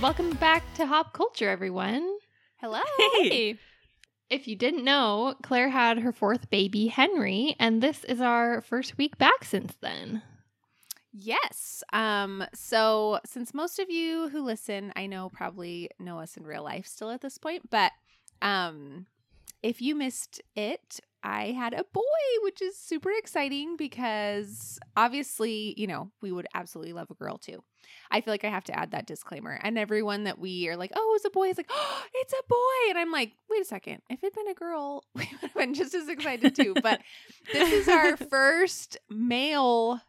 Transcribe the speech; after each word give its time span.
Welcome 0.00 0.30
back 0.36 0.62
to 0.76 0.86
Hop 0.86 1.12
Culture, 1.12 1.50
everyone. 1.50 2.16
Hello. 2.56 2.80
Hey. 2.96 3.58
If 4.30 4.48
you 4.48 4.56
didn't 4.56 4.82
know, 4.82 5.34
Claire 5.42 5.68
had 5.68 5.98
her 5.98 6.10
fourth 6.10 6.48
baby, 6.48 6.86
Henry, 6.86 7.54
and 7.60 7.82
this 7.82 8.04
is 8.04 8.18
our 8.18 8.62
first 8.62 8.96
week 8.96 9.18
back 9.18 9.44
since 9.44 9.74
then. 9.82 10.22
Yes. 11.12 11.82
Um, 11.92 12.44
so 12.54 13.20
since 13.26 13.52
most 13.52 13.78
of 13.78 13.90
you 13.90 14.30
who 14.30 14.42
listen, 14.42 14.90
I 14.96 15.06
know 15.06 15.28
probably 15.28 15.90
know 15.98 16.18
us 16.18 16.34
in 16.38 16.44
real 16.44 16.64
life 16.64 16.86
still 16.86 17.10
at 17.10 17.20
this 17.20 17.36
point, 17.36 17.68
but 17.68 17.92
um 18.40 19.04
if 19.62 19.82
you 19.82 19.94
missed 19.94 20.40
it, 20.56 21.00
I 21.22 21.52
had 21.52 21.74
a 21.74 21.84
boy, 21.92 22.02
which 22.42 22.62
is 22.62 22.76
super 22.76 23.10
exciting 23.10 23.76
because 23.76 24.78
obviously, 24.96 25.74
you 25.76 25.86
know, 25.86 26.10
we 26.22 26.32
would 26.32 26.46
absolutely 26.54 26.92
love 26.92 27.10
a 27.10 27.14
girl 27.14 27.38
too. 27.38 27.62
I 28.10 28.20
feel 28.20 28.32
like 28.32 28.44
I 28.44 28.48
have 28.48 28.64
to 28.64 28.78
add 28.78 28.92
that 28.92 29.06
disclaimer. 29.06 29.58
And 29.62 29.78
everyone 29.78 30.24
that 30.24 30.38
we 30.38 30.68
are 30.68 30.76
like, 30.76 30.92
oh, 30.94 31.12
it's 31.16 31.24
a 31.24 31.30
boy, 31.30 31.48
is 31.48 31.56
like, 31.56 31.70
oh, 31.70 32.02
it's 32.14 32.32
a 32.32 32.42
boy. 32.48 32.90
And 32.90 32.98
I'm 32.98 33.12
like, 33.12 33.32
wait 33.48 33.62
a 33.62 33.64
second. 33.64 34.02
If 34.08 34.22
it'd 34.22 34.34
been 34.34 34.48
a 34.48 34.54
girl, 34.54 35.04
we 35.14 35.28
would 35.30 35.40
have 35.40 35.54
been 35.54 35.74
just 35.74 35.94
as 35.94 36.08
excited 36.08 36.54
too. 36.54 36.74
But 36.82 37.00
this 37.52 37.72
is 37.72 37.88
our 37.88 38.16
first 38.30 38.96
male 39.08 40.00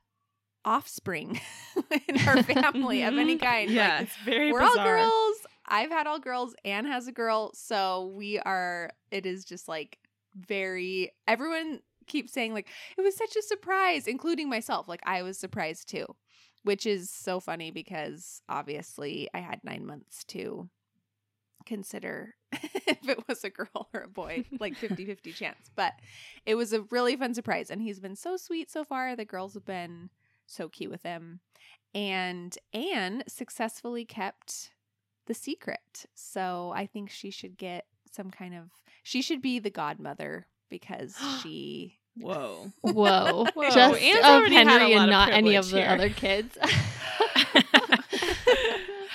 offspring 0.64 1.40
in 2.08 2.28
our 2.28 2.44
family 2.44 3.04
of 3.04 3.18
any 3.18 3.38
kind. 3.38 3.70
Yeah, 3.70 3.96
Like, 3.96 4.04
it's 4.04 4.18
very 4.18 4.52
we're 4.52 4.62
all 4.62 4.76
girls. 4.76 5.36
I've 5.68 5.90
had 5.90 6.06
all 6.06 6.20
girls. 6.20 6.54
Anne 6.66 6.86
has 6.86 7.08
a 7.08 7.12
girl. 7.12 7.52
So 7.54 8.12
we 8.16 8.40
are, 8.40 8.92
it 9.10 9.26
is 9.26 9.46
just 9.46 9.68
like 9.68 9.98
very, 10.36 11.12
everyone 11.28 11.80
keeps 12.08 12.34
saying, 12.34 12.54
like, 12.54 12.68
it 12.98 13.02
was 13.02 13.16
such 13.16 13.36
a 13.36 13.42
surprise, 13.42 14.08
including 14.08 14.50
myself. 14.50 14.88
Like, 14.88 15.02
I 15.06 15.24
was 15.24 15.38
surprised 15.38 15.90
too, 15.90 16.06
which 16.64 16.86
is 16.86 17.10
so 17.10 17.40
funny 17.40 17.72
because 17.72 18.42
obviously 18.50 19.30
I 19.34 19.40
had 19.40 19.62
nine 19.64 19.86
months 19.86 20.24
to 20.26 20.70
consider 21.66 22.36
if 22.52 23.08
it 23.08 23.28
was 23.28 23.44
a 23.44 23.50
girl 23.50 23.90
or 23.94 24.02
a 24.02 24.10
boy, 24.10 24.46
like 24.60 24.76
50 24.76 25.06
50 25.06 25.32
chance. 25.32 25.70
But 25.76 25.94
it 26.46 26.56
was 26.56 26.74
a 26.74 26.82
really 26.92 27.16
fun 27.16 27.34
surprise. 27.34 27.70
And 27.70 27.82
he's 27.82 28.00
been 28.00 28.16
so 28.16 28.38
sweet 28.38 28.70
so 28.72 28.84
far. 28.84 29.16
The 29.16 29.26
girls 29.26 29.54
have 29.54 29.66
been 29.66 30.10
so 30.48 30.70
cute 30.70 30.92
with 30.92 31.04
him. 31.04 31.40
And 31.94 32.58
Anne 32.74 33.24
successfully 33.28 34.06
kept 34.06 34.72
the 35.28 35.34
secret. 35.34 36.06
So 36.16 36.74
I 36.76 36.86
think 36.86 37.10
she 37.10 37.32
should 37.32 37.58
get 37.58 37.86
some 38.12 38.32
kind 38.32 38.56
of, 38.56 38.70
she 39.04 39.22
should 39.22 39.42
be 39.42 39.60
the 39.60 39.70
godmother 39.70 40.48
because 40.70 41.16
she. 41.44 41.98
Whoa. 42.18 42.72
Whoa. 42.82 43.46
Whoa, 43.54 43.70
Just 43.72 44.02
Anne's 44.02 44.20
of 44.20 44.26
already 44.26 44.56
had 44.56 44.68
a 44.68 44.70
Henry 44.72 44.96
lot 44.96 45.02
and 45.02 45.04
of 45.04 45.10
not 45.10 45.30
any 45.32 45.56
of 45.56 45.70
privilege 45.70 45.72
the 45.72 45.82
here. 45.82 45.90
other 45.90 46.10
kids. 46.10 46.58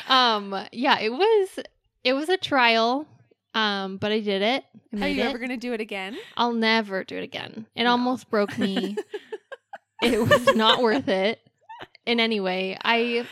um, 0.09 0.55
yeah, 0.73 0.99
it 1.01 1.13
was 1.13 1.59
it 2.05 2.13
was 2.13 2.29
a 2.29 2.37
trial. 2.37 3.07
Um, 3.55 3.97
but 3.97 4.13
I 4.13 4.21
did 4.21 4.43
it. 4.43 4.65
I 4.93 4.97
Are 4.97 4.99
made 5.01 5.17
you 5.17 5.23
it. 5.23 5.27
ever 5.29 5.39
going 5.39 5.49
to 5.51 5.57
do 5.57 5.73
it 5.73 5.81
again? 5.81 6.19
I'll 6.37 6.53
never 6.53 7.05
do 7.05 7.17
it 7.17 7.23
again. 7.25 7.65
It 7.75 7.85
No. 7.85 7.93
almost 7.93 8.29
broke 8.31 8.59
me. 8.59 8.97
it 10.03 10.21
was 10.29 10.55
not 10.55 10.83
worth 10.83 11.09
it 11.09 11.41
in 12.05 12.21
any 12.21 12.39
way. 12.39 12.77
I 12.85 13.27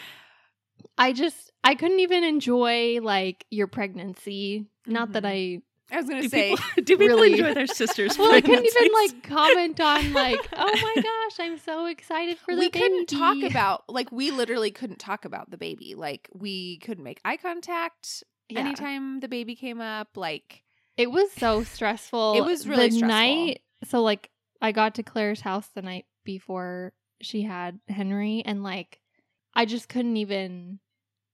I 0.97 1.13
just 1.13 1.53
I 1.63 1.75
couldn't 1.75 2.01
even 2.01 2.25
enjoy 2.25 3.01
like 3.03 3.45
your 3.51 3.67
pregnancy. 3.67 4.67
Not 4.87 5.13
that 5.13 5.25
I 5.27 5.61
I 5.95 5.99
was 5.99 6.09
going 6.09 6.23
to 6.23 6.29
say, 6.29 6.51
people, 6.51 6.65
do 6.77 6.97
people 6.99 7.07
Really- 7.07 7.33
enjoy 7.33 7.55
their 7.55 7.67
sisters' 7.67 8.19
well, 8.19 8.33
I 8.33 8.41
couldn't 8.41 8.65
even 8.65 8.89
like 8.93 9.23
comment 9.23 9.81
on 9.81 10.13
like, 10.13 10.41
oh 10.53 10.73
my 10.83 10.95
gosh, 11.03 11.39
I'm 11.41 11.59
so 11.59 11.87
excited 11.87 12.39
for 12.39 12.55
the 12.55 12.59
we 12.59 12.69
couldn't 12.71 13.07
talk 13.07 13.43
about, 13.43 13.85
like, 13.89 14.11
we 14.13 14.31
literally 14.31 14.71
couldn't 14.71 14.99
talk 14.99 15.25
about 15.25 15.51
the 15.51 15.57
baby. 15.57 15.95
Like, 15.95 16.29
we 16.35 16.79
couldn't 16.79 17.05
make 17.05 17.21
eye 17.25 17.37
contact 17.37 18.23
Yeah. 18.49 18.61
anytime 18.61 19.21
the 19.21 19.29
baby 19.29 19.55
came 19.55 19.81
up. 19.81 20.17
Like, 20.17 20.63
It 20.97 21.11
was 21.11 21.31
so 21.33 21.63
stressful. 21.65 22.35
It 22.37 22.41
was 22.45 22.67
really 22.69 22.91
stressful. 22.91 23.09
the 23.09 23.13
stressful. 23.15 23.47
night. 23.47 23.61
So 23.87 24.03
like, 24.03 24.31
I 24.61 24.73
got 24.73 24.95
to 24.97 25.03
Claire's 25.03 25.41
house 25.43 25.69
the 25.75 25.83
night 25.83 26.07
before 26.25 26.93
she 27.21 27.43
had 27.43 27.79
Henry, 27.89 28.43
and 28.45 28.63
like, 28.63 29.01
I 29.55 29.65
just 29.67 29.89
couldn't 29.89 30.17
even. 30.17 30.81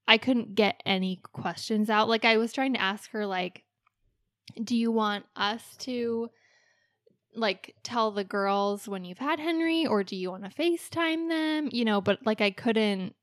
I 0.08 0.18
couldn't 0.18 0.56
get 0.56 0.80
any 0.84 1.20
questions 1.32 1.88
out. 1.88 2.08
Like, 2.08 2.24
I 2.24 2.36
was 2.36 2.52
trying 2.52 2.74
to 2.74 2.80
ask 2.80 3.10
her, 3.12 3.26
like, 3.26 3.62
do 4.62 4.76
you 4.76 4.90
want 4.90 5.24
us 5.36 5.62
to 5.80 6.30
like 7.34 7.74
tell 7.82 8.10
the 8.10 8.24
girls 8.24 8.88
when 8.88 9.04
you've 9.04 9.18
had 9.18 9.38
Henry, 9.38 9.86
or 9.86 10.02
do 10.02 10.16
you 10.16 10.30
want 10.30 10.44
to 10.44 10.50
FaceTime 10.50 11.28
them? 11.28 11.68
You 11.72 11.84
know, 11.84 12.00
but 12.00 12.18
like, 12.24 12.40
I 12.40 12.50
couldn't. 12.50 13.14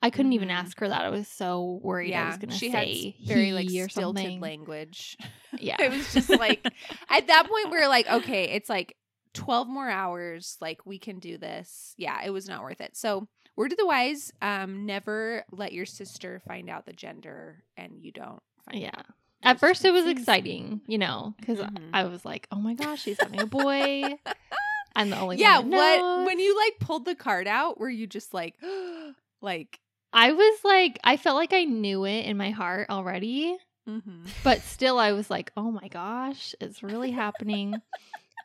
I 0.00 0.10
couldn't 0.10 0.32
even 0.34 0.48
Mhm. 0.48 0.52
ask 0.52 0.78
her 0.78 0.88
that. 0.88 1.04
I 1.04 1.08
was 1.08 1.26
so 1.26 1.80
worried 1.82 2.14
I 2.14 2.18
yeah, 2.18 2.28
was 2.28 2.36
going 2.36 2.50
to 2.50 2.56
she 2.56 2.70
say 2.70 3.16
had 3.18 3.26
very, 3.26 3.52
like, 3.52 3.66
or 3.66 3.88
stilted 3.88 4.14
something. 4.14 4.40
language. 4.40 5.16
Yeah, 5.60 5.76
it 5.82 5.90
was 5.90 6.12
just 6.12 6.36
like, 6.36 6.70
at 7.08 7.26
that 7.26 7.48
point, 7.48 7.70
we 7.72 7.78
were 7.80 7.88
like, 7.88 8.08
okay, 8.08 8.44
it's 8.50 8.68
like 8.68 8.94
12 9.34 9.66
more 9.66 9.88
hours. 9.90 10.56
Like, 10.60 10.86
we 10.86 11.00
can 11.00 11.18
do 11.18 11.36
this. 11.36 11.94
Yeah, 11.96 12.22
it 12.24 12.30
was 12.30 12.48
not 12.48 12.62
worth 12.62 12.80
it. 12.80 12.96
So, 12.96 13.26
word 13.56 13.72
of 13.72 13.78
the 13.78 13.86
wise 13.86 14.30
um, 14.40 14.86
never 14.86 15.44
let 15.50 15.72
your 15.72 15.84
sister 15.86 16.40
find 16.46 16.70
out 16.70 16.86
the 16.86 16.92
gender 16.92 17.64
and 17.76 17.94
you 17.98 18.12
don't 18.12 18.40
find 18.64 18.84
Yeah. 18.84 18.90
out. 18.96 19.06
At 19.42 19.60
first, 19.60 19.84
it 19.84 19.92
was 19.92 20.06
exciting, 20.06 20.80
you 20.86 20.98
know, 20.98 21.34
because 21.38 21.58
Mhm. 21.58 21.90
I 21.92 22.04
was 22.04 22.24
like, 22.24 22.48
"Oh 22.50 22.56
my 22.56 22.74
gosh, 22.74 23.02
she's 23.02 23.18
having 23.18 23.40
a 23.40 23.46
boy." 23.46 24.18
I'm 24.96 25.10
the 25.10 25.16
only 25.18 25.36
one 25.36 25.38
yeah, 25.38 25.58
one. 25.60 25.70
what 25.70 25.98
knows. 25.98 26.26
when 26.26 26.38
you 26.40 26.56
like 26.56 26.78
pulled 26.80 27.04
the 27.04 27.14
card 27.14 27.46
out, 27.46 27.78
were 27.78 27.88
you 27.90 28.06
just 28.08 28.34
like, 28.34 28.56
like, 29.40 29.78
I 30.12 30.32
was 30.32 30.58
like, 30.64 30.98
I 31.04 31.16
felt 31.16 31.36
like 31.36 31.52
I 31.52 31.64
knew 31.64 32.04
it 32.04 32.24
in 32.26 32.36
my 32.36 32.50
heart 32.50 32.88
already, 32.90 33.56
mhm. 33.88 34.26
but 34.42 34.62
still, 34.62 34.98
I 34.98 35.12
was 35.12 35.30
like, 35.30 35.52
"Oh 35.56 35.70
my 35.70 35.86
gosh, 35.88 36.54
it's 36.60 36.82
really 36.82 37.12
happening." 37.12 37.80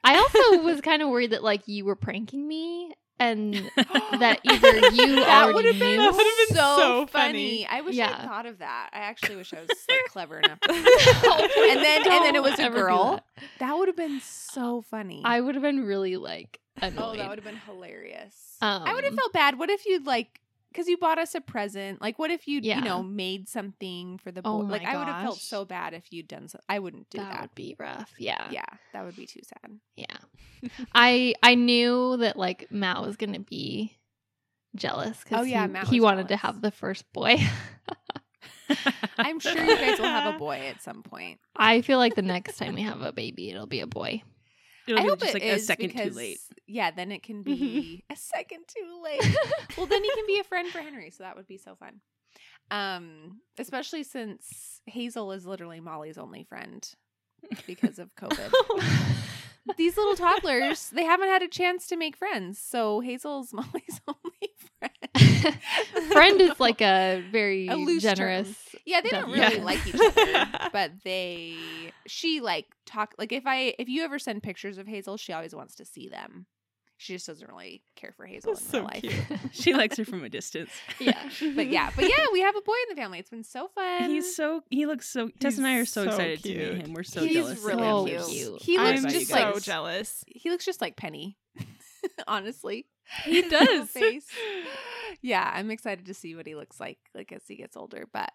I 0.03 0.17
also 0.17 0.63
was 0.63 0.81
kind 0.81 1.01
of 1.01 1.09
worried 1.09 1.31
that 1.31 1.43
like 1.43 1.67
you 1.67 1.85
were 1.85 1.95
pranking 1.95 2.47
me, 2.47 2.93
and 3.19 3.53
that 4.19 4.39
either 4.43 4.89
you 4.89 5.15
that 5.15 5.43
already 5.43 5.53
would 5.53 5.65
have 5.65 5.79
been, 5.79 5.89
knew. 5.91 5.97
That 5.97 6.13
would've 6.13 6.47
been 6.49 6.57
so, 6.57 6.75
so 6.77 7.05
funny. 7.07 7.63
funny. 7.63 7.67
I 7.67 7.81
wish 7.81 7.93
I 7.95 7.97
Yeah. 7.97 8.15
had 8.17 8.27
thought 8.27 8.45
of 8.45 8.59
that. 8.59 8.89
I 8.93 8.99
actually 8.99 9.35
wish 9.35 9.53
I 9.53 9.61
was 9.61 9.69
like 9.69 9.99
clever 10.09 10.39
enough. 10.39 10.59
To 10.61 10.67
do 10.73 10.73
that. 10.83 11.67
and 11.69 11.79
then 11.83 11.97
and 12.11 12.25
then 12.25 12.35
it 12.35 12.43
was 12.43 12.53
a 12.53 12.57
Don't 12.57 12.65
ever 12.67 12.75
do 12.77 12.81
girl. 12.81 13.11
that. 13.13 13.23
That 13.59 13.77
would 13.77 13.87
have 13.87 13.97
been 13.97 14.19
so 14.21 14.81
funny. 14.81 15.21
I 15.23 15.41
would 15.41 15.55
have 15.55 15.61
been 15.61 15.85
really 15.85 16.17
like 16.17 16.59
annoyed. 16.81 16.95
oh, 17.03 17.15
that 17.17 17.29
would 17.29 17.37
have 17.37 17.45
been 17.45 17.55
hilarious. 17.65 18.57
I 18.61 18.93
would 18.93 19.03
have 19.03 19.13
Um, 19.13 19.17
felt 19.17 19.33
bad. 19.33 19.59
What 19.59 19.69
if 19.69 19.85
you'd 19.85 20.05
like 20.05 20.39
because 20.73 20.87
you 20.87 20.97
bought 20.97 21.19
us 21.19 21.35
a 21.35 21.41
present. 21.41 22.01
Like, 22.01 22.17
what 22.17 22.31
if 22.31 22.47
you, 22.47 22.59
Yeah. 22.63 22.79
you 22.79 22.83
know, 22.83 23.03
made 23.03 23.47
something 23.47 24.17
for 24.17 24.31
the 24.31 24.41
oh 24.43 24.59
boy? 24.59 24.65
Oh 24.65 24.67
like, 24.67 24.83
my 24.83 24.93
I 24.93 24.97
would 24.97 25.07
have 25.07 25.23
felt 25.23 25.37
so 25.39 25.63
bad 25.65 25.93
if 25.93 26.11
you'd 26.11 26.27
done 26.27 26.47
so. 26.47 26.59
I 26.67 26.79
wouldn't 26.79 27.09
do 27.09 27.19
that, 27.19 27.31
that. 27.31 27.41
would 27.41 27.55
be 27.55 27.75
rough. 27.79 28.11
Yeah. 28.17 28.47
Yeah, 28.51 28.65
that 28.93 29.05
would 29.05 29.15
be 29.15 29.25
too 29.27 29.41
sad. 29.43 29.79
Yeah. 29.95 30.69
I 30.95 31.35
I 31.43 31.55
knew 31.55 32.17
that 32.17 32.35
like 32.37 32.71
Matt 32.71 33.01
was 33.01 33.15
gonna 33.17 33.39
be 33.39 33.95
jealous 34.75 35.19
because 35.23 35.41
Oh, 35.41 35.43
yeah, 35.43 35.67
he, 35.67 35.71
Matt 35.73 35.87
he 35.87 36.01
wanted 36.01 36.29
to 36.29 36.35
have 36.37 36.61
the 36.61 36.71
first 36.71 37.11
boy. 37.13 37.37
I'm 39.17 39.39
sure 39.39 39.51
you 39.63 39.75
guys 39.75 39.99
will 39.99 40.05
have 40.05 40.35
a 40.35 40.37
boy 40.39 40.57
at 40.67 40.81
some 40.81 41.03
point. 41.03 41.39
I 41.55 41.81
feel 41.81 41.97
like 41.99 42.15
the 42.15 42.21
next 42.21 42.57
time 42.57 42.75
we 42.75 42.81
have 42.81 43.01
a 43.01 43.11
baby, 43.11 43.49
it'll 43.51 43.67
be 43.67 43.81
a 43.81 43.87
boy. 43.87 44.23
It'll 44.87 44.99
I 44.99 45.03
hope 45.03 45.19
just 45.19 45.31
it 45.31 45.33
like 45.35 45.43
is 45.43 45.61
a 45.63 45.65
second 45.65 45.87
because, 45.89 46.09
too 46.11 46.17
late. 46.17 46.39
Yeah, 46.67 46.91
then 46.91 47.11
it 47.11 47.23
can 47.23 47.41
be 47.43 48.03
a 48.11 48.15
second 48.15 48.65
too 48.67 49.01
late. 49.03 49.35
well, 49.77 49.85
then 49.85 50.03
he 50.03 50.09
can 50.13 50.25
be 50.27 50.39
a 50.39 50.43
friend 50.43 50.69
for 50.69 50.79
Henry, 50.79 51.09
so 51.09 51.23
that 51.23 51.35
would 51.35 51.47
be 51.47 51.57
so 51.57 51.75
fun. 51.75 52.01
Um, 52.71 53.39
especially 53.59 54.03
since 54.03 54.81
Hazel 54.85 55.31
is 55.31 55.45
literally 55.45 55.79
Molly's 55.79 56.17
only 56.17 56.43
friend 56.43 56.87
because 57.67 57.99
of 57.99 58.15
COVID. 58.15 58.51
These 59.77 59.95
little 59.95 60.15
toddlers, 60.15 60.89
they 60.89 61.05
haven't 61.05 61.29
had 61.29 61.41
a 61.41 61.47
chance 61.47 61.87
to 61.87 61.95
make 61.95 62.17
friends, 62.17 62.59
so 62.59 62.99
Hazel's 62.99 63.53
Molly's 63.53 64.01
only 64.07 64.53
friend. 64.79 65.57
Friend 66.11 66.41
is 66.41 66.59
like 66.59 66.81
a 66.81 67.23
very 67.31 67.67
A 67.67 67.75
loose 67.75 68.03
term. 68.03 68.45
Generous. 68.85 68.85
Yeah, 68.85 69.01
they 69.01 69.09
don't 69.09 69.31
really 69.31 69.57
Yeah. 69.57 69.63
like 69.63 69.87
each 69.87 69.95
other, 70.55 70.69
but 70.73 70.91
they 71.03 71.55
she 72.07 72.39
like 72.41 72.65
talk 72.85 73.13
like 73.17 73.31
if 73.31 73.45
I 73.45 73.73
if 73.79 73.87
you 73.89 74.03
ever 74.03 74.19
send 74.19 74.43
pictures 74.43 74.77
of 74.77 74.87
Hazel, 74.87 75.17
she 75.17 75.33
always 75.33 75.53
wants 75.55 75.75
to 75.75 75.85
see 75.85 76.09
them. 76.09 76.45
She 76.97 77.13
just 77.15 77.27
doesn't 77.27 77.49
really 77.49 77.83
care 77.97 78.13
for 78.15 78.25
Hazel 78.25 78.53
That's 78.53 78.65
in 78.65 78.71
so 78.71 78.77
real 78.79 78.85
life. 78.87 79.01
cute. 79.01 79.39
she 79.51 79.73
likes 79.73 79.97
her 79.97 80.05
from 80.05 80.23
a 80.23 80.29
distance. 80.29 80.69
yeah. 80.99 81.17
But 81.55 81.67
yeah, 81.67 81.89
but 81.95 82.05
yeah, 82.05 82.27
we 82.31 82.39
have 82.41 82.55
a 82.55 82.61
boy 82.61 82.75
in 82.87 82.95
the 82.95 83.01
family. 83.01 83.19
It's 83.19 83.29
been 83.31 83.43
so 83.43 83.67
fun. 83.75 84.09
He's 84.09 84.35
so 84.35 84.61
he 84.69 84.85
looks 84.85 85.09
so. 85.09 85.27
Tess 85.39 85.57
and 85.57 85.67
I 85.67 85.79
are 85.79 85.85
so, 85.85 86.03
so 86.03 86.09
excited 86.11 86.43
to 86.43 86.49
meet 86.49 86.85
him. 86.85 86.93
We're 86.93 87.03
so 87.03 87.25
He's 87.25 87.33
jealous. 87.33 87.57
of 87.59 87.65
really 87.65 88.11
him. 88.11 88.23
Cute. 88.23 88.29
cute. 88.29 88.61
He 88.61 88.77
I'm 88.77 89.01
looks 89.01 89.13
just 89.13 89.31
like 89.31 89.53
so 89.55 89.59
jealous. 89.59 90.23
he 90.27 90.49
looks 90.49 90.63
just 90.65 90.79
like 90.81 90.95
Penny. 90.95 91.37
Honestly, 92.27 92.85
He 93.25 93.41
does. 93.43 93.89
face. 93.89 94.27
Yeah, 95.21 95.49
I'm 95.53 95.71
excited 95.71 96.05
to 96.07 96.13
see 96.13 96.35
what 96.35 96.47
he 96.47 96.55
looks 96.55 96.79
like 96.79 96.99
like 97.13 97.31
as 97.31 97.41
he 97.47 97.55
gets 97.55 97.75
older. 97.77 98.07
But 98.13 98.31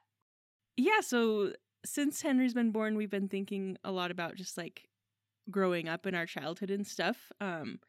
yeah. 0.79 1.01
So 1.03 1.53
since 1.85 2.23
Henry's 2.23 2.55
been 2.55 2.71
born, 2.71 2.97
we've 2.97 3.11
been 3.11 3.29
thinking 3.29 3.77
a 3.85 3.93
lot 3.93 4.11
about 4.11 4.35
just 4.37 4.57
like 4.57 4.89
growing 5.51 5.89
up 5.89 6.07
in 6.07 6.15
our 6.15 6.25
childhood 6.27 6.71
and 6.71 6.87
stuff. 6.87 7.31
Um, 7.41 7.81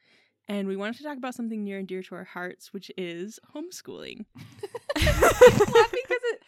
and 0.48 0.68
we 0.68 0.76
wanted 0.76 0.98
to 0.98 1.04
talk 1.04 1.18
about 1.18 1.36
something 1.36 1.64
near 1.64 1.78
and 1.78 1.88
dear 1.88 2.02
to 2.04 2.16
our 2.16 2.24
hearts, 2.24 2.74
which 2.74 2.92
is 2.98 3.40
homeschooling. 3.56 4.26
Because 4.96 6.22
it 6.24 6.42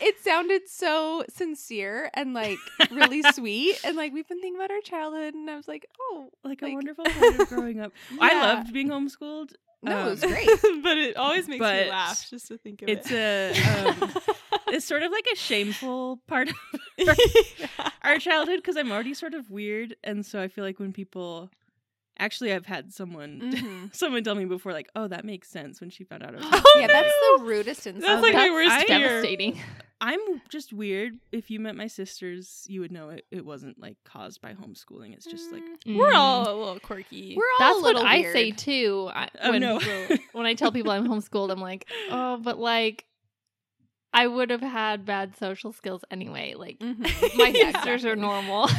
it 0.00 0.18
sounded 0.20 0.62
so 0.68 1.24
sincere 1.28 2.08
and 2.14 2.32
like 2.34 2.58
really 2.90 3.22
sweet, 3.34 3.80
and 3.84 3.96
like 3.96 4.12
we've 4.12 4.28
been 4.28 4.40
thinking 4.40 4.56
about 4.60 4.70
our 4.70 4.80
childhood, 4.80 5.34
and 5.34 5.50
I 5.50 5.56
was 5.56 5.66
like, 5.68 5.86
oh, 6.00 6.30
Like, 6.44 6.62
Like- 6.62 6.72
a 6.72 6.74
wonderful 6.74 7.04
part 7.18 7.40
of 7.40 7.48
growing 7.48 7.80
up. 7.80 7.92
I 8.20 8.40
loved 8.40 8.72
being 8.72 8.88
homeschooled. 8.88 9.52
no, 9.82 10.06
it 10.06 10.10
was 10.10 10.22
Um, 10.24 10.30
great. 10.30 10.48
but 10.82 10.96
it 10.98 11.16
always 11.16 11.48
makes 11.48 11.60
me 11.60 11.90
laugh 11.90 12.26
just 12.30 12.46
to 12.48 12.58
think 12.58 12.82
of 12.82 12.88
It's 12.88 13.10
it. 13.10 13.58
a 13.58 13.88
um, 13.90 14.12
it's 14.72 14.86
sort 14.86 15.02
of 15.02 15.10
like 15.12 15.26
a 15.32 15.36
shameful 15.36 16.20
part 16.26 16.48
of 16.48 16.54
Yeah. 16.98 17.14
our 18.02 18.18
childhood 18.18 18.56
because 18.58 18.76
I'm 18.76 18.90
already 18.92 19.14
sort 19.14 19.34
of 19.34 19.50
weird, 19.50 19.94
and 20.04 20.24
so 20.24 20.40
I 20.42 20.48
feel 20.48 20.64
like 20.64 20.78
when 20.78 20.92
people 20.92 21.50
actually, 22.20 22.52
I've 22.52 22.66
had 22.66 22.92
someone 22.92 23.40
Mhm. 23.54 23.94
someone 23.94 24.24
tell 24.24 24.34
me 24.34 24.44
before, 24.44 24.72
like, 24.72 24.88
"Oh, 24.96 25.06
that 25.08 25.24
makes 25.24 25.48
sense." 25.48 25.80
When 25.80 25.90
she 25.90 26.02
found 26.04 26.22
out 26.24 26.34
I 26.34 26.38
was, 26.38 26.46
Oh, 26.52 26.76
Yeah, 26.80 26.86
that's 26.88 27.12
the 27.38 27.44
rudest 27.44 27.86
insult. 27.86 28.04
That's 28.04 28.22
like 28.22 28.34
my 28.34 28.40
That's 28.40 28.52
worst 28.52 28.70
I- 28.72 28.84
fear. 28.84 28.98
devastating. 29.08 29.60
I'm 30.00 30.20
just 30.48 30.72
weird. 30.72 31.14
If 31.32 31.50
you 31.50 31.58
met 31.58 31.74
my 31.74 31.88
sisters, 31.88 32.64
you 32.68 32.80
would 32.82 32.92
know 32.92 33.08
it. 33.10 33.24
It 33.32 33.44
wasn't 33.44 33.80
like 33.80 33.96
caused 34.04 34.40
by 34.40 34.54
homeschooling. 34.54 35.12
It's 35.12 35.26
just 35.26 35.50
like 35.50 35.62
Mm, 35.86 35.96
We're 35.96 36.12
Mm. 36.12 36.16
all 36.16 36.42
a 36.42 36.54
little 36.56 36.78
quirky. 36.78 37.34
we're 37.36 37.42
all 37.60 37.66
That's 37.66 37.78
a 37.78 37.82
what 37.82 37.94
little 37.96 38.08
I 38.08 38.22
say 38.32 38.52
too. 38.52 39.10
I, 39.12 39.28
Oh, 39.42 39.50
when 39.50 39.60
no. 39.60 39.80
people, 39.80 40.16
when 40.32 40.46
I 40.46 40.54
tell 40.54 40.70
people 40.70 40.92
I'm 40.92 41.08
homeschooled, 41.08 41.50
I'm 41.50 41.60
like, 41.60 41.88
oh, 42.10 42.36
but 42.36 42.60
like, 42.60 43.06
I 44.12 44.26
would 44.26 44.50
have 44.50 44.60
had 44.62 45.04
bad 45.04 45.36
social 45.36 45.72
skills 45.72 46.04
anyway. 46.10 46.54
Like, 46.54 46.78
Mhm. 46.78 46.98
my 47.36 47.48
Yeah, 47.48 47.72
sisters 47.72 48.04
are 48.04 48.16
normal. 48.16 48.68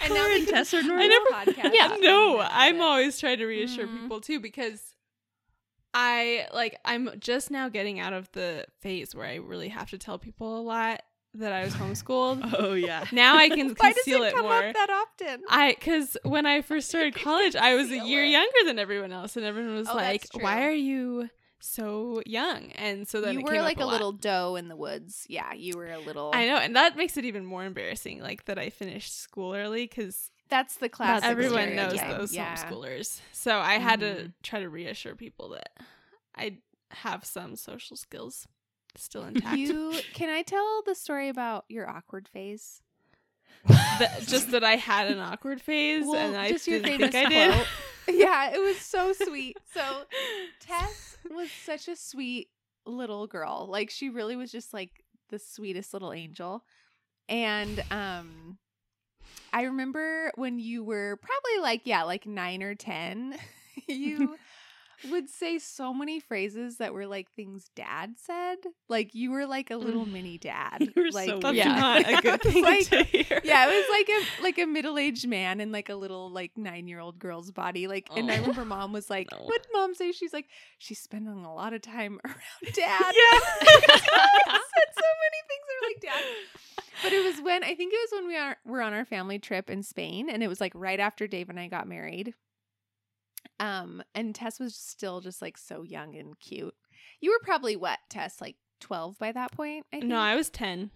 And 0.00 0.10
Claire 0.12 0.22
now 0.22 0.28
they 0.28 0.38
and 0.40 0.48
Tess 0.48 0.74
are 0.74 0.82
normal. 0.82 1.08
do 1.08 1.12
I 1.32 1.42
a 1.42 1.46
podcast 1.46 1.70
Yeah. 1.72 1.96
no, 2.00 2.40
I'm 2.40 2.80
always 2.80 3.18
trying 3.18 3.38
to 3.38 3.46
reassure 3.46 3.86
Mhm. 3.86 4.02
people 4.02 4.20
too 4.20 4.38
because 4.40 4.82
I 5.94 6.46
like 6.52 6.78
I'm 6.84 7.10
just 7.20 7.50
now 7.50 7.68
getting 7.68 8.00
out 8.00 8.12
of 8.12 8.30
the 8.32 8.66
phase 8.80 9.14
where 9.14 9.26
I 9.26 9.36
really 9.36 9.68
have 9.68 9.90
to 9.90 9.98
tell 9.98 10.18
people 10.18 10.58
a 10.58 10.62
lot 10.62 11.02
that 11.34 11.52
I 11.52 11.64
was 11.64 11.72
homeschooled. 11.74 12.54
oh 12.58 12.74
yeah, 12.74 13.04
now 13.12 13.36
I 13.36 13.48
can 13.48 13.68
Why 13.70 13.92
does 13.92 14.02
conceal 14.04 14.22
it 14.24 14.28
it, 14.28 14.34
come 14.34 14.42
more. 14.42 14.52
up 14.68 14.74
that 14.74 14.90
often? 14.90 15.42
I 15.48 15.72
because 15.78 16.16
when 16.24 16.44
I 16.44 16.60
first 16.62 16.88
started 16.88 17.14
college, 17.14 17.56
I 17.56 17.74
was 17.74 17.90
a 17.90 17.98
year 17.98 18.24
it. 18.24 18.30
younger 18.30 18.64
than 18.66 18.78
everyone 18.78 19.12
else, 19.12 19.36
and 19.36 19.46
everyone 19.46 19.74
was 19.76 19.88
Oh, 19.88 19.94
like, 19.94 20.26
"Why 20.34 20.66
are 20.66 20.70
you 20.72 21.30
so 21.64 22.22
young?" 22.26 22.70
And 22.72 23.06
so 23.08 23.20
then 23.20 23.34
you 23.34 23.40
it 23.40 23.44
were 23.44 23.50
came 23.52 23.60
up 23.60 23.64
like 23.66 23.78
a, 23.80 23.84
lot. 23.84 23.92
little 23.92 24.12
doe 24.12 24.56
in 24.56 24.68
the 24.68 24.76
woods. 24.76 25.26
Yeah, 25.28 25.52
you 25.54 25.76
were 25.76 25.90
a 25.90 25.98
little. 25.98 26.30
I 26.34 26.46
know, 26.46 26.56
and 26.56 26.76
that 26.76 26.96
makes 26.96 27.16
it 27.16 27.24
even 27.24 27.44
more 27.46 27.64
embarrassing. 27.64 28.20
Like 28.20 28.44
that 28.46 28.58
I 28.58 28.70
finished 28.70 29.18
school 29.18 29.54
early 29.54 29.84
because 29.86 30.30
That's 30.48 30.76
the 30.76 30.88
class 30.88 31.22
everyone 31.24 31.74
knows 31.74 31.94
stereotype. 31.94 32.18
those 32.18 32.34
yeah. 32.34 32.54
homeschoolers. 32.56 33.20
So 33.32 33.58
I 33.58 33.74
had 33.78 34.00
to 34.00 34.06
Mhm. 34.14 34.32
try 34.42 34.60
to 34.60 34.68
reassure 34.68 35.14
people 35.16 35.48
that 35.50 35.70
I 36.36 36.58
have 36.90 37.24
some 37.24 37.56
social 37.56 37.96
skills 37.96 38.46
still 38.96 39.24
intact. 39.26 39.56
You 39.56 39.92
can 40.12 40.28
I 40.28 40.42
tell 40.42 40.82
the 40.86 40.94
story 40.94 41.28
about 41.28 41.64
your 41.68 41.88
awkward 41.88 42.28
phase? 42.28 42.82
That- 43.66 44.22
just 44.26 44.50
that 44.50 44.62
I 44.64 44.76
had 44.76 45.08
an 45.10 45.18
awkward 45.18 45.60
phase, 45.60 46.04
Well, 46.06 46.16
and 46.16 46.36
I 46.36 46.50
just 46.50 46.66
didn't 46.66 46.84
think 46.98 47.12
famous 47.12 47.14
I 47.14 47.28
did. 47.56 47.66
yeah, 48.08 48.50
it 48.54 48.60
was 48.60 48.78
so 48.78 49.12
sweet. 49.12 49.56
So 49.72 49.82
Tess 50.60 51.16
was 51.30 51.50
such 51.50 51.88
a 51.88 51.96
sweet 51.96 52.48
little 52.86 53.26
girl. 53.26 53.66
Like 53.68 53.90
she 53.90 54.08
really 54.10 54.36
was 54.36 54.50
just 54.52 54.72
like 54.72 54.90
the 55.30 55.38
sweetest 55.38 55.92
little 55.92 56.12
angel. 56.12 56.64
And 57.28 57.82
um 57.90 58.58
I 59.52 59.62
remember 59.62 60.32
when 60.34 60.58
you 60.58 60.82
were 60.84 61.16
probably 61.16 61.62
like 61.62 61.82
yeah, 61.84 62.02
like 62.02 62.26
9 62.26 62.62
or 62.62 62.74
10, 62.74 63.36
you 63.88 64.36
would 65.10 65.28
say 65.28 65.58
so 65.58 65.92
many 65.94 66.20
phrases 66.20 66.78
that 66.78 66.92
were 66.94 67.06
like 67.06 67.30
things 67.32 67.70
dad 67.74 68.14
said. 68.16 68.56
Like 68.88 69.14
you 69.14 69.30
were 69.30 69.46
like 69.46 69.70
a 69.70 69.76
little 69.76 70.04
mm. 70.06 70.12
mini 70.12 70.38
dad. 70.50 70.78
You 70.80 70.92
were 70.96 71.10
like 71.10 71.28
so 71.28 71.38
That's 71.40 71.56
Yeah. 71.56 71.74
not 71.74 72.08
a 72.08 72.22
good 72.22 72.42
thing 72.42 72.62
like- 72.64 72.88
to 72.90 73.04
hear. 73.04 73.40
yeah, 73.44 73.66
it 73.68 73.74
was 73.74 73.86
like 73.90 74.08
a 74.08 74.42
like 74.42 74.58
a 74.58 74.66
middle 74.66 74.98
aged 74.98 75.26
man 75.28 75.60
in 75.60 75.72
like 75.72 75.88
a 75.88 75.94
little 75.94 76.30
like 76.30 76.52
nine 76.56 76.86
year 76.88 77.00
old 77.00 77.18
girl's 77.18 77.50
body. 77.50 77.86
Like, 77.88 78.08
and 78.16 78.30
I 78.30 78.36
Oh. 78.38 78.40
remember 78.42 78.64
mom 78.64 78.92
was 78.92 79.08
like, 79.10 79.28
No. 79.32 79.38
"What 79.44 79.62
did 79.62 79.70
mom 79.72 79.94
say?" 79.94 80.12
She's 80.12 80.32
like, 80.32 80.46
"She's 80.78 80.98
spending 80.98 81.44
a 81.44 81.54
lot 81.54 81.72
of 81.72 81.82
time 81.82 82.18
around 82.24 82.74
dad." 82.74 83.14
Yeah. 83.14 83.40
said 83.94 84.90
so 84.94 85.10
many 85.22 85.40
things 85.48 85.64
that 85.66 85.76
were 85.80 85.88
like 85.88 86.00
dad. 86.02 86.24
But 87.02 87.12
it 87.12 87.24
was 87.24 87.40
when 87.42 87.62
I 87.64 87.74
think 87.74 87.92
it 87.92 87.98
was 88.10 88.20
when 88.20 88.28
we 88.28 88.36
are, 88.36 88.56
were 88.64 88.80
on 88.80 88.94
our 88.94 89.04
family 89.04 89.38
trip 89.38 89.68
in 89.68 89.82
Spain, 89.82 90.30
and 90.30 90.42
it 90.42 90.48
was 90.48 90.60
like 90.60 90.72
right 90.74 91.00
after 91.00 91.26
Dave 91.26 91.50
and 91.50 91.58
I 91.60 91.68
got 91.68 91.86
married. 91.88 92.34
Um, 93.60 94.02
and 94.14 94.34
Tess 94.34 94.58
was 94.58 94.74
still 94.74 95.20
just 95.20 95.40
like 95.40 95.56
so 95.56 95.82
young 95.82 96.16
and 96.16 96.38
cute. 96.40 96.74
You 97.20 97.30
were 97.30 97.40
probably 97.44 97.76
what, 97.76 97.98
Tess? 98.10 98.40
Like 98.40 98.56
twelve 98.80 99.18
by 99.18 99.32
that 99.32 99.52
point? 99.52 99.86
I 99.92 100.00
think 100.00 100.10
No, 100.10 100.18
I 100.18 100.34
was 100.36 100.50
10. 100.50 100.90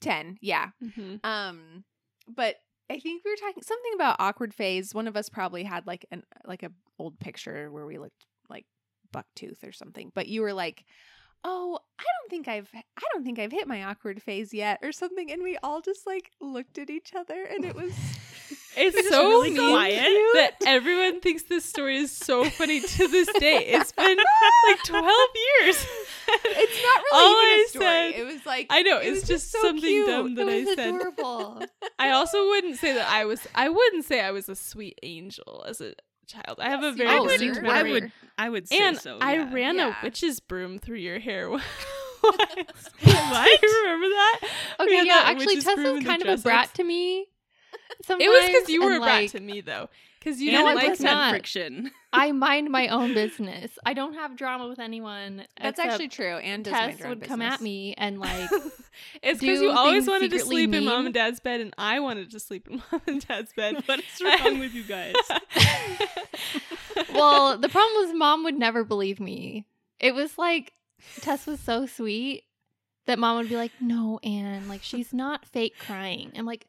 ten. 0.00 0.38
Yeah. 0.40 0.70
Mm-hmm. 0.82 1.16
Um, 1.24 1.84
but 2.28 2.56
I 2.90 2.98
think 2.98 3.24
we 3.24 3.30
were 3.30 3.36
talking 3.36 3.62
something 3.62 3.92
about 3.94 4.16
awkward 4.18 4.52
phase. 4.54 4.94
One 4.94 5.08
of 5.08 5.16
us 5.16 5.28
probably 5.28 5.62
had 5.64 5.86
like 5.86 6.06
an 6.10 6.22
like 6.44 6.62
a 6.62 6.70
old 6.98 7.18
picture 7.18 7.70
where 7.70 7.86
we 7.86 7.98
looked 7.98 8.26
like 8.48 8.66
buck 9.12 9.26
tooth 9.34 9.64
or 9.64 9.72
something. 9.72 10.12
But 10.14 10.28
you 10.28 10.42
were 10.42 10.52
like, 10.52 10.84
"Oh, 11.48 11.78
I 11.98 12.02
don't 12.02 12.30
think 12.30 12.48
I've 12.48 12.68
I 12.74 13.02
don't 13.14 13.24
think 13.24 13.38
I've 13.38 13.52
hit 13.52 13.66
my 13.68 13.84
awkward 13.84 14.20
phase 14.22 14.52
yet," 14.52 14.80
or 14.82 14.90
something. 14.92 15.30
And 15.30 15.42
we 15.42 15.56
all 15.62 15.80
just 15.80 16.06
like 16.06 16.30
looked 16.40 16.76
at 16.78 16.90
each 16.90 17.14
other, 17.14 17.44
and 17.44 17.64
it 17.64 17.74
was 17.74 17.92
It's 18.78 18.94
just 18.94 19.08
so 19.08 19.26
really 19.30 19.54
quiet. 19.54 20.02
that 20.34 20.52
everyone 20.66 21.20
thinks 21.22 21.44
this 21.44 21.64
story 21.64 21.96
is 21.96 22.12
so 22.12 22.44
funny 22.44 22.80
to 22.80 23.08
this 23.08 23.26
day. 23.38 23.64
It's 23.68 23.90
been 23.92 24.18
like 24.68 24.82
12 24.84 25.04
years. 25.62 25.86
it's 26.44 26.82
not 26.84 27.02
really 27.02 27.24
All 27.24 27.42
even 27.42 27.46
I 27.48 27.64
a 27.64 27.68
story. 27.70 27.84
said- 27.86 28.14
it 28.20 28.26
was 28.26 28.44
like 28.46 28.66
I 28.68 28.82
know, 28.82 28.98
it 28.98 29.06
it's 29.06 29.20
was 29.20 29.28
just 29.28 29.50
so 29.50 29.62
something 29.62 29.80
cute. 29.82 30.06
dumb 30.06 30.34
that 30.34 30.48
I 30.48 30.64
said. 30.64 30.78
adorable. 30.94 31.62
I 31.98 32.10
also 32.10 32.46
wouldn't 32.48 32.76
say 32.76 32.92
that 32.92 33.08
I 33.08 33.24
was 33.24 33.46
I 33.54 33.70
wouldn't 33.70 34.04
say 34.04 34.20
I 34.20 34.30
was 34.30 34.48
a 34.50 34.54
sweet 34.56 34.98
angel 35.02 35.64
as 35.66 35.80
a 35.80 35.94
child. 36.26 36.58
I 36.60 36.68
have 36.70 36.82
a 36.82 36.92
very 36.92 37.10
oh, 37.10 37.22
were. 37.22 37.28
distinct 37.30 37.56
you 37.62 37.68
I 37.68 37.74
memory. 37.74 37.92
would, 37.92 38.12
I 38.38 38.48
would 38.48 38.68
say 38.68 38.78
and 38.78 38.98
so. 38.98 39.18
I 39.20 39.38
ran 39.38 39.76
Yeah. 39.76 39.94
a 40.00 40.04
witch's 40.04 40.40
broom 40.40 40.78
through 40.78 40.98
your 40.98 41.18
hair. 41.18 41.48
what? 42.20 42.48
Do 42.48 43.66
you 43.66 43.82
remember 43.84 44.08
that? 44.08 44.40
Okay, 44.80 44.96
yeah, 44.96 45.04
that 45.04 45.28
actually, 45.28 45.46
witch's 45.46 45.64
Tess 45.64 45.74
broom 45.76 45.86
was 45.86 45.96
in 45.98 46.04
the 46.04 46.10
kind 46.10 46.22
of 46.22 46.40
a 46.40 46.42
brat 46.42 46.74
to 46.74 46.84
me. 46.84 47.26
It 48.08 48.28
was 48.28 48.46
because 48.46 48.68
you 48.68 48.82
were 48.82 48.92
and, 48.92 49.02
a 49.02 49.06
brat 49.06 49.22
like, 49.22 49.30
to 49.32 49.40
me, 49.40 49.60
though. 49.60 49.88
Because 50.26 50.40
you 50.42 50.48
and 50.48 50.56
didn't 50.56 50.70
I 50.70 50.74
like 50.74 50.88
was 50.90 51.00
it 51.00 51.02
me. 51.04 51.08
had 51.08 51.14
not. 51.14 51.30
friction. 51.30 51.90
I 52.12 52.32
mind 52.32 52.68
my 52.70 52.88
own 52.88 53.14
business. 53.14 53.78
I 53.86 53.94
don't 53.94 54.14
have 54.14 54.36
drama 54.36 54.66
with 54.66 54.80
anyone. 54.80 55.44
That's 55.62 55.78
actually 55.78 56.08
true. 56.08 56.38
And 56.38 56.64
does 56.64 56.72
mind 56.72 56.92
Tess 56.94 57.00
her 57.00 57.06
own 57.06 57.18
would 57.20 57.28
come 57.28 57.42
at 57.42 57.60
me 57.60 57.94
and 57.96 58.18
like 58.20 58.50
it's 59.22 59.38
because 59.38 59.60
you 59.60 59.70
always 59.70 60.08
wanted 60.08 60.32
to 60.32 60.38
secretly 60.38 60.64
sleep 60.64 60.74
in 60.74 60.84
mom 60.84 61.06
and 61.06 61.14
dad's 61.14 61.38
bed, 61.38 61.60
and 61.60 61.72
I 61.78 62.00
wanted 62.00 62.32
to 62.32 62.40
sleep 62.40 62.66
in 62.68 62.82
mom 62.92 63.02
and 63.06 63.24
dad's 63.24 63.52
bed. 63.52 63.84
what 63.86 64.00
is 64.00 64.40
wrong 64.42 64.58
with 64.58 64.74
you 64.74 64.82
guys? 64.82 65.14
well, 67.14 67.56
the 67.56 67.68
problem 67.68 67.94
was 68.04 68.12
mom 68.12 68.42
would 68.42 68.58
never 68.58 68.82
believe 68.82 69.20
me. 69.20 69.64
It 70.00 70.12
was 70.12 70.36
like 70.36 70.72
Tess 71.20 71.46
was 71.46 71.60
so 71.60 71.86
sweet 71.86 72.42
that 73.06 73.20
mom 73.20 73.36
would 73.36 73.48
be 73.48 73.54
like, 73.54 73.72
"No, 73.80 74.18
Anne, 74.24 74.66
like 74.66 74.82
she's 74.82 75.12
not 75.14 75.46
fake 75.46 75.78
crying." 75.78 76.32
I'm 76.34 76.46
like, 76.46 76.66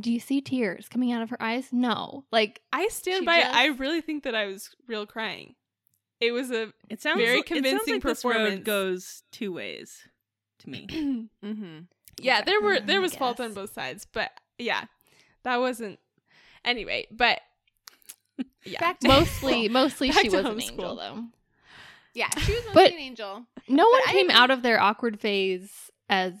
"Do 0.00 0.12
you 0.12 0.20
see 0.20 0.40
tears 0.40 0.88
coming 0.88 1.12
out 1.12 1.22
of 1.22 1.30
her 1.30 1.42
eyes?" 1.42 1.68
No. 1.72 2.24
Like 2.32 2.60
I 2.72 2.88
stand 2.88 3.26
by 3.26 3.38
it. 3.38 3.46
I 3.46 3.66
really 3.66 4.00
think 4.00 4.24
that 4.24 4.34
I 4.34 4.46
was 4.46 4.74
real 4.86 5.06
crying. 5.06 5.54
It 6.20 6.32
was 6.32 6.50
a 6.50 6.72
It 6.88 7.02
sounds 7.02 7.18
Very 7.20 7.40
it 7.40 7.48
sounds 7.48 7.60
convincing 7.62 7.94
like 7.94 8.02
this 8.02 8.24
road 8.24 8.32
performance. 8.34 8.64
goes 8.64 9.22
two 9.32 9.52
ways 9.52 10.06
to 10.60 10.70
me. 10.70 10.86
Mm-hmm. 11.44 11.78
yeah. 12.20 12.42
There 12.42 12.60
were 12.60 12.78
there 12.80 13.00
was 13.00 13.14
fault 13.14 13.40
on 13.40 13.54
both 13.54 13.72
sides, 13.72 14.06
but 14.12 14.30
yeah, 14.58 14.84
that 15.42 15.56
wasn't 15.58 15.98
anyway. 16.64 17.06
But 17.10 17.40
yeah, 18.64 18.78
Back 18.80 19.00
to 19.00 19.08
mostly, 19.08 19.68
mostly 19.68 20.10
Back 20.10 20.20
she 20.22 20.28
to 20.28 20.36
was 20.36 20.46
an 20.46 20.52
homeschool. 20.56 20.70
angel 20.70 20.96
though. 20.96 21.24
Yeah, 22.14 22.28
she 22.38 22.52
was 22.52 22.64
mostly 22.66 22.82
But- 22.84 22.92
an 22.92 22.98
angel. 22.98 23.46
No 23.68 23.88
one 23.88 24.00
I 24.06 24.12
came 24.12 24.26
didn't- 24.28 24.38
out 24.40 24.50
of 24.50 24.62
their 24.62 24.80
awkward 24.80 25.18
phase 25.20 25.90
as 26.08 26.34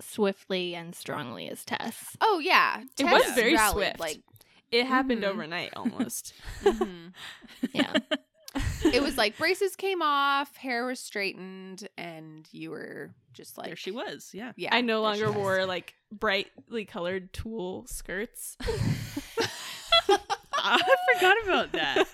swiftly 0.00 0.74
and 0.74 0.94
strongly 0.94 1.48
as 1.48 1.64
Tess. 1.64 2.16
Oh 2.20 2.38
yeah, 2.38 2.82
It 2.98 3.04
was 3.04 3.34
very 3.34 3.54
rallied, 3.54 3.74
swift. 3.74 4.00
Like 4.00 4.20
It 4.72 4.86
happened 4.86 5.22
Mhm. 5.22 5.28
overnight 5.28 5.72
almost. 5.76 6.32
Mhm. 6.62 7.12
Yeah. 7.72 7.92
It 8.84 9.02
was 9.02 9.16
like 9.18 9.36
braces 9.36 9.76
came 9.76 10.00
off, 10.02 10.56
hair 10.56 10.86
was 10.86 10.98
straightened, 11.00 11.86
and 11.98 12.48
you 12.52 12.70
were 12.70 13.10
just 13.34 13.58
like 13.58 13.66
there 13.66 13.76
she 13.76 13.90
was. 13.90 14.30
Yeah. 14.32 14.52
Yeah, 14.56 14.74
I 14.74 14.80
no 14.80 15.02
there 15.02 15.14
she 15.14 15.20
longer 15.24 15.38
was. 15.38 15.44
wore 15.44 15.66
like 15.66 15.94
brightly 16.10 16.84
colored 16.84 17.32
tulle 17.32 17.86
skirts. 17.86 18.56
I 20.58 20.82
forgot 21.14 21.36
about 21.44 21.72
that. 21.72 22.04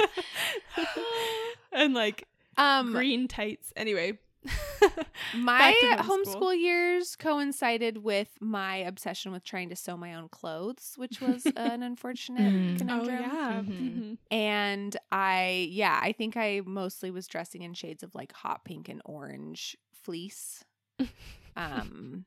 and 1.73 1.95
like 1.95 2.27
um 2.57 2.93
green 2.93 3.29
tights. 3.29 3.73
Anyway, 3.77 4.19
my 5.35 5.75
homeschool. 5.83 6.25
homeschool. 6.25 6.59
years 6.59 7.17
coincided 7.17 7.99
with 7.99 8.29
my 8.41 8.77
obsession 8.77 9.33
with 9.33 9.45
trying 9.45 9.69
to 9.69 9.77
sew 9.77 9.97
my 9.97 10.15
own 10.15 10.29
clothes, 10.29 10.95
which 10.97 11.21
was 11.21 11.47
an 11.57 11.83
unfortunate 11.83 12.53
Mm. 12.53 12.75
oh 12.75 12.79
conundrum. 12.79 13.21
yeah, 13.23 13.63
Mhm. 13.63 13.67
Mhm. 14.03 14.19
And 14.31 14.97
I, 15.11 15.69
yeah, 15.71 15.99
I 16.03 16.13
think 16.13 16.37
I 16.37 16.63
mostly 16.65 17.11
was 17.11 17.27
dressing 17.27 17.63
in 17.63 17.75
shades 17.75 18.03
of 18.03 18.15
like 18.15 18.33
hot 18.33 18.65
pink 18.65 18.89
and 18.89 19.01
orange 19.05 19.77
fleece, 19.93 20.65
um, 21.57 22.25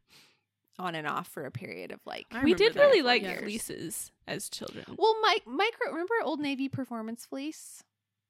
on 0.79 0.95
and 0.95 1.07
off 1.07 1.27
for 1.27 1.45
a 1.45 1.51
period 1.51 1.91
of 1.91 1.99
like. 2.05 2.25
I 2.31 2.43
we 2.43 2.53
did 2.53 2.75
really 2.75 3.01
like 3.01 3.21
years. 3.23 3.41
fleeces 3.43 4.11
as 4.27 4.49
children. 4.49 4.85
Well, 4.97 5.15
Mike, 5.21 5.43
micro. 5.45 5.91
Remember 5.91 6.15
Old 6.23 6.39
Navy 6.39 6.67
performance 6.69 7.25
fleece? 7.25 7.83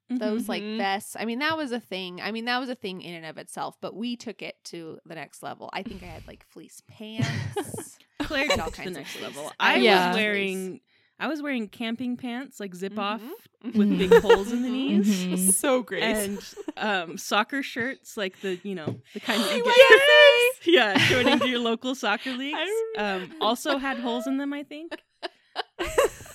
Those 0.10 0.48
like 0.48 0.62
Mhm. 0.62 0.78
vests. 0.78 1.16
I 1.20 1.26
mean, 1.26 1.40
that 1.40 1.58
was 1.58 1.72
a 1.72 1.80
thing. 1.80 2.22
I 2.22 2.32
mean, 2.32 2.46
that 2.46 2.60
was 2.60 2.70
a 2.70 2.76
thing 2.76 3.02
in 3.02 3.16
and 3.16 3.26
of 3.26 3.38
itself. 3.40 3.76
But 3.82 3.96
we 3.96 4.16
took 4.16 4.42
it 4.44 4.56
to 4.66 5.00
the 5.06 5.16
next 5.16 5.42
level. 5.42 5.70
I 5.74 5.82
think 5.84 6.04
I 6.04 6.08
had 6.08 6.28
like 6.28 6.46
fleece 6.50 6.82
pants. 6.88 7.98
Claire 8.22 8.48
all 8.52 8.58
took 8.58 8.60
it 8.60 8.64
to 8.66 8.72
the 8.72 8.78
kinds 8.78 8.88
of 8.92 8.94
next 9.02 9.12
fleece. 9.14 9.24
level. 9.24 9.52
I 9.60 9.74
I 9.74 9.78
Yeah. 9.78 10.08
was 10.10 10.16
wearing 10.16 10.82
I 11.18 11.28
was 11.28 11.42
wearing 11.42 11.70
camping 11.70 12.18
pants, 12.18 12.60
like 12.60 12.76
zip 12.76 13.00
off 13.00 13.22
Mhm. 13.64 13.74
with 13.76 13.98
big 13.98 14.12
holes 14.22 14.52
in 14.52 14.62
the 14.62 14.70
knees. 14.70 15.08
Mhm. 15.08 15.38
so 15.54 15.82
great. 15.82 16.04
And 16.04 16.54
um, 16.78 17.18
soccer 17.18 17.64
shirts, 17.64 18.16
like 18.16 18.42
the 18.42 18.60
you 18.64 18.76
know 18.76 19.02
the 19.14 19.20
kind 19.22 19.42
that 19.42 19.56
you 19.56 19.64
get, 19.64 19.76
yes! 19.76 20.60
yeah, 20.66 21.10
joining 21.10 21.40
to 21.40 21.48
your 21.48 21.60
local 21.60 21.96
soccer 21.96 22.32
leagues. 22.34 22.60
Um, 22.98 23.34
also 23.42 23.78
had 23.78 23.98
holes 24.00 24.28
in 24.28 24.38
them, 24.38 24.54
I 24.54 24.64
think. 24.64 24.92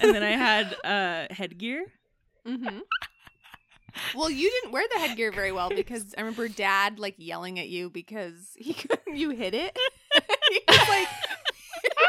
And 0.00 0.14
then 0.14 0.22
I 0.22 0.30
had 0.30 0.74
uh, 0.82 1.32
headgear. 1.32 1.84
hmm 2.46 2.78
Well, 4.14 4.30
you 4.30 4.50
didn't 4.50 4.72
wear 4.72 4.84
the 4.92 4.98
headgear 5.00 5.32
very 5.32 5.52
well 5.52 5.70
because 5.70 6.14
I 6.16 6.20
remember 6.20 6.48
Dad 6.48 6.98
like 6.98 7.14
yelling 7.18 7.58
at 7.58 7.68
you 7.68 7.90
because 7.90 8.54
he 8.56 8.72
couldn't. 8.74 9.16
You 9.16 9.30
hit 9.30 9.54
it. 9.54 9.76
he 10.14 10.60
was 10.68 10.88
like, 10.88 11.08
he 11.08 11.88
was, 11.88 12.08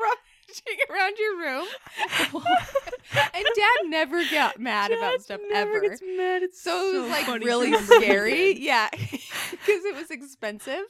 like 0.00 0.18
around 0.90 1.16
your 1.18 1.38
room, 1.38 1.66
and 3.34 3.44
Dad 3.56 3.78
never 3.86 4.22
got 4.30 4.60
mad 4.60 4.92
about 4.92 5.22
stuff 5.22 5.40
never 5.50 5.76
ever. 5.76 5.80
gets 5.88 6.02
mad. 6.02 6.42
It's 6.42 6.60
So 6.60 6.94
it 6.94 7.00
was 7.00 7.10
like 7.10 7.26
really 7.26 7.70
remember 7.70 7.94
when 7.94 8.00
he 8.00 8.06
scary. 8.06 8.58
Yeah. 8.60 8.88
Because 8.92 9.84
it 9.84 9.94
was 9.94 10.10
expensive. 10.10 10.84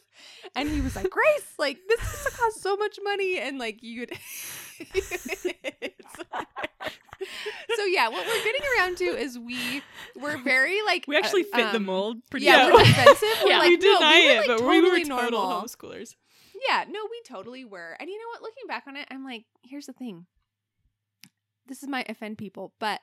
And 0.56 0.68
he 0.68 0.80
was 0.80 0.96
like, 0.96 1.10
Grace, 1.10 1.54
like, 1.58 1.78
this 1.88 2.00
is 2.00 2.24
gonna 2.24 2.36
cost 2.36 2.60
so 2.60 2.76
much 2.76 2.98
money. 3.04 3.38
And 3.38 3.58
like, 3.58 3.82
you'd. 3.82 4.12
so 7.76 7.84
yeah, 7.84 8.08
what 8.08 8.26
we're 8.26 8.44
getting 8.44 8.60
around 8.78 8.96
to 8.98 9.04
is 9.04 9.38
we 9.38 9.82
were 10.20 10.36
very 10.38 10.82
like. 10.82 11.04
We 11.08 11.16
actually 11.16 11.44
uh, 11.52 11.56
fit 11.56 11.70
the 11.72 11.76
um, 11.78 11.84
mold 11.86 12.18
pretty 12.30 12.46
Yeah, 12.46 12.66
well. 12.66 12.76
we're 12.76 12.84
defensive. 12.84 13.28
We're 13.44 13.50
Yeah. 13.50 13.58
like, 13.58 13.68
we 13.68 13.76
no, 13.76 13.94
deny 13.98 14.18
we 14.20 14.26
were, 14.26 14.32
it, 14.42 14.46
but 14.46 14.58
totally 14.58 14.80
we 14.80 14.90
were 14.90 15.04
total 15.04 15.40
normal. 15.42 15.62
homeschoolers. 15.62 16.16
Yeah, 16.68 16.84
no, 16.88 17.00
we 17.10 17.20
totally 17.26 17.64
were. 17.64 17.96
And 17.98 18.08
you 18.08 18.18
know 18.18 18.28
what? 18.32 18.42
Looking 18.42 18.66
back 18.68 18.84
on 18.86 18.96
it, 18.96 19.06
I'm 19.10 19.24
like, 19.24 19.44
here's 19.62 19.86
the 19.86 19.92
thing. 19.92 20.26
This 21.66 21.82
is 21.82 21.88
might 21.88 22.10
offend 22.10 22.38
people, 22.38 22.72
but 22.78 23.00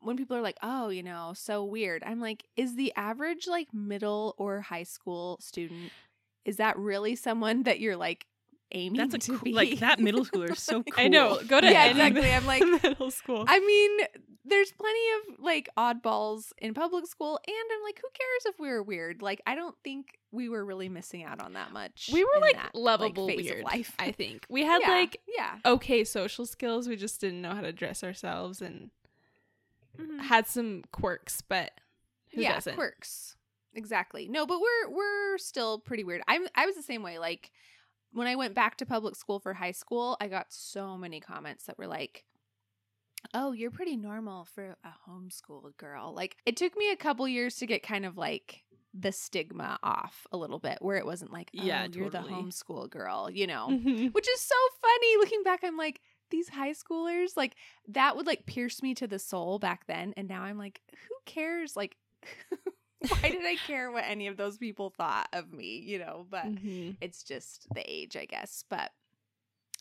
when 0.00 0.16
people 0.16 0.36
are 0.36 0.40
like, 0.42 0.56
"Oh, 0.62 0.88
you 0.88 1.02
know, 1.02 1.32
so 1.36 1.64
weird," 1.64 2.02
I'm 2.04 2.20
like, 2.20 2.44
is 2.56 2.74
the 2.74 2.92
average 2.96 3.46
like 3.46 3.72
middle 3.72 4.34
or 4.38 4.60
high 4.62 4.82
school 4.82 5.38
student 5.40 5.92
is 6.44 6.56
that 6.56 6.76
really 6.76 7.14
someone 7.14 7.62
that 7.62 7.78
you're 7.78 7.96
like 7.96 8.26
aiming 8.72 8.98
That's 8.98 9.14
a 9.14 9.18
to 9.18 9.30
cool, 9.32 9.40
be? 9.44 9.52
like 9.52 9.78
that 9.80 10.00
middle 10.00 10.24
schooler 10.26 10.50
is 10.50 10.58
so 10.60 10.82
cool. 10.82 10.94
I 11.04 11.08
know. 11.08 11.38
Go 11.46 11.60
to 11.60 11.66
Yeah, 11.66 11.86
exactly. 11.86 12.30
I'm 12.32 12.46
like- 12.52 12.64
middle 12.82 13.10
school. 13.10 13.44
I 13.48 13.60
mean, 13.60 13.98
there's 14.44 14.72
plenty 14.72 15.00
of 15.30 15.38
like 15.40 15.68
oddballs 15.78 16.52
in 16.58 16.74
public 16.74 17.06
school, 17.06 17.38
and 17.46 17.54
I'm 17.72 17.82
like, 17.84 18.00
who 18.02 18.08
cares 18.12 18.54
if 18.54 18.58
we 18.58 18.68
were 18.68 18.82
weird? 18.82 19.22
Like, 19.22 19.40
I 19.46 19.54
don't 19.54 19.76
think 19.84 20.18
we 20.32 20.48
were 20.48 20.64
really 20.64 20.88
missing 20.88 21.22
out 21.24 21.40
on 21.40 21.52
that 21.52 21.72
much. 21.72 22.10
we 22.12 22.24
were 22.24 22.40
like 22.40 22.56
that, 22.56 22.74
lovable 22.74 23.28
phase 23.28 23.44
weird. 23.44 23.58
of 23.58 23.64
life. 23.64 23.94
I 23.98 24.10
think 24.10 24.44
we 24.50 24.64
had 24.64 24.80
Yeah, 24.82 24.88
like 24.88 25.20
yeah. 25.28 25.58
okay 25.64 26.02
social 26.04 26.44
skills. 26.46 26.88
We 26.88 26.96
just 26.96 27.20
didn't 27.20 27.40
know 27.42 27.54
how 27.54 27.60
to 27.60 27.72
dress 27.72 28.02
ourselves 28.02 28.60
and 28.62 28.90
Mhm. 30.00 30.20
had 30.20 30.46
some 30.46 30.82
quirks, 30.90 31.42
but 31.42 31.72
who 32.32 32.40
yeah, 32.40 32.54
doesn't? 32.54 32.74
quirks. 32.76 33.36
Exactly. 33.74 34.26
No, 34.28 34.46
but 34.46 34.58
we're 34.60 34.88
we're 34.90 35.38
still 35.38 35.78
pretty 35.78 36.02
weird. 36.04 36.22
I'm 36.26 36.46
I 36.54 36.66
was 36.66 36.74
the 36.76 36.82
same 36.82 37.02
way. 37.02 37.18
Like 37.18 37.50
when 38.12 38.26
I 38.26 38.36
went 38.36 38.54
back 38.54 38.76
to 38.78 38.86
public 38.86 39.16
school 39.16 39.38
for 39.40 39.54
high 39.54 39.72
school, 39.72 40.16
I 40.20 40.28
got 40.28 40.52
so 40.52 40.96
many 40.96 41.20
comments 41.20 41.64
that 41.64 41.78
were 41.78 41.86
like, 41.86 42.24
"Oh, 43.34 43.52
you're 43.52 43.70
pretty 43.70 43.96
normal 43.96 44.44
for 44.44 44.76
a 44.84 44.94
homeschooled 45.08 45.76
girl." 45.76 46.12
Like 46.14 46.36
it 46.46 46.56
took 46.56 46.76
me 46.76 46.90
a 46.90 46.96
couple 46.96 47.26
years 47.28 47.56
to 47.56 47.66
get 47.66 47.82
kind 47.82 48.04
of 48.04 48.16
like 48.16 48.64
the 48.94 49.12
stigma 49.12 49.78
off 49.82 50.26
a 50.32 50.36
little 50.36 50.58
bit, 50.58 50.78
where 50.82 50.96
it 50.98 51.06
wasn't 51.06 51.32
like, 51.32 51.50
"Oh, 51.58 51.64
Yeah, 51.64 51.84
you're 51.84 52.10
the 52.10 52.18
totally. 52.18 52.34
homeschool 52.34 52.90
girl," 52.90 53.30
you 53.30 53.46
know. 53.46 53.68
Mhm. 53.70 54.12
Which 54.12 54.28
is 54.28 54.40
so 54.40 54.54
funny 54.80 55.16
looking 55.16 55.42
back. 55.42 55.60
I'm 55.64 55.76
like, 55.78 56.00
these 56.30 56.48
high 56.50 56.72
schoolers, 56.72 57.36
like 57.36 57.54
that 57.88 58.16
would 58.16 58.26
like 58.26 58.46
pierce 58.46 58.82
me 58.82 58.94
to 58.96 59.06
the 59.06 59.18
soul 59.18 59.58
back 59.58 59.86
then. 59.86 60.12
And 60.16 60.28
now 60.28 60.42
I'm 60.42 60.58
like, 60.58 60.82
who 60.90 61.14
cares? 61.26 61.76
Like, 61.76 61.96
why 63.08 63.30
did 63.30 63.44
I 63.46 63.56
care 63.56 63.90
what 63.90 64.04
any 64.06 64.26
of 64.26 64.36
those 64.36 64.58
people 64.58 64.90
thought 64.90 65.28
of 65.32 65.52
me? 65.52 65.78
You 65.84 65.98
know, 65.98 66.26
but 66.30 66.44
Mhm. 66.46 66.96
it's 67.00 67.22
just 67.22 67.66
the 67.74 67.82
age, 67.90 68.16
I 68.16 68.24
guess. 68.24 68.64
But 68.68 68.92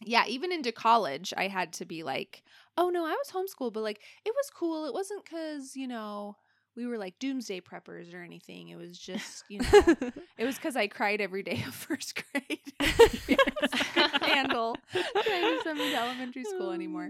yeah, 0.03 0.25
even 0.27 0.51
into 0.51 0.71
college, 0.71 1.33
I 1.37 1.47
had 1.47 1.73
to 1.73 1.85
be 1.85 2.03
like, 2.03 2.43
oh 2.77 2.89
no, 2.89 3.05
I 3.05 3.11
was 3.11 3.31
homeschooled, 3.31 3.73
but 3.73 3.83
like 3.83 4.01
it 4.25 4.33
was 4.35 4.49
cool. 4.49 4.85
It 4.85 4.93
wasn't 4.93 5.23
because, 5.23 5.75
you 5.75 5.87
know, 5.87 6.37
we 6.75 6.85
were 6.87 6.97
like 6.97 7.19
doomsday 7.19 7.61
preppers 7.61 8.13
or 8.13 8.21
anything. 8.23 8.69
It 8.69 8.77
was 8.77 8.97
just, 8.97 9.43
you 9.49 9.59
know, 9.59 9.85
it 10.37 10.45
was 10.45 10.55
because 10.55 10.75
I 10.75 10.87
cried 10.87 11.21
every 11.21 11.43
day 11.43 11.63
of 11.67 11.73
first 11.87 12.23
grade. 12.31 12.59
Handle 14.21 14.77
trying 15.25 15.43
to 15.57 15.59
send 15.63 15.79
me 15.79 15.89
to 15.91 15.97
elementary 15.97 16.43
school 16.45 16.71
anymore. 16.71 17.09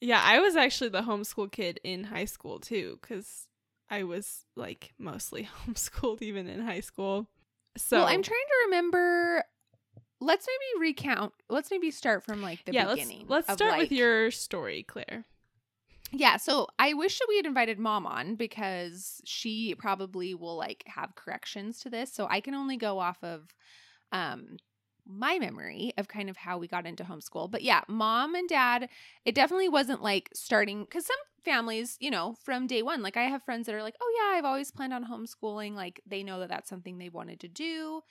Yeah, 0.00 0.22
I 0.24 0.38
was 0.38 0.54
actually 0.56 0.90
the 0.90 1.02
homeschool 1.02 1.50
kid 1.50 1.80
in 1.82 2.04
high 2.04 2.24
school 2.26 2.60
too, 2.60 2.98
because 3.02 3.47
I 3.90 4.04
was 4.04 4.44
like 4.56 4.92
mostly 4.98 5.48
homeschooled 5.66 6.22
even 6.22 6.48
in 6.48 6.60
high 6.60 6.80
school. 6.80 7.28
So 7.76 7.98
well, 7.98 8.06
I'm 8.06 8.22
trying 8.22 8.38
to 8.38 8.66
remember. 8.66 9.44
Let's 10.20 10.46
maybe 10.48 10.88
recount. 10.88 11.32
Let's 11.48 11.70
maybe 11.70 11.90
start 11.92 12.24
from 12.24 12.42
like 12.42 12.64
the 12.64 12.72
yeah, 12.72 12.86
beginning. 12.86 13.26
let's 13.28 13.48
let's 13.48 13.58
start 13.60 13.78
with 13.78 13.92
your 13.92 14.30
story, 14.30 14.82
Claire. 14.82 15.26
Yeah, 16.10 16.38
so 16.38 16.68
I 16.78 16.94
wish 16.94 17.18
that 17.18 17.26
we 17.28 17.36
had 17.36 17.46
invited 17.46 17.78
mom 17.78 18.06
on 18.06 18.34
because 18.34 19.20
she 19.24 19.74
probably 19.78 20.34
will 20.34 20.56
like 20.56 20.82
have 20.86 21.14
corrections 21.14 21.80
to 21.80 21.90
this. 21.90 22.12
So 22.12 22.26
I 22.28 22.40
can 22.40 22.54
only 22.54 22.76
go 22.76 22.98
off 22.98 23.22
of 23.22 23.54
um 24.10 24.56
my 25.08 25.38
memory 25.38 25.92
of 25.96 26.08
kind 26.08 26.28
of 26.28 26.36
how 26.36 26.58
we 26.58 26.68
got 26.68 26.86
into 26.86 27.04
homeschool. 27.04 27.50
But 27.50 27.62
yeah, 27.62 27.82
mom 27.88 28.34
and 28.34 28.48
dad, 28.48 28.88
it 29.24 29.34
definitely 29.34 29.68
wasn't 29.68 30.02
like 30.02 30.30
starting 30.34 30.86
cuz 30.86 31.06
some 31.06 31.16
families, 31.44 31.96
you 32.00 32.10
know, 32.10 32.34
from 32.44 32.66
day 32.66 32.82
1, 32.82 33.02
like 33.02 33.16
I 33.16 33.22
have 33.22 33.42
friends 33.42 33.66
that 33.66 33.74
are 33.74 33.82
like, 33.82 33.96
"Oh 34.00 34.14
yeah, 34.18 34.38
I've 34.38 34.44
always 34.44 34.70
planned 34.70 34.92
on 34.92 35.06
homeschooling." 35.06 35.74
Like 35.74 36.00
they 36.06 36.22
know 36.22 36.40
that 36.40 36.48
that's 36.50 36.68
something 36.68 36.98
they 36.98 37.08
wanted 37.08 37.40
to 37.40 37.48
do. 37.48 38.02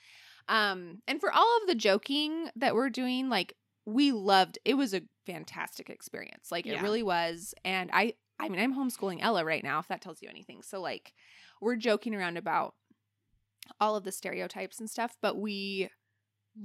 Um 0.48 1.02
and 1.06 1.20
for 1.20 1.32
all 1.32 1.58
of 1.60 1.68
the 1.68 1.74
joking 1.74 2.50
that 2.56 2.74
we're 2.74 2.90
doing, 2.90 3.28
like 3.28 3.54
we 3.88 4.12
loved 4.12 4.58
it 4.66 4.74
was 4.74 4.92
a 4.92 5.00
fantastic 5.24 5.88
experience 5.88 6.52
like 6.52 6.66
it 6.66 6.82
really 6.82 7.02
was 7.02 7.54
and 7.64 7.88
i 7.94 8.12
i 8.38 8.46
mean 8.48 8.60
i'm 8.60 8.74
homeschooling 8.74 9.18
ella 9.22 9.44
right 9.44 9.64
now 9.64 9.78
if 9.78 9.88
that 9.88 10.02
tells 10.02 10.20
you 10.20 10.28
anything 10.28 10.60
so 10.62 10.78
like 10.78 11.14
we're 11.62 11.74
joking 11.74 12.14
around 12.14 12.36
about 12.36 12.74
all 13.80 13.96
of 13.96 14.04
the 14.04 14.12
stereotypes 14.12 14.78
and 14.78 14.90
stuff 14.90 15.16
but 15.22 15.38
we 15.38 15.88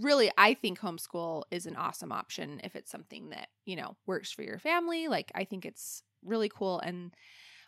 really 0.02 0.32
i 0.38 0.54
think 0.54 0.80
homeschool 0.80 1.44
is 1.52 1.66
an 1.66 1.76
awesome 1.76 2.12
option 2.12 2.60
if 2.64 2.76
it's 2.76 2.92
something 2.92 3.30
that 3.30 3.48
you 3.66 3.76
know 3.76 3.96
works 4.06 4.32
for 4.32 4.42
your 4.42 4.60
family 4.60 5.08
like 5.08 5.32
i 5.36 5.44
think 5.44 5.66
it's 5.66 6.04
really 6.24 6.50
cool 6.50 6.80
and 6.80 7.14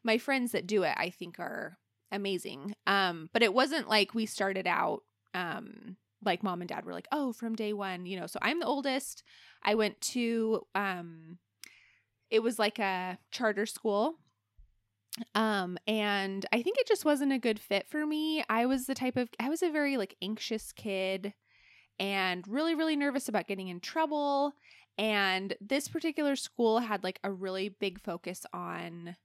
my 0.03 0.17
friends 0.17 0.51
that 0.51 0.67
do 0.67 0.84
it 0.84 0.94
i 0.98 1.10
think 1.10 1.39
are 1.39 1.77
amazing 2.12 2.74
um 2.88 3.29
but 3.34 3.44
it 3.44 3.53
wasn't 3.53 3.89
like 3.89 4.13
we 4.13 4.25
started 4.25 4.67
out 4.67 5.01
um 5.34 5.98
like 6.24 6.44
mom 6.44 6.62
and 6.62 6.70
dad 6.70 6.86
were 6.86 6.94
like 6.94 7.08
oh 7.12 7.34
from 7.34 7.55
day 7.55 7.74
one 7.74 8.05
you 8.05 8.20
know 8.20 8.27
so 8.27 8.39
i'm 8.41 8.60
the 8.60 8.65
oldest. 8.65 9.24
I 9.67 9.75
went 9.75 10.00
to 10.01 10.62
um 10.75 11.39
it 12.29 12.41
was 12.41 12.60
like 12.60 12.79
a 12.79 13.17
charter 13.32 13.65
school 13.65 14.15
um 15.34 15.77
and 15.88 16.46
i 16.51 16.62
think 16.62 16.77
it 16.77 16.88
just 16.88 17.05
wasn't 17.05 17.34
a 17.34 17.39
good 17.39 17.60
fit 17.60 17.88
for 17.88 18.05
me. 18.05 18.44
I 18.50 18.65
was 18.65 18.86
the 18.86 18.96
type 18.96 19.17
of 19.17 19.29
i 19.39 19.50
was 19.50 19.63
a 19.63 19.72
very 19.72 19.98
like 19.98 20.15
anxious 20.22 20.72
kid 20.72 21.34
and 22.00 22.48
really 22.48 22.75
really 22.75 22.96
nervous 22.96 23.30
about 23.30 23.48
getting 23.48 23.68
in 23.70 23.80
trouble 23.80 24.54
And 24.98 25.56
this 25.62 25.88
particular 25.90 26.36
school 26.36 26.80
had 26.80 27.04
like 27.04 27.20
a 27.24 27.32
really 27.32 27.70
big 27.70 28.00
focus 28.02 28.46
on 28.54 29.16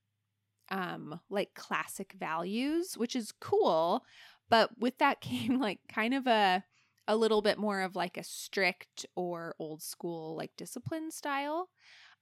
um 0.71 1.21
like 1.31 1.55
classic 1.55 2.15
values, 2.19 2.95
which 2.97 3.17
is 3.17 3.33
cool, 3.41 4.05
but 4.49 4.71
with 4.79 4.99
that 4.99 5.21
came 5.23 5.61
like 5.61 5.81
kind 5.89 6.15
of 6.15 6.27
a 6.27 6.65
a 7.09 7.17
little 7.17 7.43
bit 7.43 7.59
more 7.59 7.81
of 7.83 7.97
like 7.97 8.17
a 8.17 8.23
strict 8.25 9.07
or 9.17 9.55
old 9.59 9.83
school 9.83 10.37
like 10.37 10.53
discipline 10.57 11.11
style. 11.11 11.69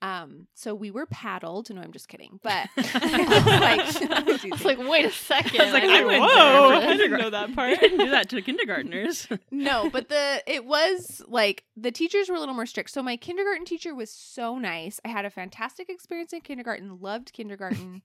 Um, 0.01 0.47
so 0.55 0.77
we 0.77 0.91
were 0.93 1.07
paddled. 1.07 1.71
No, 1.71 1.81
I'm 1.81 1.93
just 1.93 2.09
kidding. 2.09 2.39
But 2.43 2.69
like, 2.77 2.95
I 2.95 4.49
was 4.51 4.65
like, 4.65 4.79
wait 4.79 5.05
a 5.05 5.11
second. 5.11 5.61
I 5.61 5.65
was 5.65 5.73
like, 5.73 5.83
I 5.85 6.05
went 6.05 6.23
Whoa, 6.23 6.71
I 6.89 6.97
didn't 6.97 7.19
know 7.19 7.31
that 7.31 7.49
They 7.49 7.55
part. 7.55 7.81
didn't 7.81 7.99
do 7.99 8.11
that 8.11 8.29
to 8.31 8.41
kindergartners. 8.43 9.27
no, 9.51 9.91
but 9.91 10.09
the 10.09 10.43
it 10.47 10.65
was 10.65 11.21
like 11.27 11.65
the 11.77 11.91
teachers 11.91 12.29
were 12.29 12.37
a 12.37 12.41
little 12.41 12.55
more 12.55 12.67
strict. 12.67 12.91
So 12.91 13.03
my 13.03 13.17
kindergarten 13.17 13.65
teacher 13.65 13.95
was 13.95 14.11
so 14.13 14.57
nice. 14.59 15.01
I 15.05 15.09
had 15.09 15.25
a 15.25 15.31
fantastic 15.31 15.89
experience 15.89 16.33
in 16.33 16.43
kindergarten. 16.43 17.01
Loved 17.01 17.33
kindergarten. 17.33 18.03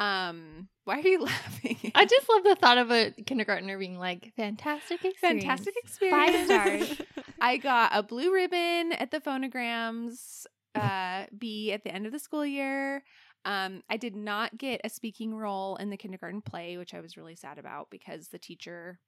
um, 0.00 0.68
why 0.84 0.98
are 0.98 1.06
you 1.06 1.22
laughing? 1.22 1.92
I 1.94 2.06
just 2.06 2.28
love 2.28 2.42
the 2.42 2.56
thought 2.56 2.78
of 2.78 2.90
a 2.90 3.12
kindergartner 3.26 3.78
being 3.78 3.98
like, 3.98 4.32
fantastic 4.36 5.04
experience. 5.04 5.44
fantastic 5.44 5.74
experience. 5.76 6.36
Five 6.36 6.44
stars. 6.46 7.02
I 7.40 7.56
got 7.58 7.90
a 7.94 8.02
blue 8.02 8.32
ribbon 8.32 8.92
at 8.92 9.10
the 9.10 9.20
phonograms 9.20 10.46
uh 10.80 11.24
bee 11.36 11.72
at 11.72 11.84
the 11.84 11.92
end 11.92 12.06
of 12.06 12.12
the 12.12 12.18
school 12.18 12.46
year. 12.46 13.02
Um 13.44 13.82
I 13.88 13.96
did 13.96 14.16
not 14.16 14.56
get 14.58 14.80
a 14.84 14.88
speaking 14.88 15.34
role 15.34 15.76
in 15.76 15.90
the 15.90 15.96
kindergarten 15.96 16.42
play, 16.42 16.76
which 16.76 16.94
I 16.94 17.00
was 17.00 17.16
really 17.16 17.36
sad 17.36 17.58
about 17.58 17.90
because 17.90 18.28
the 18.28 18.38
teacher 18.38 19.00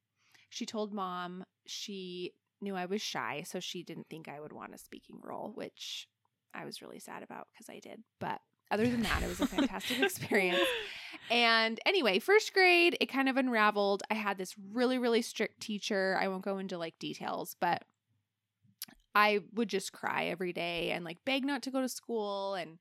she 0.50 0.66
told 0.66 0.92
mom 0.92 1.44
she 1.66 2.32
knew 2.60 2.76
I 2.76 2.86
was 2.86 3.02
shy, 3.02 3.42
so 3.46 3.60
she 3.60 3.82
didn't 3.82 4.08
think 4.08 4.28
I 4.28 4.40
would 4.40 4.52
want 4.52 4.74
a 4.74 4.78
speaking 4.78 5.18
role, 5.22 5.52
which 5.54 6.08
I 6.54 6.64
was 6.64 6.82
really 6.82 7.00
sad 7.00 7.22
about 7.22 7.48
because 7.52 7.68
I 7.68 7.80
did. 7.80 8.02
But 8.20 8.40
other 8.70 8.88
than 8.88 9.02
that, 9.02 9.22
it 9.22 9.28
was 9.28 9.40
a 9.40 9.46
fantastic 9.46 10.00
experience. 10.00 10.60
And 11.30 11.78
anyway, 11.86 12.18
first 12.18 12.52
grade, 12.52 12.96
it 13.00 13.06
kind 13.06 13.28
of 13.28 13.36
unraveled. 13.36 14.02
I 14.10 14.14
had 14.14 14.38
this 14.38 14.54
really, 14.72 14.98
really 14.98 15.22
strict 15.22 15.60
teacher. 15.60 16.18
I 16.20 16.28
won't 16.28 16.42
go 16.42 16.58
into 16.58 16.78
like 16.78 16.98
details, 16.98 17.54
but 17.60 17.84
I 19.14 19.40
would 19.54 19.68
just 19.68 19.92
cry 19.92 20.24
every 20.26 20.52
day 20.52 20.90
and 20.90 21.04
like 21.04 21.18
beg 21.24 21.44
not 21.44 21.62
to 21.62 21.70
go 21.70 21.80
to 21.80 21.88
school 21.88 22.54
and 22.54 22.78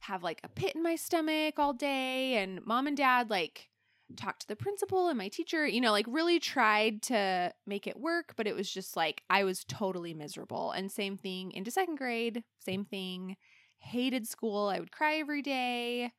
have 0.00 0.22
like 0.22 0.40
a 0.42 0.48
pit 0.48 0.74
in 0.74 0.82
my 0.82 0.96
stomach 0.96 1.58
all 1.58 1.72
day. 1.72 2.36
And 2.36 2.64
mom 2.64 2.86
and 2.86 2.96
dad 2.96 3.30
like 3.30 3.68
talked 4.16 4.42
to 4.42 4.48
the 4.48 4.56
principal 4.56 5.08
and 5.08 5.18
my 5.18 5.28
teacher, 5.28 5.66
you 5.66 5.80
know, 5.80 5.92
like 5.92 6.06
really 6.08 6.40
tried 6.40 7.02
to 7.02 7.52
make 7.66 7.86
it 7.86 7.98
work, 7.98 8.34
but 8.36 8.46
it 8.46 8.56
was 8.56 8.70
just 8.70 8.96
like 8.96 9.22
I 9.30 9.44
was 9.44 9.64
totally 9.64 10.14
miserable. 10.14 10.72
And 10.72 10.90
same 10.90 11.16
thing 11.16 11.52
into 11.52 11.70
second 11.70 11.96
grade, 11.96 12.42
same 12.58 12.84
thing. 12.84 13.36
Hated 13.78 14.26
school. 14.26 14.68
I 14.68 14.78
would 14.78 14.92
cry 14.92 15.16
every 15.16 15.40
day. 15.42 16.12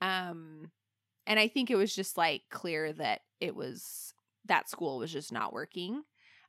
Um, 0.00 0.70
and 1.26 1.38
I 1.38 1.48
think 1.48 1.70
it 1.70 1.76
was 1.76 1.94
just 1.94 2.16
like 2.16 2.42
clear 2.50 2.92
that 2.94 3.20
it 3.40 3.54
was 3.54 4.12
that 4.46 4.68
school 4.68 4.98
was 4.98 5.12
just 5.12 5.32
not 5.32 5.52
working. 5.52 6.02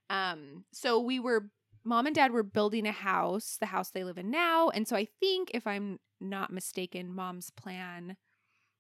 Um, 0.10 0.66
so 0.72 1.00
we 1.00 1.20
were 1.20 1.50
mom 1.86 2.08
and 2.08 2.16
dad 2.16 2.32
were 2.32 2.44
building 2.44 2.88
a 2.88 2.92
house, 2.92 3.58
the 3.60 3.68
house 3.68 3.92
they 3.92 4.04
live 4.04 4.18
in 4.18 4.32
now. 4.32 4.70
And 4.70 4.88
so 4.88 4.96
I 4.96 5.08
think, 5.20 5.52
if 5.54 5.66
I'm 5.68 6.00
not 6.20 6.52
mistaken, 6.52 7.14
mom's 7.14 7.52
plan 7.52 8.18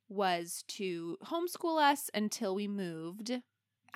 was 0.09 0.63
to 0.67 1.17
homeschool 1.23 1.81
us 1.81 2.09
until 2.13 2.55
we 2.55 2.67
moved. 2.67 3.31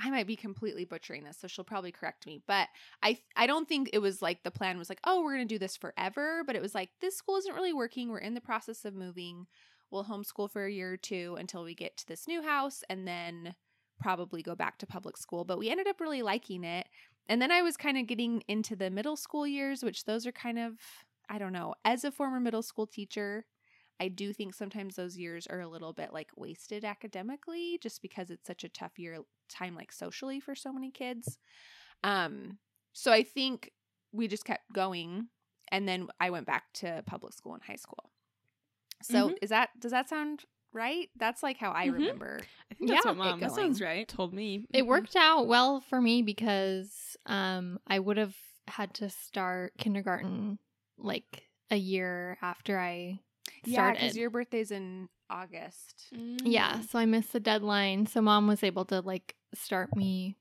I 0.01 0.09
might 0.09 0.27
be 0.27 0.37
completely 0.37 0.85
butchering 0.85 1.25
this, 1.25 1.37
so 1.37 1.47
she'll 1.47 1.65
probably 1.65 1.91
correct 1.91 2.25
me. 2.25 2.41
But 2.47 2.69
I 3.03 3.19
I 3.35 3.47
don't 3.47 3.67
think 3.67 3.89
it 3.91 3.99
was 3.99 4.21
like 4.21 4.43
the 4.43 4.51
plan 4.51 4.77
was 4.77 4.89
like, 4.89 5.01
oh, 5.03 5.21
we're 5.23 5.33
gonna 5.33 5.45
do 5.45 5.59
this 5.59 5.75
forever. 5.75 6.43
But 6.45 6.55
it 6.55 6.61
was 6.61 6.73
like 6.73 6.89
this 7.01 7.17
school 7.17 7.35
isn't 7.37 7.55
really 7.55 7.73
working. 7.73 8.09
We're 8.09 8.19
in 8.19 8.33
the 8.33 8.41
process 8.41 8.85
of 8.85 8.95
moving. 8.95 9.47
We'll 9.91 10.05
homeschool 10.05 10.51
for 10.51 10.65
a 10.65 10.71
year 10.71 10.93
or 10.93 10.97
two 10.97 11.35
until 11.39 11.63
we 11.63 11.73
get 11.75 11.97
to 11.97 12.07
this 12.07 12.27
new 12.27 12.41
house 12.43 12.83
and 12.89 13.07
then 13.07 13.55
probably 13.99 14.41
go 14.41 14.55
back 14.55 14.77
to 14.79 14.87
public 14.87 15.17
school. 15.17 15.43
But 15.43 15.59
we 15.59 15.69
ended 15.69 15.87
up 15.87 15.99
really 15.99 16.21
liking 16.21 16.63
it. 16.63 16.87
And 17.29 17.41
then 17.41 17.51
I 17.51 17.63
was 17.63 17.77
kind 17.77 17.97
of 17.99 18.07
getting 18.07 18.43
into 18.49 18.75
the 18.75 18.91
middle 18.91 19.17
school 19.17 19.47
years, 19.47 19.83
which 19.83 20.05
those 20.05 20.27
are 20.27 20.33
kind 20.33 20.59
of, 20.59 20.79
I 21.29 21.39
don't 21.39 21.53
know, 21.53 21.75
as 21.85 22.05
a 22.05 22.11
former 22.11 22.41
middle 22.41 22.63
school 22.63 22.87
teacher, 22.87 23.45
I 23.99 24.09
do 24.09 24.33
think 24.33 24.55
sometimes 24.55 24.95
those 24.97 25.17
years 25.17 25.47
are 25.47 25.61
a 25.61 25.67
little 25.69 25.93
bit 25.93 26.13
like 26.13 26.31
wasted 26.37 26.85
academically 26.85 27.79
just 27.81 28.01
because 28.01 28.31
it's 28.31 28.47
such 28.47 28.63
a 28.65 28.69
tough 28.69 28.99
year 28.99 29.19
time 29.49 29.75
like 29.75 29.91
socially 29.91 30.41
for 30.41 30.55
so 30.55 30.73
many 30.73 30.91
kids. 30.91 31.39
Um 32.03 32.59
so 32.93 33.11
I 33.11 33.23
think 33.23 33.73
we 34.13 34.27
just 34.27 34.45
kept 34.45 34.71
going 34.73 35.29
and 35.71 35.87
then 35.87 36.09
I 36.19 36.31
went 36.31 36.47
back 36.47 36.73
to 36.75 37.03
public 37.07 37.33
school 37.33 37.55
in 37.55 37.61
high 37.61 37.75
school. 37.77 38.11
So 39.03 39.31
Mhm. 39.31 39.39
is 39.41 39.49
that 39.49 39.69
does 39.79 39.91
that 39.91 40.09
sound 40.09 40.45
right? 40.73 41.09
That's 41.17 41.41
like 41.43 41.57
how 41.57 41.71
I 41.71 41.87
Mhm. 41.87 41.93
remember. 41.93 42.39
I 42.71 42.73
think 42.75 42.89
that's 42.91 43.05
Yeah, 43.05 43.11
what 43.11 43.15
it 43.15 43.17
mom 43.19 43.39
goes. 43.39 43.49
that 43.49 43.55
sounds 43.55 43.81
right. 43.81 44.07
told 44.07 44.33
me. 44.33 44.65
It 44.73 44.85
worked 44.85 45.15
out 45.15 45.47
well 45.47 45.81
for 45.81 46.01
me 46.01 46.21
because 46.21 47.17
um, 47.25 47.79
I 47.87 47.99
would 47.99 48.17
have 48.17 48.35
had 48.67 48.93
to 48.95 49.09
start 49.09 49.73
kindergarten 49.77 50.59
like 50.97 51.43
a 51.71 51.75
year 51.75 52.37
after 52.41 52.77
I 52.79 53.19
started. 53.67 53.71
Yeah, 53.71 53.91
because 53.91 54.17
your 54.17 54.29
birthday's 54.29 54.71
in 54.71 55.09
August. 55.29 56.07
yeah, 56.11 56.79
Mm. 56.79 56.89
so 56.89 56.99
I 56.99 57.05
missed 57.05 57.33
the 57.33 57.39
deadline. 57.39 58.05
So 58.07 58.21
mom 58.21 58.47
was 58.47 58.63
able 58.63 58.85
to 58.85 59.01
like 59.01 59.35
start 59.53 59.95
me 59.95 60.37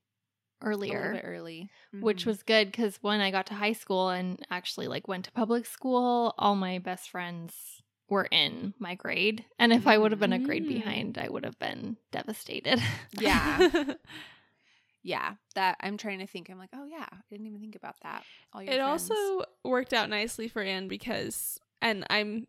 A 0.61 0.65
little 0.69 0.71
earlier. 0.95 1.11
bit 1.13 1.21
early. 1.25 1.69
which 2.01 2.23
Mhm. 2.23 2.27
was 2.27 2.43
good 2.43 2.71
because 2.71 2.97
when 3.01 3.19
I 3.19 3.31
got 3.31 3.47
to 3.47 3.55
high 3.55 3.73
school 3.73 4.09
and 4.09 4.45
actually 4.51 4.87
like 4.87 5.07
went 5.07 5.25
to 5.25 5.31
public 5.31 5.65
school, 5.65 6.33
all 6.37 6.55
my 6.55 6.77
best 6.79 7.09
friends 7.09 7.78
were 8.09 8.27
in 8.31 8.73
my 8.79 8.95
grade. 8.95 9.45
And 9.59 9.71
if 9.71 9.85
I 9.87 9.97
would 9.97 10.11
have 10.11 10.19
been 10.19 10.33
a 10.33 10.39
grade 10.39 10.65
Mm. 10.65 10.67
behind, 10.69 11.17
I 11.17 11.29
would 11.29 11.43
have 11.45 11.59
been 11.59 11.97
devastated. 12.11 12.81
Yeah. 13.19 13.93
yeah. 15.03 15.35
That 15.55 15.77
I'm 15.81 15.97
trying 15.97 16.19
to 16.19 16.27
think. 16.27 16.49
I'm 16.49 16.57
like, 16.57 16.69
oh 16.73 16.85
yeah, 16.85 17.05
I 17.11 17.17
didn't 17.29 17.47
even 17.47 17.59
think 17.59 17.75
about 17.75 17.95
that. 18.03 18.23
All 18.53 18.61
your 18.61 18.73
it 18.73 18.77
friends. 18.77 19.09
also 19.11 19.43
worked 19.63 19.93
out 19.93 20.09
nicely 20.09 20.47
for 20.47 20.61
Anne 20.61 20.87
because 20.87 21.59
and 21.81 22.05
I'm 22.09 22.47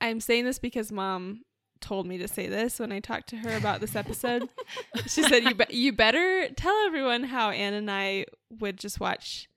I'm 0.00 0.20
saying 0.20 0.44
this 0.44 0.58
because 0.58 0.92
mom 0.92 1.42
told 1.80 2.06
me 2.06 2.18
to 2.18 2.28
say 2.28 2.48
this 2.48 2.78
when 2.78 2.92
I 2.92 3.00
talked 3.00 3.28
to 3.30 3.36
her 3.36 3.56
about 3.56 3.80
this 3.80 3.96
episode. 3.96 4.48
she 5.06 5.22
said 5.22 5.44
you 5.44 5.54
be- 5.54 5.64
you 5.76 5.92
better 5.92 6.48
tell 6.56 6.74
everyone 6.86 7.24
how 7.24 7.50
Anne 7.50 7.74
and 7.74 7.90
I 7.90 8.26
would 8.60 8.78
just 8.78 9.00
watch 9.00 9.48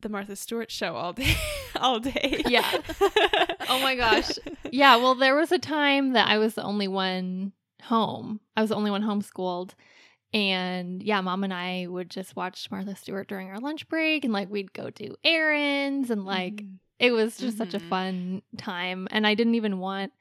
the 0.00 0.08
Martha 0.08 0.34
Stewart 0.36 0.70
show 0.70 0.94
all 0.96 1.12
day 1.12 1.34
all 1.80 2.00
day. 2.00 2.42
Yeah. 2.46 2.70
Oh 3.68 3.78
my 3.80 3.94
gosh. 3.96 4.38
yeah, 4.72 4.96
well, 4.96 5.14
there 5.14 5.34
was 5.36 5.52
a 5.52 5.58
time 5.58 6.12
that 6.14 6.28
I 6.28 6.38
was 6.38 6.54
the 6.54 6.62
only 6.62 6.88
one 6.88 7.52
home. 7.82 8.40
I 8.56 8.60
was 8.60 8.70
the 8.70 8.76
only 8.76 8.90
one 8.90 9.02
homeschooled. 9.02 9.70
And 10.32 11.02
yeah, 11.02 11.20
mom 11.20 11.42
and 11.44 11.52
I 11.54 11.86
would 11.88 12.08
just 12.10 12.36
watch 12.36 12.70
Martha 12.70 12.94
Stewart 12.96 13.28
during 13.28 13.48
our 13.48 13.58
lunch 13.58 13.88
break 13.88 14.24
and 14.24 14.32
like 14.32 14.48
we'd 14.50 14.72
go 14.72 14.90
do 14.90 15.16
errands 15.24 16.10
and 16.10 16.24
like 16.24 16.62
it 17.00 17.12
was 17.12 17.36
just 17.38 17.58
such 17.58 17.74
a 17.74 17.78
Mhm. 17.80 17.88
fun 17.88 18.42
time 18.58 19.08
and 19.10 19.26
i 19.26 19.34
didn't 19.34 19.54
even 19.54 19.78
want 19.78 20.12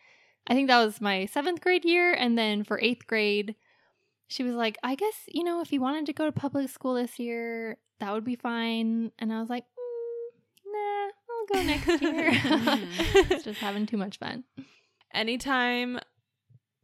i 0.47 0.53
think 0.53 0.67
that 0.69 0.83
was 0.83 1.01
my 1.01 1.25
seventh 1.25 1.59
grade 1.61 1.83
year 1.85 2.13
and 2.13 2.37
then 2.37 2.63
for 2.63 2.79
eighth 2.81 3.05
grade 3.05 3.53
she 4.29 4.43
was 4.43 4.55
like 4.55 4.77
i 4.81 4.95
guess 4.95 5.13
you 5.27 5.43
know 5.43 5.59
if 5.61 5.73
you 5.73 5.81
wanted 5.81 6.05
to 6.05 6.13
go 6.13 6.25
to 6.25 6.31
public 6.31 6.69
school 6.69 6.93
this 6.93 7.19
year 7.19 7.77
that 7.99 8.13
would 8.13 8.23
be 8.23 8.35
fine 8.37 9.11
and 9.19 9.33
i 9.33 9.39
was 9.41 9.49
like 9.49 9.65
mm, 9.65 10.71
nah 10.73 11.09
i'll 11.39 11.61
go 11.61 11.67
next 11.67 11.87
year. 12.01 12.29
It's 12.31 12.39
mm-hmm. 12.39 13.41
just 13.43 13.59
having 13.59 13.85
too 13.85 13.97
much 13.97 14.17
fun 14.17 14.43
anytime 15.13 15.99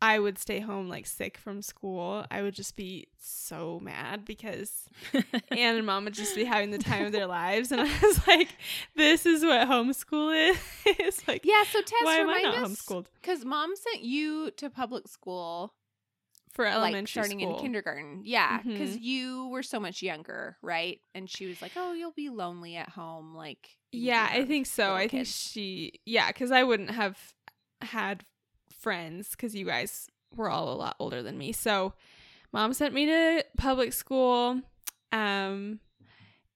I 0.02 0.20
would 0.20 0.38
stay 0.38 0.60
home 0.60 0.90
like 0.90 1.06
sick 1.06 1.38
from 1.38 1.62
school, 1.62 2.26
I 2.30 2.42
would 2.42 2.54
just 2.54 2.76
be 2.76 3.08
so 3.18 3.80
mad 3.82 4.26
because 4.26 4.88
Anne 5.52 5.78
and 5.78 5.86
mom 5.86 6.06
would 6.06 6.14
just 6.14 6.36
be 6.36 6.44
having 6.44 6.72
the 6.72 6.78
time 6.78 7.06
of 7.06 7.12
their 7.12 7.28
lives. 7.28 7.72
And 7.72 7.82
I 7.82 7.92
was 8.02 8.28
like, 8.28 8.50
this 8.96 9.26
is 9.26 9.44
what 9.44 9.68
homeschool 9.68 10.52
is. 10.52 10.58
it's 10.86 11.28
like, 11.28 11.46
Yeah. 11.46 11.64
So 11.72 11.82
Tess, 11.82 12.04
why 12.04 12.18
am 12.18 12.30
I 12.30 12.36
remind 12.36 12.44
not 12.44 12.56
us 12.56 12.70
homeschooled? 12.72 13.06
because 13.22 13.46
mom 13.46 13.76
sent 13.76 14.04
you 14.04 14.52
to 14.52 14.70
public 14.70 15.08
school, 15.08 15.74
For 16.56 16.64
like 16.78 17.08
starting 17.08 17.40
school. 17.40 17.58
in 17.58 17.62
kindergarten. 17.62 18.22
Yeah, 18.24 18.62
because 18.64 18.96
Mhm. 18.98 19.02
you 19.02 19.48
were 19.50 19.62
so 19.64 19.78
much 19.80 20.02
younger, 20.02 20.58
right? 20.62 21.02
And 21.14 21.30
she 21.30 21.48
was 21.48 21.62
like, 21.62 21.74
"Oh, 21.76 21.92
you'll 21.92 22.14
be 22.14 22.30
lonely 22.30 22.78
at 22.78 22.88
home." 22.90 23.36
Like, 23.36 23.70
you 23.92 24.00
can 24.00 24.02
be 24.02 24.08
Yeah, 24.08 24.30
I 24.32 24.46
think 24.46 24.66
so. 24.66 24.94
I 24.94 25.08
think 25.10 25.28
she, 25.28 26.00
yeah, 26.06 26.28
because 26.28 26.52
I 26.52 26.64
wouldn't 26.64 26.92
have 26.92 27.34
had 27.82 28.26
friends 28.72 29.32
because 29.32 29.54
you 29.54 29.66
guys 29.66 30.10
were 30.34 30.50
all 30.50 30.72
a 30.72 30.76
lot 30.76 30.96
older 31.00 31.22
than 31.22 31.38
me. 31.38 31.52
So 31.52 31.94
mom 32.54 32.74
sent 32.74 32.94
me 32.94 33.06
to 33.06 33.46
public 33.58 33.92
school. 33.92 34.62
Um, 35.12 35.82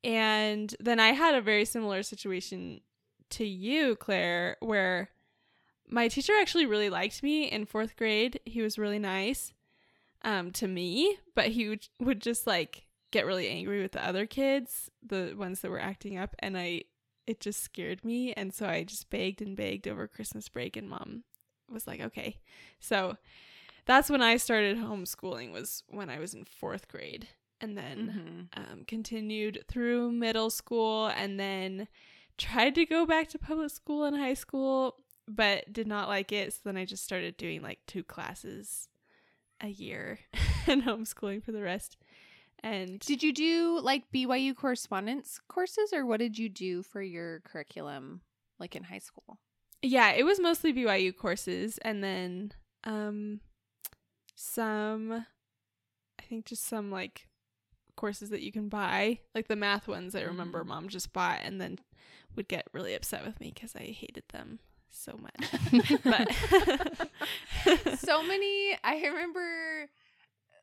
and 0.03 0.73
then 0.79 0.99
I 0.99 1.09
had 1.12 1.35
a 1.35 1.41
very 1.41 1.65
similar 1.65 2.03
situation 2.03 2.79
to 3.31 3.45
you, 3.45 3.95
Claire, 3.97 4.55
where 4.62 5.09
my 5.88 6.07
teacher 6.07 6.33
actually 6.39 6.65
really 6.65 6.89
liked 6.89 7.21
me 7.21 7.45
in 7.51 7.65
fourth 7.65 7.95
grade. 7.97 8.39
He 8.45 8.62
was 8.62 8.77
really 8.77 8.99
nice 8.99 9.53
um, 10.23 10.51
to 10.51 10.67
me, 10.67 11.17
but 11.36 11.47
he 11.49 11.69
would, 11.69 11.88
would 11.99 12.21
just 12.21 12.45
like 12.47 12.84
get 13.12 13.25
really 13.25 13.49
angry 13.49 13.82
with 13.82 13.93
the 13.93 14.05
other 14.05 14.25
kids, 14.25 14.89
the 15.05 15.34
ones 15.38 15.62
that 15.62 15.71
were 15.71 15.79
acting 15.79 16.17
up. 16.17 16.36
And 16.39 16.58
I, 16.58 16.84
it 17.25 17.39
just 17.39 17.62
scared 17.62 18.03
me. 18.03 18.34
And 18.34 18.53
so 18.53 18.67
I 18.67 18.84
just 18.84 19.10
begged 19.10 19.41
and 19.41 19.55
begged 19.55 19.88
over 19.88 20.08
Christmas 20.08 20.49
break, 20.49 20.75
and 20.77 20.89
mom 20.89 21.23
was 21.71 21.88
like, 21.88 22.01
okay. 22.01 22.38
So 22.79 23.17
that's 23.86 24.10
when 24.10 24.21
I 24.21 24.38
started 24.38 24.77
homeschooling, 24.77 25.51
was 25.51 25.84
when 25.88 26.10
I 26.10 26.19
was 26.19 26.34
in 26.34 26.43
fourth 26.45 26.88
grade. 26.88 27.27
And 27.62 27.77
then 27.77 28.49
Mhm. 28.55 28.71
um, 28.71 28.84
continued 28.86 29.63
through 29.67 30.12
middle 30.12 30.49
school 30.49 31.08
and 31.08 31.39
then 31.39 31.88
tried 32.38 32.75
to 32.75 32.86
go 32.86 33.05
back 33.05 33.27
to 33.29 33.39
public 33.39 33.69
school 33.69 34.05
in 34.05 34.13
high 34.13 34.34
school, 34.34 34.95
but 35.27 35.71
did 35.73 35.88
not 35.88 36.08
like 36.08 36.32
it. 36.32 36.53
So 36.53 36.60
then 36.65 36.77
I 36.77 36.86
just 36.86 37.03
started 37.03 37.36
doing 37.38 37.62
like 37.62 37.79
two 37.86 38.03
classes 38.03 38.88
a 39.62 39.67
year 39.67 40.19
and 40.67 40.84
homeschooling 40.84 41.43
for 41.43 41.52
the 41.52 41.62
rest. 41.62 41.98
And 42.62 43.00
Did 43.00 43.24
you 43.24 43.32
do 43.34 43.80
like 43.82 44.12
BYU 44.13 44.54
correspondence 44.54 45.39
courses 45.48 45.93
or 45.93 46.06
what 46.06 46.19
did 46.19 46.38
you 46.38 46.50
do 46.50 46.84
for 46.84 47.02
your 47.02 47.39
curriculum 47.41 48.22
like 48.60 48.76
in 48.76 48.84
high 48.84 49.00
school? 49.00 49.39
yeah, 49.82 50.12
it 50.12 50.24
was 50.26 50.39
mostly 50.41 50.74
BYU 50.74 51.13
courses 51.15 51.78
and 51.80 52.04
then 52.04 52.52
um 52.84 53.39
some 54.36 55.26
I 56.19 56.22
think 56.24 56.45
just 56.45 56.65
some 56.65 56.91
like 56.91 57.28
courses 57.95 58.30
that 58.30 58.41
you 58.41 58.52
can 58.52 58.69
buy, 58.69 59.19
like 59.36 59.48
the 59.48 59.56
math 59.56 59.88
ones 59.88 60.15
I 60.15 60.22
remember 60.22 60.63
Mhm. 60.63 60.67
mom 60.67 60.88
just 60.89 61.13
bought 61.13 61.39
and 61.43 61.60
then 61.60 61.80
would 62.36 62.48
get 62.48 62.67
really 62.74 62.93
upset 62.93 63.26
with 63.26 63.39
me 63.39 63.52
cuz 63.52 63.76
I 63.76 63.84
hated 63.84 64.24
them 64.30 64.60
so 64.91 65.17
much. 65.17 66.02
but 66.04 67.97
so 67.99 68.23
many 68.23 68.78
I 68.84 69.02
remember 69.06 69.89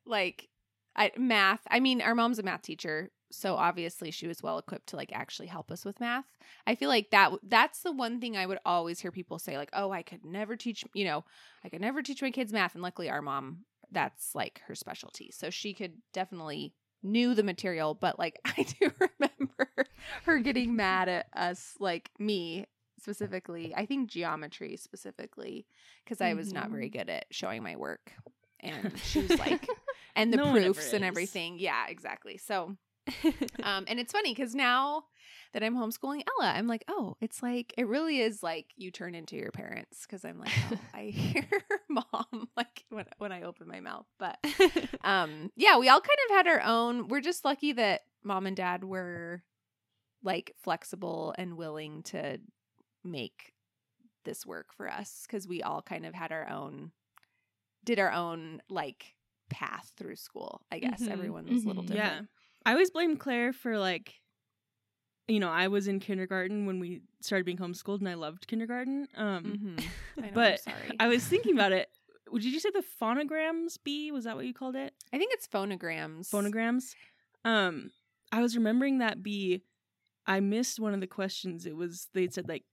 like 0.05 0.49
I 0.95 1.13
math. 1.17 1.61
I 1.71 1.81
mean, 1.81 2.01
our 2.01 2.15
mom's 2.15 2.39
a 2.39 2.43
math 2.43 2.63
teacher, 2.63 3.11
so 3.31 3.57
obviously 3.57 4.11
she 4.11 4.27
was 4.27 4.43
well 4.43 4.59
equipped 4.59 4.89
to 4.89 4.97
like 4.97 5.13
actually 5.13 5.49
help 5.49 5.71
us 5.71 5.85
with 5.85 6.01
math. 6.01 6.25
I 6.67 6.75
feel 6.75 6.89
like 6.89 7.11
that 7.11 7.33
that's 7.43 7.83
the 7.83 7.93
one 7.93 8.21
thing 8.21 8.37
I 8.37 8.47
would 8.47 8.59
always 8.65 9.01
hear 9.01 9.11
people 9.11 9.39
say 9.39 9.59
like, 9.59 9.71
"Oh, 9.73 9.91
I 9.91 10.03
could 10.03 10.25
never 10.25 10.57
teach, 10.57 10.85
you 10.95 11.05
know, 11.05 11.25
I 11.65 11.69
could 11.69 11.81
never 11.81 12.03
teach 12.03 12.23
my 12.23 12.31
kids 12.31 12.53
math." 12.53 12.75
And 12.75 12.83
luckily 12.83 13.11
our 13.11 13.23
mom 13.23 13.65
that's 13.91 14.35
like 14.35 14.63
her 14.67 14.75
specialty. 14.75 15.31
So 15.33 15.51
she 15.51 15.75
could 15.75 15.95
definitely 16.13 16.75
knew 17.03 17.35
the 17.35 17.43
material, 17.43 17.95
but 17.95 18.19
like 18.19 18.41
I 18.45 18.63
do 18.81 18.91
remember 18.99 19.69
her 20.25 20.39
getting 20.39 20.77
mad 20.77 21.09
at 21.09 21.27
us 21.35 21.75
like 21.79 22.11
me 22.19 22.67
specifically. 22.99 23.75
I 23.75 23.87
think 23.87 24.11
geometry 24.11 24.77
specifically 24.77 25.67
because 26.05 26.21
I 26.21 26.35
was 26.35 26.53
not 26.53 26.71
very 26.71 26.89
good 26.89 27.09
at 27.09 27.27
showing 27.31 27.63
my 27.63 27.77
work. 27.77 28.13
And 28.61 28.99
she 29.05 29.21
was 29.21 29.39
like, 29.39 29.69
and 30.15 30.33
the 30.33 30.39
No 30.39 30.51
proofs 30.51 30.93
and 30.93 31.05
everything. 31.05 31.59
Yeah, 31.59 31.87
exactly. 31.89 32.39
So, 32.39 32.77
um, 33.63 33.85
and 33.87 34.01
it's 34.01 34.13
funny 34.13 34.35
because 34.35 34.55
now 34.55 35.05
that 35.53 35.63
I'm 35.63 35.77
homeschooling 35.77 36.23
Ella, 36.39 36.53
I'm 36.53 36.67
like, 36.67 36.85
oh, 36.89 37.17
it's 37.21 37.43
like, 37.43 37.73
it 37.79 37.87
really 37.87 38.21
is 38.21 38.43
like 38.43 38.67
you 38.77 38.91
turn 38.91 39.15
into 39.15 39.37
your 39.37 39.53
parents 39.53 40.05
because 40.07 40.25
I'm 40.25 40.39
like, 40.41 40.53
oh, 40.73 40.79
I 40.95 41.05
hear 41.05 41.47
mom 41.89 42.49
like 42.57 42.85
when, 42.89 43.05
when 43.19 43.33
I 43.33 43.43
open 43.43 43.69
my 43.69 43.81
mouth. 43.81 44.07
But 44.19 44.39
um, 45.05 45.51
yeah, 45.57 45.79
we 45.79 45.89
all 45.89 46.01
kind 46.01 46.19
of 46.29 46.37
had 46.37 46.49
our 46.49 46.63
own. 46.63 47.09
We're 47.09 47.21
just 47.21 47.45
lucky 47.45 47.73
that 47.75 48.03
mom 48.25 48.47
and 48.47 48.57
dad 48.57 48.83
were 48.83 49.43
like 50.23 50.53
flexible 50.63 51.35
and 51.39 51.57
willing 51.57 52.03
to 52.03 52.39
make 53.07 53.53
this 54.25 54.45
work 54.45 54.73
for 54.75 54.91
us 54.91 55.25
because 55.27 55.47
we 55.47 55.63
all 55.63 55.83
kind 55.83 56.05
of 56.05 56.15
had 56.15 56.33
our 56.33 56.49
own 56.49 56.91
did 57.85 57.99
our 57.99 58.11
own 58.13 58.61
like 58.69 59.15
path 59.49 59.93
through 59.97 60.17
school 60.17 60.61
i 60.73 60.79
guess 60.79 61.03
Mhm, 61.03 61.13
everyone 61.13 61.47
was 61.47 61.65
a 61.65 61.69
little 61.69 61.83
mhm. 61.83 61.89
different 61.89 62.23
Yeah. 62.27 62.27
I 62.67 62.73
always 62.73 62.91
blame 62.91 63.17
Claire 63.17 63.53
for 63.53 63.79
like 63.79 64.15
you 65.29 65.41
know, 65.41 65.49
I 65.51 65.67
was 65.67 65.89
in 65.89 65.99
kindergarten 65.99 66.67
when 66.67 66.79
we 66.79 67.03
started 67.21 67.45
being 67.45 67.59
homeschooled 67.59 67.99
and 67.99 68.09
I 68.09 68.15
loved 68.15 68.47
kindergarten. 68.47 69.09
Um 69.17 69.43
Mhm. 69.45 69.85
I 70.19 70.21
know, 70.27 70.31
but 70.35 70.61
sorry 70.61 70.97
I 71.01 71.09
was 71.09 71.25
thinking 71.25 71.55
about 71.55 71.73
it. 71.81 71.89
Did 72.33 72.45
you 72.45 72.61
say 72.61 72.71
the 72.71 72.83
phonograms 73.01 73.77
bee 73.83 74.11
Was 74.13 74.25
that 74.25 74.37
what 74.37 74.47
you 74.47 74.55
called 74.55 74.77
it? 74.77 74.93
i 75.13 75.19
think 75.19 75.33
it's 75.33 75.47
phonograms 75.47 76.29
Phonograms. 76.31 76.95
Um 77.45 77.91
I 78.33 78.41
was 78.41 78.57
remembering 78.57 78.99
that 78.99 79.23
b 79.23 79.63
i 80.27 80.41
missed 80.41 80.81
one 80.81 80.95
of 80.95 81.01
the 81.01 81.07
questions. 81.07 81.67
It 81.67 81.77
was 81.77 82.09
they 82.15 82.29
said 82.29 82.49
like 82.49 82.65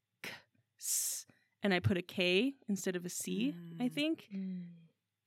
s, 0.84 1.26
and 1.63 1.74
I 1.74 1.80
put 1.80 1.98
a 1.98 2.02
K 2.02 2.54
instead 2.67 2.96
of 2.96 3.06
a 3.06 3.10
C, 3.10 3.56
I 3.80 3.84
Mm. 3.86 3.91
think. 3.93 4.28
Mm. 4.34 4.63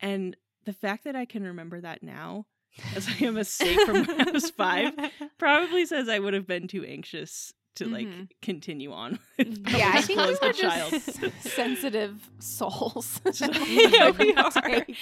And 0.01 0.37
the 0.65 0.73
fact 0.73 1.05
that 1.05 1.17
I 1.17 1.25
can 1.25 1.43
remember 1.45 1.81
that 1.81 2.03
now 2.03 2.47
as 2.95 3.09
I 3.09 3.25
am 3.25 3.29
a 3.29 3.33
mistake 3.39 3.81
from 3.83 4.05
when 4.05 4.29
I 4.29 4.31
was 4.31 4.51
five 4.51 4.93
probably 5.39 5.87
says 5.87 6.09
I 6.09 6.19
would 6.19 6.35
have 6.35 6.47
been 6.47 6.69
too 6.69 6.85
anxious 6.85 7.53
to 7.77 7.87
like 7.87 8.07
Mhm. 8.07 8.29
continue 8.43 8.91
on. 8.93 9.19
with 9.39 9.69
yeah 9.69 9.89
i 9.95 10.01
public 10.01 10.05
think 10.07 10.19
we 10.19 10.25
as 10.33 10.39
a 10.43 10.47
were 10.47 10.53
child. 10.53 10.91
just 10.93 11.41
sensitive 11.55 12.31
souls 12.39 13.21
yeah, 13.41 14.11
we 14.11 14.33
are. 14.35 14.51
Take- 14.51 14.87
The 14.87 14.95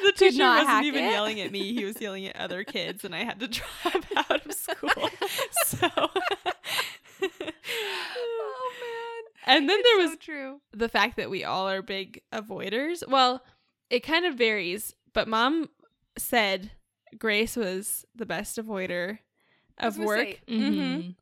Could 0.00 0.16
teacher 0.16 0.38
not 0.38 0.64
wasn't 0.66 0.86
even 0.86 1.04
it. 1.04 1.10
yelling 1.12 1.40
at 1.40 1.50
me. 1.52 1.74
He 1.74 1.84
was 1.84 2.00
yelling 2.00 2.26
at 2.26 2.36
other 2.36 2.64
kids, 2.64 3.04
and 3.04 3.14
I 3.14 3.24
had 3.24 3.40
to 3.40 3.48
drop 3.48 4.04
out 4.30 4.44
of 4.46 4.52
school. 4.54 5.10
So, 5.66 5.88
and 9.44 9.68
then 9.68 9.78
there 9.82 9.98
was 9.98 10.10
so 10.12 10.16
true 10.16 10.60
the 10.72 10.88
fact 10.88 11.16
that 11.16 11.30
we 11.30 11.44
all 11.44 11.68
are 11.68 11.82
big 11.82 12.22
avoiders. 12.32 13.06
Well, 13.08 13.42
it 13.90 14.00
kind 14.00 14.24
of 14.26 14.34
varies, 14.36 14.94
but 15.12 15.28
mom 15.28 15.68
said 16.18 16.72
Grace 17.18 17.56
was 17.56 18.04
the 18.14 18.26
best 18.26 18.56
avoider 18.58 19.18
of 19.78 19.98
work. 19.98 20.18
say, 20.20 20.38
Mhm. 20.48 21.14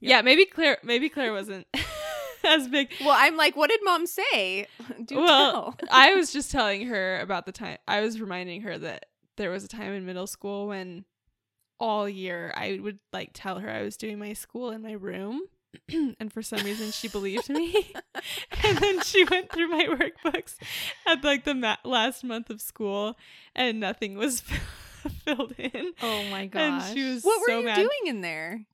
yeah. 0.00 0.22
maybe 0.22 0.44
Claire 0.46 0.78
maybe 0.82 1.08
Claire 1.08 1.32
wasn't 1.32 1.66
as 2.44 2.66
big. 2.68 2.90
well 3.00 3.14
i'm 3.16 3.36
like 3.36 3.54
what 3.56 3.70
did 3.70 3.80
mom 3.84 4.04
say 4.06 4.66
do 5.04 5.16
Well. 5.16 5.76
I 5.90 6.14
was 6.14 6.32
just 6.38 6.50
telling 6.50 6.86
her 6.86 7.20
about 7.20 7.46
the 7.46 7.52
time. 7.52 7.78
I 7.86 8.00
was 8.00 8.20
reminding 8.20 8.62
her 8.62 8.76
that 8.78 9.06
there 9.36 9.50
was 9.50 9.64
a 9.64 9.68
time 9.68 9.92
in 9.92 10.04
middle 10.06 10.26
school 10.26 10.68
when 10.68 11.04
all 11.78 12.08
year 12.08 12.52
I 12.56 12.78
would 12.82 12.98
like 13.12 13.30
tell 13.32 13.58
her 13.58 13.68
I 13.70 13.82
was 13.82 13.96
doing 13.96 14.18
my 14.18 14.32
school 14.34 14.70
in 14.70 14.82
my 14.82 14.92
room. 14.92 15.42
and 16.20 16.32
for 16.32 16.42
some 16.42 16.60
reason 16.64 16.90
she 16.90 17.08
believed 17.08 17.48
me. 17.48 17.92
and 18.64 18.78
then 18.78 19.00
she 19.02 19.24
went 19.24 19.50
through 19.50 19.68
my 19.68 19.86
workbooks 19.86 20.56
at 21.06 21.22
like 21.24 21.44
the 21.44 21.54
ma- 21.54 21.76
last 21.84 22.24
month 22.24 22.50
of 22.50 22.60
school 22.60 23.16
and 23.54 23.80
nothing 23.80 24.16
was 24.16 24.40
filled 25.24 25.54
in. 25.58 25.92
Oh 26.02 26.24
my 26.30 26.46
gosh. 26.46 26.88
And 26.90 26.96
she 26.96 27.04
was 27.04 27.22
what 27.22 27.40
were 27.40 27.58
you 27.58 27.64
mad. 27.64 27.76
doing 27.76 28.06
in 28.06 28.20
there 28.20 28.64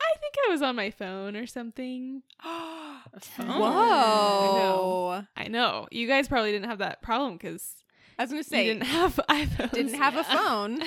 I 0.00 0.18
think 0.18 0.34
I 0.46 0.50
was 0.50 0.60
on 0.60 0.76
my 0.76 0.90
phone 0.90 1.36
or 1.36 1.46
something. 1.46 2.22
A 2.44 3.20
phone. 3.20 3.46
Whoa. 3.46 3.62
I 3.62 4.58
know. 4.58 5.26
I 5.36 5.48
know 5.48 5.86
You 5.90 6.06
guys 6.08 6.28
probably 6.28 6.52
didn't 6.52 6.68
have 6.68 6.78
that 6.78 7.00
problem 7.00 7.34
because 7.34 7.76
I 8.18 8.22
was 8.24 8.30
going 8.30 8.44
to 8.44 8.50
you 8.50 8.56
say, 8.56 8.64
didn't 8.66 8.82
have 8.86 9.20
iPhones. 9.28 9.72
didn't 9.72 9.94
have 9.94 10.16
a 10.16 10.24
phone. 10.24 10.78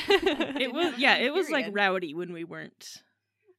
It 0.61 0.73
was 0.73 0.97
yeah, 0.97 1.15
it 1.17 1.33
was 1.33 1.49
like 1.49 1.67
rowdy 1.71 2.13
when 2.13 2.31
we 2.33 2.43
weren't. 2.43 3.01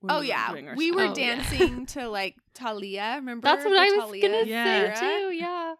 When 0.01 0.11
Oh 0.13 0.15
we 0.15 0.19
weren't 0.21 0.29
yeah, 0.29 0.51
doing 0.53 0.69
our 0.69 0.75
we 0.77 0.87
stuff. 0.89 0.97
were 0.97 1.03
Oh, 1.03 1.15
yeah. 1.17 1.35
dancing 1.35 1.87
to 1.95 2.09
like 2.09 2.37
Thalia. 2.55 3.13
Remember? 3.17 3.47
That's 3.47 3.65
what 3.65 3.71
the 3.73 3.79
I 3.79 3.85
was 3.87 4.05
Thalia 4.05 4.23
gonna 4.23 4.45
Yeah. 4.45 4.95
say 4.95 5.01
too. 5.01 5.31
Yeah. 5.37 5.75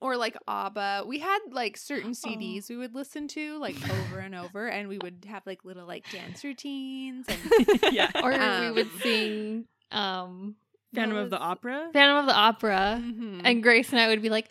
Or 0.00 0.16
like 0.16 0.36
ABBA. 0.46 1.04
We 1.06 1.18
had 1.18 1.38
like 1.50 1.76
certain 1.76 2.10
Oh. 2.10 2.28
CDs 2.28 2.68
we 2.68 2.76
would 2.76 2.94
listen 2.94 3.26
to 3.28 3.58
like 3.58 3.76
over 3.90 4.18
and 4.20 4.34
over, 4.34 4.66
and 4.68 4.88
we 4.88 4.98
would 4.98 5.26
have 5.28 5.42
like 5.46 5.64
little 5.64 5.86
like 5.86 6.04
dance 6.12 6.44
routines. 6.44 7.26
And 7.28 7.78
yeah. 7.92 8.10
Or 8.22 8.30
we 8.30 8.36
Um, 8.36 8.74
would 8.74 8.90
sing 9.00 9.64
um 9.90 10.56
Phantom 10.94 11.16
of 11.16 11.30
the 11.30 11.38
Opera. 11.38 11.88
Phantom 11.92 12.18
of 12.18 12.26
the 12.26 12.34
Opera. 12.36 13.00
Mhm. 13.02 13.40
And 13.44 13.62
Grace 13.62 13.90
and 13.90 13.98
I 14.00 14.06
would 14.08 14.22
be 14.22 14.30
like, 14.30 14.48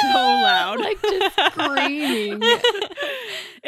So 0.00 0.16
loud. 0.18 0.78
like 0.80 1.00
just 1.02 1.36
screaming. 1.52 2.40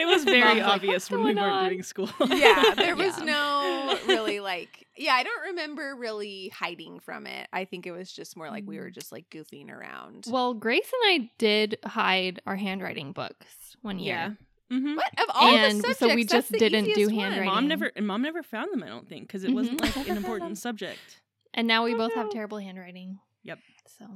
It 0.02 0.06
was 0.06 0.24
very 0.24 0.60
Mom's 0.60 0.62
obvious 0.62 1.10
"What's 1.10 1.10
when 1.10 1.22
we 1.36 1.40
weren't 1.40 1.52
on?" 1.54 1.68
doing 1.68 1.82
school. 1.82 2.10
yeah, 2.28 2.74
there 2.76 2.96
was 2.96 3.16
Yeah. 3.18 3.24
no 3.24 3.98
really 4.06 4.40
like. 4.52 4.86
Yeah, 4.96 5.14
I 5.14 5.22
don't 5.22 5.42
remember 5.48 5.94
really 5.96 6.48
hiding 6.48 6.98
from 7.00 7.26
it. 7.26 7.48
I 7.52 7.64
think 7.64 7.86
it 7.86 7.92
was 7.92 8.12
just 8.12 8.36
more 8.36 8.50
like 8.50 8.64
we 8.66 8.76
Mm. 8.76 8.80
were 8.80 8.90
just 8.90 9.10
like 9.12 9.30
goofing 9.30 9.70
around. 9.70 10.26
Well, 10.28 10.54
Grace 10.54 10.90
and 11.04 11.22
I 11.24 11.30
did 11.38 11.78
hide 11.84 12.42
our 12.46 12.56
handwriting 12.56 13.12
books 13.12 13.76
one 13.82 13.98
Yeah. 13.98 14.26
year. 14.28 14.38
hmm 14.70 14.96
what 14.96 15.12
of 15.18 15.26
all 15.34 15.48
And 15.48 15.82
the 15.82 15.94
so 15.94 16.14
we 16.14 16.24
just 16.24 16.50
didn't 16.52 16.84
do 16.84 16.90
easiest 16.92 17.12
one. 17.12 17.20
handwriting. 17.20 17.54
Mom 17.54 17.68
never 17.68 17.92
and 17.96 18.06
mom 18.06 18.22
never 18.22 18.42
found 18.42 18.72
them. 18.72 18.82
I 18.82 18.88
don't 18.88 19.08
think 19.08 19.26
because 19.28 19.44
it 19.44 19.52
wasn't 19.54 19.80
Mhm. 19.80 19.96
like 19.96 20.08
an 20.08 20.16
important 20.16 20.58
subject. 20.58 21.20
And 21.54 21.66
now 21.68 21.84
we 21.84 21.94
Oh, 21.94 21.98
both 21.98 22.14
have 22.14 22.30
terrible 22.30 22.58
handwriting. 22.58 23.18
Yep. 23.44 23.58
So 23.86 24.06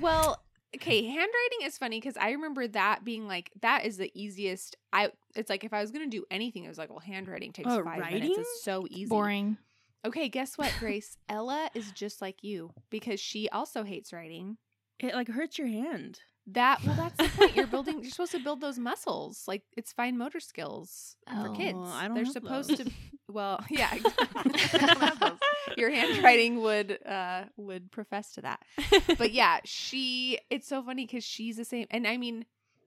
Well, 0.00 0.42
okay, 0.76 1.02
handwriting 1.04 1.62
is 1.64 1.78
funny 1.78 2.00
because 2.00 2.16
I 2.16 2.30
remember 2.32 2.66
that 2.68 3.04
being 3.04 3.26
like 3.26 3.50
that 3.62 3.84
is 3.84 3.96
the 3.96 4.10
easiest. 4.14 4.76
I 4.92 5.10
it's 5.34 5.50
like 5.50 5.64
if 5.64 5.72
I 5.72 5.80
was 5.80 5.90
gonna 5.90 6.06
do 6.08 6.24
anything, 6.30 6.64
it 6.64 6.68
was 6.68 6.78
like 6.78 6.90
well, 6.90 6.98
handwriting 7.00 7.52
takes 7.52 7.68
Oh, 7.70 7.82
five 7.84 7.98
writing? 8.00 8.20
minutes. 8.30 8.38
It's 8.38 8.64
so 8.64 8.86
easy. 8.90 9.08
boring. 9.08 9.56
Okay, 10.04 10.28
guess 10.28 10.56
what, 10.56 10.72
Grace? 10.78 11.16
Ella 11.28 11.68
is 11.74 11.90
just 11.92 12.22
like 12.22 12.42
you 12.42 12.72
because 12.90 13.18
she 13.20 13.48
also 13.48 13.82
hates 13.84 14.12
writing. 14.12 14.56
It 15.00 15.14
like 15.14 15.28
hurts 15.28 15.58
your 15.58 15.68
hand. 15.68 16.20
That 16.52 16.82
well, 16.84 16.96
that's 16.96 17.16
the 17.18 17.36
point. 17.36 17.54
You're 17.56 17.66
building. 17.76 18.00
You're 18.02 18.10
supposed 18.10 18.32
to 18.32 18.38
build 18.38 18.60
those 18.60 18.78
muscles. 18.78 19.44
Like 19.46 19.62
it's 19.76 19.92
fine 19.92 20.16
motor 20.16 20.40
skills 20.40 21.16
for 21.26 21.48
Oh, 21.48 21.54
kids. 21.54 21.78
I 21.78 22.06
don't 22.08 22.14
They're 22.14 22.24
supposed 22.26 22.70
those. 22.70 22.78
to. 22.78 22.90
Well, 23.30 23.62
yeah, 23.70 23.94
exactly. 23.94 24.54
I 24.80 24.86
don't 24.86 25.00
have 25.02 25.20
those. 25.20 25.38
your 25.76 25.90
handwriting 25.90 26.62
would 26.62 26.98
uh 27.04 27.44
would 27.58 27.90
profess 27.92 28.32
to 28.32 28.40
that. 28.40 28.60
But 29.18 29.32
yeah, 29.32 29.58
she 29.64 30.38
it's 30.48 30.66
so 30.66 30.82
funny 30.82 31.06
cuz 31.06 31.24
she's 31.24 31.58
the 31.58 31.66
same 31.66 31.86
and 31.90 32.06
I 32.06 32.16
mean 32.16 32.46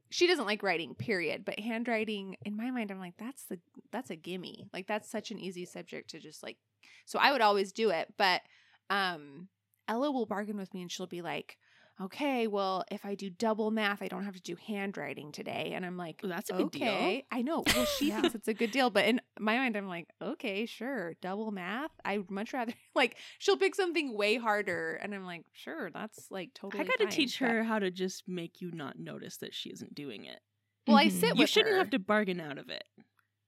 she 0.10 0.26
doesn't 0.26 0.48
like 0.48 0.64
writing 0.64 0.96
period, 0.96 1.46
but 1.46 1.60
handwriting 1.60 2.38
in 2.44 2.58
my 2.58 2.72
mind 2.72 2.90
I'm 2.90 2.98
like 3.00 3.18
that's 3.20 3.44
the 3.44 3.60
that's 3.92 4.10
a 4.10 4.16
gimme. 4.16 4.68
Like 4.74 4.88
that's 4.88 5.08
such 5.08 5.30
an 5.30 5.38
easy 5.38 5.66
subject 5.66 6.10
to 6.10 6.20
just 6.20 6.42
like 6.42 6.58
so 7.06 7.20
I 7.20 7.32
would 7.32 7.42
always 7.42 7.72
do 7.72 7.92
it, 7.92 8.12
but 8.18 8.42
um 8.90 9.48
Ella 9.88 10.10
will 10.10 10.26
bargain 10.26 10.58
with 10.58 10.74
me 10.74 10.82
and 10.82 10.92
she'll 10.92 11.06
be 11.06 11.22
like 11.22 11.60
Okay, 12.02 12.48
well, 12.48 12.84
if 12.92 13.06
I 13.06 13.16
do 13.16 13.30
double 13.30 13.70
math, 13.70 14.02
I 14.02 14.08
don't 14.08 14.24
have 14.26 14.34
to 14.36 14.42
do 14.42 14.56
handwriting 14.68 15.32
today. 15.32 15.74
And 15.76 15.86
I'm 15.86 15.98
like, 15.98 16.20
Well, 16.24 16.32
that's 16.32 16.50
a 16.50 16.54
good 16.54 16.72
deal. 16.72 16.84
okay. 16.88 17.26
I 17.32 17.42
know. 17.42 17.64
Well, 17.76 17.86
she 17.86 18.08
Yeah. 18.10 18.22
thinks 18.22 18.36
it's 18.36 18.48
a 18.48 18.54
good 18.54 18.72
deal, 18.72 18.90
but 18.90 19.06
in 19.06 19.22
my 19.40 19.58
mind, 19.58 19.76
I'm 19.76 19.88
like, 19.88 20.08
okay, 20.22 20.66
sure, 20.66 21.14
double 21.22 21.52
math. 21.52 21.92
I'd 22.04 22.30
much 22.32 22.54
rather 22.54 22.74
like 22.96 23.18
she'll 23.40 23.58
pick 23.58 23.76
something 23.76 24.16
way 24.18 24.38
harder, 24.38 24.96
and 25.02 25.14
I'm 25.14 25.26
like, 25.26 25.44
sure, 25.54 25.92
that's 25.92 26.28
like 26.32 26.54
totally. 26.56 26.82
I 26.84 26.86
got 26.88 26.98
to 27.00 27.06
teach 27.08 27.40
but- 27.40 27.50
her 27.50 27.64
how 27.64 27.80
to 27.80 27.92
just 27.92 28.24
make 28.28 28.62
you 28.62 28.72
not 28.72 28.98
notice 28.98 29.38
that 29.38 29.54
she 29.54 29.70
isn't 29.70 29.94
doing 29.94 30.26
it. 30.26 30.40
Well, 30.88 30.98
I 30.98 31.06
Mhm. 31.08 31.12
sit 31.12 31.30
with 31.32 31.40
You 31.42 31.48
shouldn't 31.48 31.74
her. 31.74 31.78
have 31.80 31.92
to 31.92 32.00
bargain 32.00 32.40
out 32.42 32.58
of 32.58 32.70
it. 32.70 32.84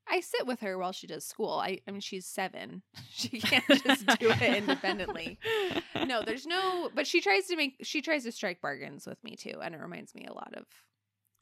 I 0.08 0.20
sit 0.20 0.46
with 0.46 0.60
her 0.60 0.78
while 0.78 0.92
she 0.92 1.08
does 1.08 1.26
school. 1.26 1.60
I, 1.60 1.80
I 1.88 1.92
mean, 1.92 2.02
she's 2.02 2.26
seven. 2.26 2.84
She 3.16 3.40
can't 3.40 3.64
just 3.84 4.06
do 4.20 4.30
it 4.32 4.58
independently. 4.58 5.40
No, 6.06 6.22
there's 6.26 6.46
no. 6.46 6.90
But 6.94 7.08
she 7.08 7.22
tries 7.22 7.46
to 7.48 7.56
make. 7.56 7.78
She 7.84 8.02
tries 8.02 8.24
to 8.24 8.32
strike 8.32 8.60
bargains 8.60 9.06
with 9.06 9.24
me 9.24 9.36
too, 9.36 9.60
and 9.64 9.74
it 9.74 9.80
reminds 9.80 10.14
me 10.14 10.26
a 10.26 10.34
lot 10.34 10.54
of 10.56 10.66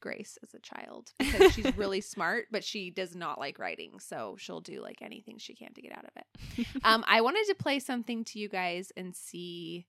Grace 0.01 0.37
as 0.43 0.53
a 0.53 0.59
child 0.59 1.13
because 1.17 1.53
she's 1.53 1.75
really 1.77 2.01
smart, 2.01 2.47
but 2.51 2.63
she 2.63 2.89
does 2.91 3.15
not 3.15 3.39
like 3.39 3.57
writing, 3.57 3.99
so 3.99 4.35
she'll 4.37 4.59
do 4.59 4.81
like 4.81 5.01
anything 5.01 5.37
she 5.37 5.55
can 5.55 5.73
to 5.73 5.81
get 5.81 5.97
out 5.97 6.05
of 6.05 6.11
it. 6.15 6.67
um, 6.83 7.03
I 7.07 7.21
wanted 7.21 7.45
to 7.47 7.55
play 7.55 7.79
something 7.79 8.25
to 8.25 8.39
you 8.39 8.49
guys 8.49 8.91
and 8.97 9.15
see 9.15 9.87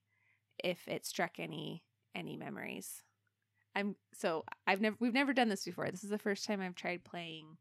if 0.63 0.87
it 0.87 1.05
struck 1.05 1.39
any 1.39 1.83
any 2.15 2.37
memories. 2.37 3.03
I'm 3.75 3.95
so 4.13 4.45
I've 4.65 4.81
never 4.81 4.95
we've 4.99 5.13
never 5.13 5.33
done 5.33 5.49
this 5.49 5.65
before. 5.65 5.89
This 5.91 6.03
is 6.03 6.09
the 6.11 6.17
first 6.17 6.45
time 6.45 6.61
I've 6.61 6.75
tried 6.75 7.03
playing 7.03 7.57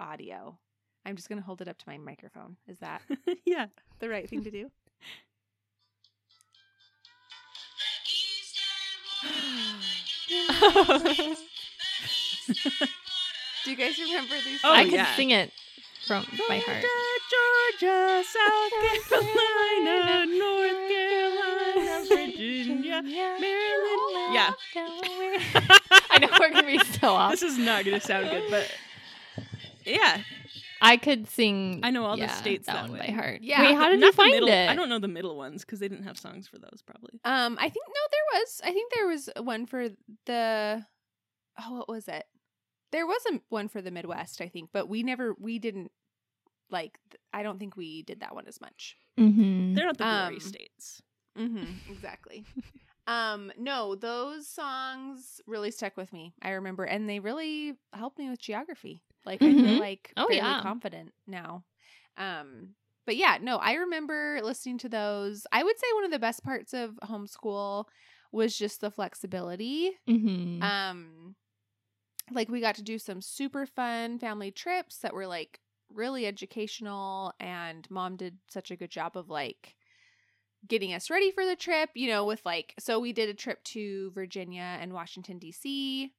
audio. 0.00 0.58
I'm 1.04 1.16
just 1.16 1.28
gonna 1.28 1.42
hold 1.42 1.60
it 1.60 1.68
up 1.68 1.78
to 1.78 1.84
my 1.86 1.98
microphone. 1.98 2.56
Is 2.68 2.78
that 2.78 3.02
yeah. 3.44 3.66
the 3.98 4.08
right 4.08 4.28
thing 4.28 4.44
to 4.44 4.50
do? 4.50 4.70
Do 13.64 13.70
you 13.70 13.76
guys 13.76 13.98
remember 13.98 14.34
these? 14.44 14.60
Oh, 14.64 14.72
I 14.72 14.84
can 14.84 14.94
yeah. 14.94 15.16
sing 15.16 15.30
it 15.30 15.52
from 16.06 16.24
by 16.48 16.58
heart. 16.58 16.84
Georgia, 17.30 18.22
South 18.24 18.72
Carolina, 19.08 20.26
North 20.26 20.88
Carolina, 20.88 22.04
Virginia, 22.08 23.02
Maryland. 23.02 24.34
Yeah. 24.34 24.50
I 26.10 26.18
know 26.20 26.28
we're 26.40 26.50
gonna 26.50 26.66
be 26.66 26.78
so 26.78 27.08
off. 27.08 27.30
This 27.30 27.42
is 27.42 27.58
not 27.58 27.84
going 27.84 28.00
to 28.00 28.06
sound 28.06 28.30
good, 28.30 28.50
but 28.50 28.70
yeah, 29.84 30.22
I 30.80 30.96
could 30.96 31.28
sing. 31.28 31.80
I 31.82 31.90
know 31.90 32.04
all 32.04 32.16
the 32.16 32.28
states 32.28 32.66
that, 32.66 32.74
that 32.74 32.82
one 32.90 32.92
way. 32.98 33.06
by 33.06 33.12
heart. 33.12 33.40
Yeah. 33.42 33.62
Wait, 33.62 33.74
how 33.74 33.88
did 33.90 34.00
Not 34.00 34.06
you 34.06 34.12
find 34.12 34.30
middle, 34.32 34.48
it? 34.48 34.68
I 34.68 34.74
don't 34.74 34.88
know 34.88 34.98
the 34.98 35.08
middle 35.08 35.36
ones 35.36 35.64
because 35.64 35.78
they 35.80 35.88
didn't 35.88 36.04
have 36.04 36.18
songs 36.18 36.48
for 36.48 36.58
those, 36.58 36.82
probably. 36.84 37.20
Um, 37.24 37.56
I 37.58 37.68
think 37.68 37.86
no, 37.88 38.00
there 38.10 38.40
was. 38.40 38.60
I 38.64 38.72
think 38.72 38.92
there 38.92 39.06
was 39.06 39.28
one 39.40 39.66
for 39.66 39.88
the. 40.26 40.84
Oh, 41.60 41.74
what 41.78 41.88
was 41.88 42.08
it? 42.08 42.24
There 42.92 43.06
was 43.06 43.22
a 43.32 43.40
one 43.48 43.68
for 43.68 43.80
the 43.80 43.90
Midwest, 43.90 44.40
I 44.40 44.48
think, 44.48 44.70
but 44.72 44.88
we 44.88 45.02
never, 45.02 45.34
we 45.38 45.58
didn't 45.58 45.90
like. 46.70 46.98
th- 47.10 47.20
I 47.32 47.42
don't 47.42 47.58
think 47.58 47.76
we 47.76 48.02
did 48.02 48.20
that 48.20 48.34
one 48.34 48.46
as 48.46 48.60
much. 48.60 48.96
Mm-hmm. 49.18 49.74
They're 49.74 49.86
not 49.86 49.98
the 49.98 50.04
glory 50.04 50.34
Um, 50.34 50.40
states. 50.40 51.02
Mm-hmm, 51.38 51.64
exactly. 51.92 52.44
um, 53.06 53.50
no, 53.58 53.94
those 53.94 54.46
songs 54.48 55.40
really 55.46 55.70
stuck 55.70 55.96
with 55.96 56.12
me. 56.12 56.34
I 56.42 56.50
remember, 56.50 56.84
and 56.84 57.08
they 57.08 57.20
really 57.20 57.74
helped 57.94 58.18
me 58.18 58.28
with 58.28 58.40
geography. 58.40 59.02
Like 59.24 59.44
I 59.44 59.54
Mhm. 59.54 59.54
feel 59.54 59.76
like 59.76 60.16
Oh, 60.16 60.28
fairly 60.28 60.54
yeah. 60.54 60.62
confident 60.62 61.12
now. 61.26 61.64
Um, 62.16 62.74
but 63.06 63.16
yeah, 63.16 63.38
no, 63.40 63.56
I 63.56 63.74
remember 63.74 64.40
listening 64.42 64.78
to 64.78 64.88
those. 64.88 65.46
I 65.52 65.62
would 65.64 65.78
say 65.78 65.86
one 65.94 66.04
of 66.04 66.10
the 66.10 66.18
best 66.18 66.44
parts 66.44 66.72
of 66.74 66.98
homeschool 67.04 67.86
was 68.32 68.56
just 68.56 68.80
the 68.80 68.90
flexibility. 68.90 69.92
Mm-hmm. 70.08 70.68
Um, 70.68 71.36
like 72.30 72.48
we 72.48 72.60
got 72.60 72.76
to 72.76 72.82
do 72.82 72.98
some 72.98 73.20
super 73.20 73.66
fun 73.66 74.18
family 74.18 74.50
trips 74.50 74.98
that 74.98 75.14
were 75.14 75.26
like 75.26 75.60
really 75.90 76.26
educational, 76.26 77.34
and 77.40 77.88
mom 77.90 78.16
did 78.16 78.38
such 78.48 78.70
a 78.70 78.76
good 78.76 78.90
job 78.90 79.16
of 79.16 79.28
like 79.28 79.76
getting 80.66 80.94
us 80.94 81.10
ready 81.10 81.30
for 81.32 81.44
the 81.46 81.56
trip. 81.56 81.90
You 81.94 82.08
know, 82.08 82.24
with 82.26 82.44
like 82.44 82.74
so 82.78 83.00
we 83.00 83.12
did 83.12 83.28
a 83.28 83.34
trip 83.34 83.62
to 83.64 84.10
Virginia 84.12 84.78
and 84.80 84.92
Washington 84.92 85.38
D.C. 85.38 86.12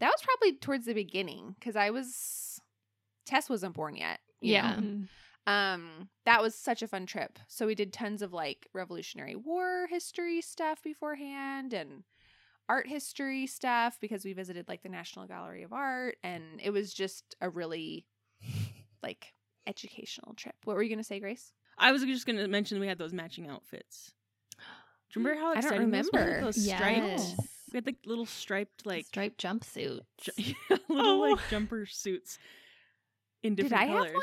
That 0.00 0.08
was 0.08 0.22
probably 0.22 0.56
towards 0.58 0.86
the 0.86 0.94
beginning 0.94 1.54
because 1.58 1.76
I 1.76 1.90
was 1.90 2.60
Tess 3.26 3.48
wasn't 3.48 3.74
born 3.74 3.96
yet. 3.96 4.20
you 4.40 4.52
Yeah. 4.52 4.80
know? 4.80 4.98
um 5.46 6.08
that 6.24 6.40
was 6.40 6.54
such 6.54 6.80
a 6.80 6.88
fun 6.88 7.04
trip 7.04 7.38
so 7.48 7.66
we 7.66 7.74
did 7.74 7.92
tons 7.92 8.22
of 8.22 8.32
like 8.32 8.66
revolutionary 8.72 9.36
war 9.36 9.86
history 9.90 10.40
stuff 10.40 10.82
beforehand 10.82 11.74
and 11.74 12.04
art 12.66 12.86
history 12.88 13.46
stuff 13.46 13.98
because 14.00 14.24
we 14.24 14.32
visited 14.32 14.66
like 14.68 14.82
the 14.82 14.88
national 14.88 15.26
gallery 15.26 15.62
of 15.62 15.70
art 15.74 16.16
and 16.24 16.42
it 16.62 16.70
was 16.70 16.94
just 16.94 17.36
a 17.42 17.50
really 17.50 18.06
like 19.02 19.34
educational 19.66 20.32
trip 20.34 20.54
what 20.64 20.76
were 20.76 20.82
you 20.82 20.88
gonna 20.88 21.04
say 21.04 21.20
grace 21.20 21.52
I 21.76 21.92
was 21.92 22.02
just 22.04 22.24
going 22.24 22.38
to 22.38 22.46
mention 22.48 22.78
we 22.78 22.86
had 22.86 22.98
those 22.98 23.12
matching 23.12 23.48
outfits. 23.48 24.12
Do 25.12 25.18
you 25.20 25.26
remember 25.26 25.40
how 25.40 25.50
I 25.50 25.54
don't 25.54 25.64
exciting 25.64 25.90
those 25.90 26.08
remember. 26.12 26.40
Those 26.40 26.64
striped. 26.64 26.96
Yes. 27.06 27.36
We 27.74 27.78
had 27.78 27.86
like 27.86 27.98
little 28.06 28.24
striped 28.24 28.86
like 28.86 29.06
striped 29.06 29.42
jumpsuit. 29.42 30.00
ju- 30.20 30.54
little 30.88 31.18
like 31.20 31.40
jumper 31.50 31.86
suits 31.86 32.38
in 33.42 33.56
Did 33.56 33.64
different 33.64 33.82
I 33.82 33.86
have 33.86 33.96
colors. 33.98 34.14
one? 34.14 34.22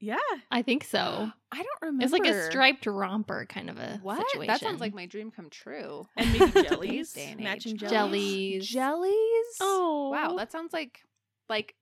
Yeah. 0.00 0.16
I 0.50 0.62
think 0.62 0.84
so. 0.84 1.30
i 1.52 1.56
don't 1.56 1.68
remember 1.82 2.04
It's 2.04 2.12
like 2.14 2.26
a 2.26 2.44
striped 2.46 2.86
romper 2.86 3.44
kind 3.46 3.68
of 3.70 3.78
a 3.78 3.98
what 4.02 4.24
situation. 4.30 4.46
that 4.46 4.60
sounds 4.60 4.80
like 4.80 4.94
my 4.94 5.04
dream 5.06 5.30
come 5.30 5.50
true 5.50 6.06
And 6.16 6.32
maybe 6.32 6.62
jellies. 6.66 7.14
Matching 7.38 7.76
jellies. 7.76 8.66
jellies. 8.66 8.68
jellies 8.68 9.56
Oh 9.60 10.08
wow 10.10 10.36
that 10.36 10.50
sounds 10.50 10.72
like 10.72 11.00
like 11.48 11.74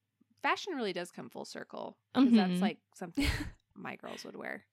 fashion 0.42 0.74
really 0.74 0.92
does 0.92 1.10
come 1.12 1.30
full 1.30 1.44
circle 1.44 1.96
because 2.14 2.32
that's 2.32 2.52
Mhm. 2.54 2.62
like 2.62 2.78
something 2.96 3.26
my 3.76 3.94
girls 3.96 4.24
would 4.24 4.36
wear 4.36 4.64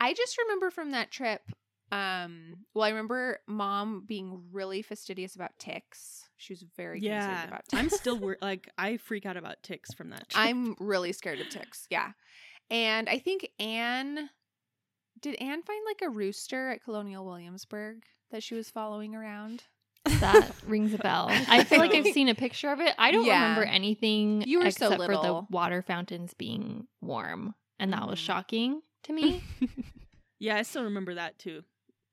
i 0.00 0.12
just 0.14 0.36
remember 0.38 0.70
from 0.70 0.90
that 0.92 1.10
trip 1.10 1.42
um 1.92 2.56
well 2.74 2.84
i 2.84 2.88
remember 2.88 3.38
mom 3.46 4.02
being 4.06 4.42
really 4.52 4.82
fastidious 4.82 5.34
about 5.36 5.56
ticks 5.58 6.28
she 6.36 6.52
was 6.52 6.64
very 6.76 7.00
Yeah. 7.00 7.26
concerned 7.26 7.48
about 7.48 7.68
ticks 7.68 7.80
I'm 7.82 7.90
still 7.90 8.18
wor- 8.18 8.38
like 8.42 8.68
I 8.76 8.96
freak 8.96 9.24
out 9.24 9.36
about 9.36 9.62
ticks 9.62 9.92
from 9.94 10.10
that. 10.10 10.28
trip. 10.28 10.44
i'm 10.44 10.74
really 10.80 11.12
scared 11.12 11.40
of 11.40 11.48
ticks 11.48 11.86
yeah 11.90 12.10
and 12.70 13.08
i 13.08 13.18
think 13.18 13.48
anne 13.60 14.30
did 15.20 15.36
anne 15.36 15.62
find 15.62 15.80
like 15.86 16.02
a 16.02 16.10
rooster 16.10 16.70
at 16.70 16.82
colonial 16.82 17.24
williamsburg 17.24 18.02
that 18.32 18.42
she 18.42 18.54
was 18.56 18.68
following 18.68 19.14
around 19.14 19.62
that 20.20 20.50
rings 20.68 20.94
a 20.94 20.98
bell. 20.98 21.26
I 21.30 21.64
feel 21.64 21.78
like 21.80 21.92
I've 21.92 22.06
seen 22.06 22.28
a 22.28 22.34
picture 22.36 22.70
of 22.70 22.78
it. 22.80 22.94
I 22.96 23.10
don't 23.10 23.24
Yeah. 23.24 23.42
remember 23.42 23.64
anything 23.64 24.42
You 24.46 24.58
were 24.60 24.70
so 24.70 24.86
except 24.92 25.02
for 25.04 25.16
the 25.16 25.44
water 25.50 25.82
fountains 25.82 26.32
being 26.32 26.86
warm, 27.00 27.56
and 27.80 27.92
that 27.92 28.06
was 28.06 28.20
Mhm. 28.20 28.22
shocking 28.24 28.82
to 29.02 29.12
me. 29.12 29.42
yeah, 30.38 30.56
I 30.58 30.62
still 30.62 30.84
remember 30.84 31.14
that 31.14 31.40
too. 31.40 31.64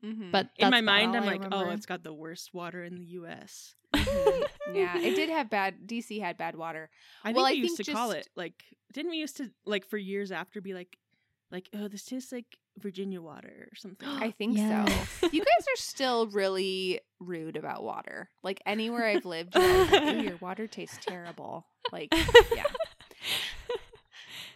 Mhm. 0.04 0.32
But 0.32 0.50
In 0.58 0.70
my 0.70 0.82
mind, 0.82 1.16
I'm 1.16 1.24
I 1.24 1.28
like, 1.28 1.44
oh, 1.52 1.70
it's 1.70 1.86
got 1.86 2.04
the 2.04 2.14
worst 2.14 2.54
water 2.54 2.84
in 2.84 2.96
the 2.96 3.06
U.S. 3.22 3.76
Yeah 4.74 4.98
it 5.02 5.16
did 5.16 5.30
have 5.30 5.50
bad 5.50 5.86
dc 5.86 6.20
had 6.20 6.38
bad 6.38 6.56
water 6.56 6.90
I 7.24 7.28
think 7.30 7.38
Well, 7.38 7.46
we 7.46 7.52
I 7.52 7.54
used 7.54 7.78
think 7.78 7.88
to 7.88 7.94
call 7.94 8.12
it 8.12 8.28
like. 8.36 8.64
Didn't 8.92 9.12
we 9.12 9.18
used 9.18 9.38
to 9.38 9.52
like 9.66 9.86
for 9.86 9.98
years 9.98 10.32
after 10.32 10.62
be 10.62 10.74
like, 10.74 10.98
like 11.52 11.70
oh, 11.76 11.88
this 11.88 12.04
tastes 12.06 12.32
like 12.32 12.58
Virginia 12.80 13.22
water 13.22 13.68
or 13.72 13.76
something. 13.76 14.08
I 14.08 14.32
think 14.38 14.58
Yes. 14.58 15.10
so. 15.22 15.30
You 15.32 15.40
guys 15.52 15.66
are 15.68 15.78
still 15.78 16.28
really 16.28 17.00
rude 17.20 17.56
about 17.56 17.84
water. 17.84 18.30
Like 18.44 18.62
anywhere 18.66 19.06
I've 19.06 19.26
lived, 19.26 19.56
you're 19.56 19.86
like, 19.86 20.04
"Ooh, 20.16 20.22
your 20.24 20.38
water 20.38 20.66
tastes 20.68 20.98
terrible. 21.06 21.66
Like, 21.92 22.10
yeah. 22.56 22.64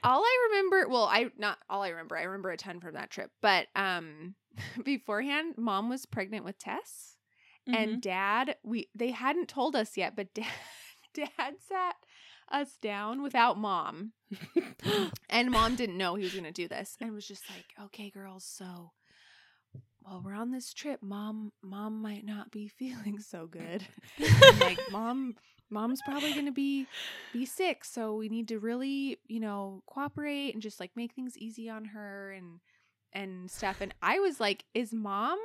All 0.04 0.22
I 0.24 0.48
remember, 0.50 0.88
well, 0.88 1.06
I 1.12 1.30
not 1.38 1.58
all 1.70 1.82
I 1.84 1.90
remember. 1.90 2.16
I 2.18 2.24
remember 2.24 2.52
a 2.52 2.58
ton 2.58 2.80
from 2.80 2.94
that 2.94 3.10
trip, 3.10 3.32
but 3.42 3.68
um, 3.76 4.36
beforehand, 4.84 5.56
mom 5.58 5.90
was 5.90 6.06
pregnant 6.06 6.46
with 6.46 6.58
Tess, 6.58 7.14
Mm-hmm. 7.68 7.84
and 7.84 8.02
dad 8.02 8.56
we 8.64 8.88
they 8.96 9.12
hadn't 9.12 9.50
told 9.50 9.76
us 9.76 9.98
yet, 9.98 10.16
but 10.16 10.34
dad 10.34 10.46
dad 11.14 11.56
sat 11.68 11.96
us 12.50 12.78
down 12.82 13.22
without 13.22 13.58
mom 13.58 14.14
and 15.30 15.52
mom 15.52 15.76
didn't 15.76 15.98
know 15.98 16.16
he 16.16 16.24
was 16.24 16.32
going 16.32 16.46
to 16.46 16.52
do 16.54 16.70
this 16.70 16.96
and 17.02 17.12
was 17.14 17.28
just 17.28 17.44
like, 17.50 17.66
"Okay, 17.88 18.10
girls, 18.10 18.46
so 18.46 18.92
while 20.02 20.22
we're 20.24 20.34
on 20.34 20.52
this 20.52 20.74
trip. 20.74 21.02
Mom 21.04 21.52
mom 21.62 22.02
might 22.02 22.26
not 22.26 22.52
be 22.52 22.68
feeling 22.68 23.20
so 23.20 23.48
good." 23.48 23.86
Like, 24.62 24.80
"Mom 24.92 25.36
mom's 25.70 26.02
probably 26.06 26.32
going 26.34 26.46
to 26.46 26.52
be 26.54 26.88
be 27.34 27.46
sick, 27.46 27.84
so 27.84 28.16
we 28.16 28.30
need 28.30 28.48
to 28.48 28.60
really, 28.60 29.20
you 29.28 29.40
know, 29.42 29.84
cooperate 29.88 30.54
and 30.54 30.62
just 30.62 30.80
like 30.80 30.92
make 30.96 31.14
things 31.14 31.38
easy 31.38 31.70
on 31.70 31.84
her 31.86 32.32
and 32.32 32.60
and 33.14 33.50
stuff 33.50 33.82
and 33.82 33.94
I 34.02 34.20
was 34.20 34.40
like 34.40 34.66
is 34.74 34.94
mom 34.94 35.40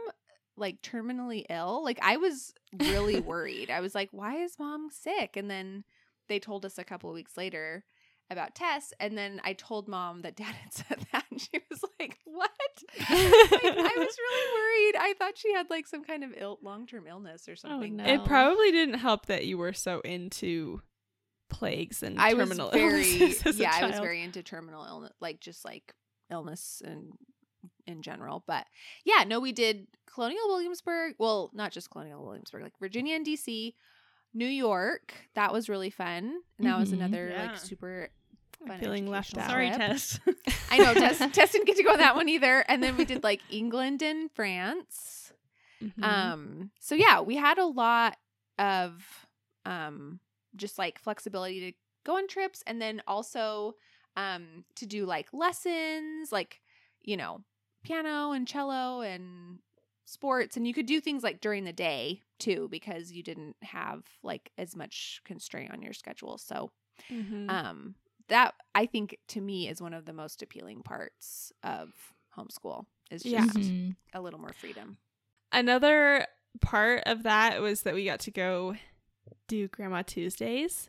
like 0.57 0.83
terminally 0.83 1.45
ill? 1.49 1.83
Like 1.83 1.99
I 2.03 2.19
was 2.19 2.53
really 2.79 3.21
worried. 3.21 3.71
I 3.71 3.81
was 3.81 3.95
like 3.95 4.09
why 4.13 4.37
is 4.37 4.59
mom 4.59 4.89
sick? 4.91 5.37
And 5.37 5.51
then 5.51 5.85
they 6.29 6.39
told 6.39 6.65
us 6.65 6.79
a 6.79 6.85
couple 6.85 7.11
of 7.11 7.15
weeks 7.15 7.37
later 7.37 7.85
about 8.31 8.55
Tess 8.55 8.93
and 9.01 9.17
then 9.17 9.41
I 9.45 9.53
told 9.53 9.89
mom 9.89 10.23
that 10.23 10.37
dad 10.37 10.55
had 10.55 10.73
said 10.89 11.07
that 11.13 11.25
and 11.31 11.41
she 11.41 11.61
was 11.71 11.85
like 11.99 12.19
what? 12.25 12.51
Like, 12.99 13.77
I 13.79 13.95
was 13.97 14.17
really 14.19 14.53
worried. 14.55 14.97
I 14.99 15.15
thought 15.19 15.37
she 15.37 15.53
had 15.53 15.71
like 15.71 15.87
some 15.87 16.05
kind 16.05 16.25
of 16.25 16.31
Ill- 16.37 16.59
long-term 16.63 17.07
illness 17.07 17.49
or 17.49 17.53
oh, 17.53 17.55
something. 17.55 17.97
no. 17.97 18.05
It 18.05 18.25
probably 18.25 18.73
didn't 18.73 18.99
help 18.99 19.27
that 19.27 19.47
you 19.47 19.59
were 19.59 19.73
so 19.73 20.01
into 20.01 20.81
plagues 21.53 22.03
and 22.03 22.19
I 22.19 22.35
was 22.35 22.49
terminal 22.49 22.71
very 22.71 23.03
illnesses 23.13 23.47
as 23.47 23.61
a 23.61 23.63
yeah, 23.63 23.73
I 23.75 23.87
was 23.87 23.99
very 23.99 24.23
into 24.23 24.43
terminal 24.43 24.85
illness, 24.85 25.13
like 25.21 25.41
just 25.41 25.65
like 25.65 25.95
illness 26.31 26.83
and 26.85 27.13
in 27.87 28.03
general. 28.03 28.43
But 28.47 28.67
yeah, 29.05 29.25
no, 29.27 29.41
we 29.41 29.53
did 29.53 29.87
Colonial 30.07 30.47
Williamsburg. 30.49 31.15
Well, 31.19 31.51
not 31.55 31.73
just 31.73 31.91
Colonial 31.91 32.25
Williamsburg, 32.25 32.63
like 32.63 32.79
Virginia 32.79 33.17
and 33.17 33.27
DC, 33.27 33.75
New 34.35 34.47
York. 34.47 35.15
That 35.35 35.53
was 35.53 35.69
really 35.69 35.91
fun, 35.91 36.41
and 36.59 36.67
that 36.67 36.79
was 36.79 36.91
Mhm. 36.91 36.95
another 36.95 37.29
Yeah. 37.31 37.47
like 37.47 37.57
super. 37.59 38.09
I'm 38.61 38.69
fun 38.69 38.81
feeling 38.81 39.07
left 39.11 39.37
out. 39.37 39.51
Sorry. 39.51 39.71
Tess. 39.71 40.21
I 40.71 40.79
know 40.79 40.95
Tess, 40.95 41.19
Tess 41.33 41.51
didn't 41.53 41.67
get 41.67 41.77
to 41.77 41.83
go 41.83 41.91
on 41.93 41.99
that 41.99 42.15
one 42.15 42.29
either. 42.29 42.61
And 42.69 42.81
then 42.83 42.97
we 42.97 43.05
did 43.05 43.25
like 43.25 43.41
England 43.51 44.03
and 44.03 44.31
France. 44.31 45.33
Mhm. 45.83 46.03
Um, 46.05 46.71
so 46.79 46.95
yeah, 46.95 47.21
we 47.21 47.35
had 47.37 47.59
a 47.59 47.67
lot 47.67 48.19
of 48.59 49.27
um 49.65 50.21
just 50.55 50.79
like 50.79 50.99
flexibility 51.01 51.73
to 51.73 51.77
go 52.05 52.17
on 52.19 52.29
trips 52.29 52.63
and 52.67 52.81
then 52.81 53.03
also 53.07 53.75
um 54.17 54.65
to 54.77 54.87
do 54.87 55.07
like 55.07 55.33
lessons, 55.33 56.31
like, 56.31 56.61
you 57.03 57.17
know, 57.17 57.43
piano 57.83 58.33
and 58.33 58.47
cello 58.49 59.01
and 59.01 59.59
sports 60.05 60.57
and 60.57 60.67
you 60.67 60.75
could 60.75 60.87
do 60.87 61.01
things 61.01 61.23
like 61.23 61.41
during 61.41 61.65
the 61.65 61.73
day 61.73 62.23
too 62.39 62.69
because 62.71 63.13
you 63.13 63.23
didn't 63.23 63.57
have 63.63 64.05
like 64.23 64.51
as 64.59 64.75
much 64.77 65.21
constraint 65.25 65.73
on 65.73 65.81
your 65.83 65.93
schedule. 65.93 66.39
So 66.39 66.71
Mhm. 67.11 67.49
um 67.51 67.95
that 68.29 68.55
I 68.75 68.87
think 68.87 69.19
to 69.29 69.41
me 69.41 69.69
is 69.69 69.81
one 69.83 69.95
of 69.95 70.05
the 70.05 70.13
most 70.13 70.43
appealing 70.43 70.83
parts 70.83 71.53
of 71.63 71.93
homeschool 72.37 72.87
is 73.11 73.23
just 73.23 73.33
Yeah. 73.33 73.45
Mhm. 73.45 73.97
a 74.15 74.21
little 74.21 74.39
more 74.41 74.53
freedom. 74.53 74.99
Another 75.51 76.27
part 76.61 77.03
of 77.07 77.23
that 77.25 77.61
was 77.61 77.83
that 77.83 77.95
we 77.95 78.05
got 78.05 78.21
to 78.21 78.31
go 78.31 78.77
do 79.49 79.69
Grandma 79.69 80.03
Tuesdays, 80.03 80.89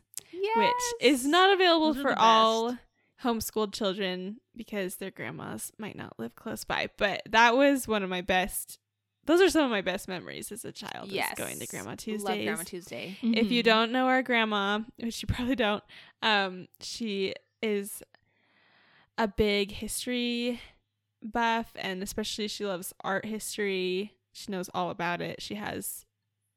which 0.56 0.72
is 1.00 1.26
not 1.26 1.52
available 1.52 1.92
Those 1.94 2.02
for 2.02 2.18
all 2.18 2.70
best. 2.72 2.82
Homeschooled 3.24 3.72
children 3.72 4.38
because 4.54 4.96
their 4.96 5.10
grandmas 5.10 5.72
might 5.78 5.96
not 5.96 6.18
live 6.18 6.36
close 6.36 6.64
by. 6.64 6.88
But 6.96 7.22
that 7.30 7.56
was 7.56 7.88
one 7.88 8.02
of 8.04 8.10
my 8.10 8.20
best. 8.20 8.78
Those 9.26 9.40
are 9.40 9.48
some 9.48 9.64
of 9.64 9.70
my 9.70 9.80
best 9.80 10.06
memories 10.06 10.52
as 10.52 10.64
a 10.64 10.70
child. 10.72 11.08
is 11.08 11.14
yes 11.14 11.34
going 11.34 11.58
to 11.58 11.66
Grandma 11.66 11.94
Tuesday. 11.96 12.28
Love 12.28 12.44
Grandma 12.44 12.62
Tuesday. 12.64 13.16
If 13.22 13.50
you 13.50 13.62
Mhm. 13.62 13.64
don't 13.64 13.92
know 13.92 14.06
our 14.06 14.22
grandma, 14.22 14.80
which 14.98 15.22
you 15.22 15.26
probably 15.26 15.56
don't, 15.56 15.82
um, 16.22 16.68
she 16.80 17.34
is 17.62 18.02
a 19.16 19.26
big 19.28 19.70
history 19.72 20.60
buff, 21.22 21.72
and 21.76 22.02
especially 22.02 22.48
she 22.48 22.66
loves 22.66 22.92
art 23.02 23.24
history. 23.24 24.12
She 24.32 24.50
knows 24.52 24.68
all 24.74 24.90
about 24.90 25.20
it. 25.22 25.40
She 25.40 25.54
has 25.54 26.04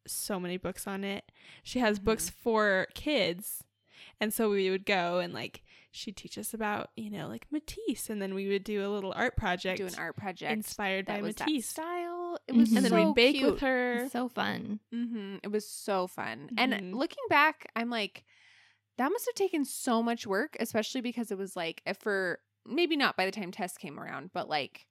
so 0.07 0.39
many 0.39 0.57
books 0.57 0.87
on 0.87 1.03
it. 1.03 1.31
She 1.63 1.79
has 1.79 1.99
books 1.99 2.29
for 2.29 2.87
kids, 2.93 3.63
and 4.19 4.33
so 4.33 4.49
we 4.49 4.69
would 4.69 4.85
go 4.85 5.19
and 5.19 5.33
like 5.33 5.63
she'd 5.97 6.15
teach 6.17 6.37
us 6.37 6.53
about 6.53 6.91
you 6.95 7.09
know 7.09 7.27
like 7.27 7.47
Matisse, 7.51 8.09
and 8.09 8.21
then 8.21 8.33
we 8.33 8.47
would 8.47 8.63
do 8.63 8.85
a 8.85 8.89
little 8.89 9.13
art 9.15 9.35
project, 9.35 9.77
Do 9.79 9.87
an 9.87 9.95
art 9.97 10.15
project 10.15 10.51
inspired 10.51 11.07
that 11.07 11.17
by 11.17 11.21
was 11.21 11.35
that 11.35 11.47
Matisse, 11.47 11.65
style. 11.67 12.39
It 12.47 12.55
was 12.55 12.69
Mhm. 12.69 12.75
and 12.77 12.85
then 12.85 12.91
so 12.91 13.05
we'd 13.07 13.15
bake 13.15 13.35
cute. 13.35 13.51
with 13.53 13.61
her. 13.61 14.07
so 14.11 14.29
fun. 14.29 14.79
hmm 14.91 15.37
It 15.43 15.51
was 15.51 15.69
so 15.69 16.07
fun. 16.07 16.49
Mhm. 16.53 16.57
And 16.57 16.95
looking 16.95 17.23
back, 17.29 17.69
I'm 17.75 17.89
like, 17.89 18.23
that 18.97 19.09
must 19.11 19.25
have 19.25 19.35
taken 19.35 19.65
so 19.65 20.01
much 20.03 20.25
work, 20.27 20.55
especially 20.59 21.01
because 21.01 21.31
it 21.31 21.37
was 21.37 21.55
like 21.55 21.81
if 21.85 21.97
for 21.97 22.39
maybe 22.65 22.95
not 22.97 23.15
by 23.17 23.25
the 23.25 23.31
time 23.31 23.51
Tess 23.51 23.77
came 23.77 23.99
around, 23.99 24.31
but 24.33 24.47
like 24.49 24.87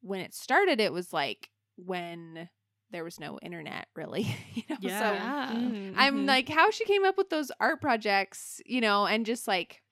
when 0.00 0.20
it 0.20 0.34
started, 0.34 0.80
it 0.80 0.92
was 0.92 1.12
like 1.12 1.50
when 1.76 2.48
there 2.90 3.04
was 3.04 3.20
no 3.20 3.38
internet, 3.42 3.86
really. 3.94 4.22
you 4.54 4.62
know, 4.70 4.76
Yeah. 4.80 4.98
so 4.98 5.12
Yeah. 5.14 5.50
Mhm, 5.70 5.92
I'm 5.96 6.14
mhm. 6.24 6.26
like, 6.26 6.48
how 6.48 6.70
she 6.70 6.84
came 6.86 7.04
up 7.04 7.18
with 7.18 7.28
those 7.28 7.50
art 7.60 7.80
projects, 7.80 8.62
you 8.64 8.80
know, 8.80 9.06
and 9.06 9.26
just 9.26 9.46
like 9.46 9.82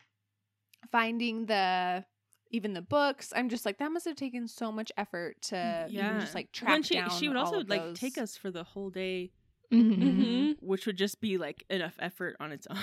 finding 0.90 1.46
the 1.46 2.04
even 2.50 2.74
the 2.74 2.82
books. 2.82 3.32
I'm 3.34 3.48
just 3.48 3.66
like, 3.66 3.78
that 3.78 3.90
must 3.90 4.04
have 4.06 4.14
taken 4.16 4.46
so 4.46 4.70
much 4.70 4.92
effort 4.96 5.42
to 5.42 5.86
even 5.90 6.20
just 6.20 6.34
like 6.34 6.52
track 6.52 6.70
When 6.72 6.82
she, 6.84 6.94
down. 6.94 7.10
she 7.10 7.28
would 7.28 7.36
all 7.36 7.46
also 7.46 7.60
of 7.60 7.68
like 7.68 7.94
take 7.94 8.16
us 8.18 8.36
for 8.36 8.50
the 8.52 8.62
whole 8.62 8.88
day, 8.90 9.32
Mhm. 9.72 9.98
Mhm. 9.98 10.56
which 10.62 10.86
would 10.86 10.96
just 10.96 11.20
be 11.20 11.38
like 11.38 11.64
enough 11.68 11.96
effort 11.98 12.36
on 12.38 12.52
its 12.52 12.66
own. 12.70 12.78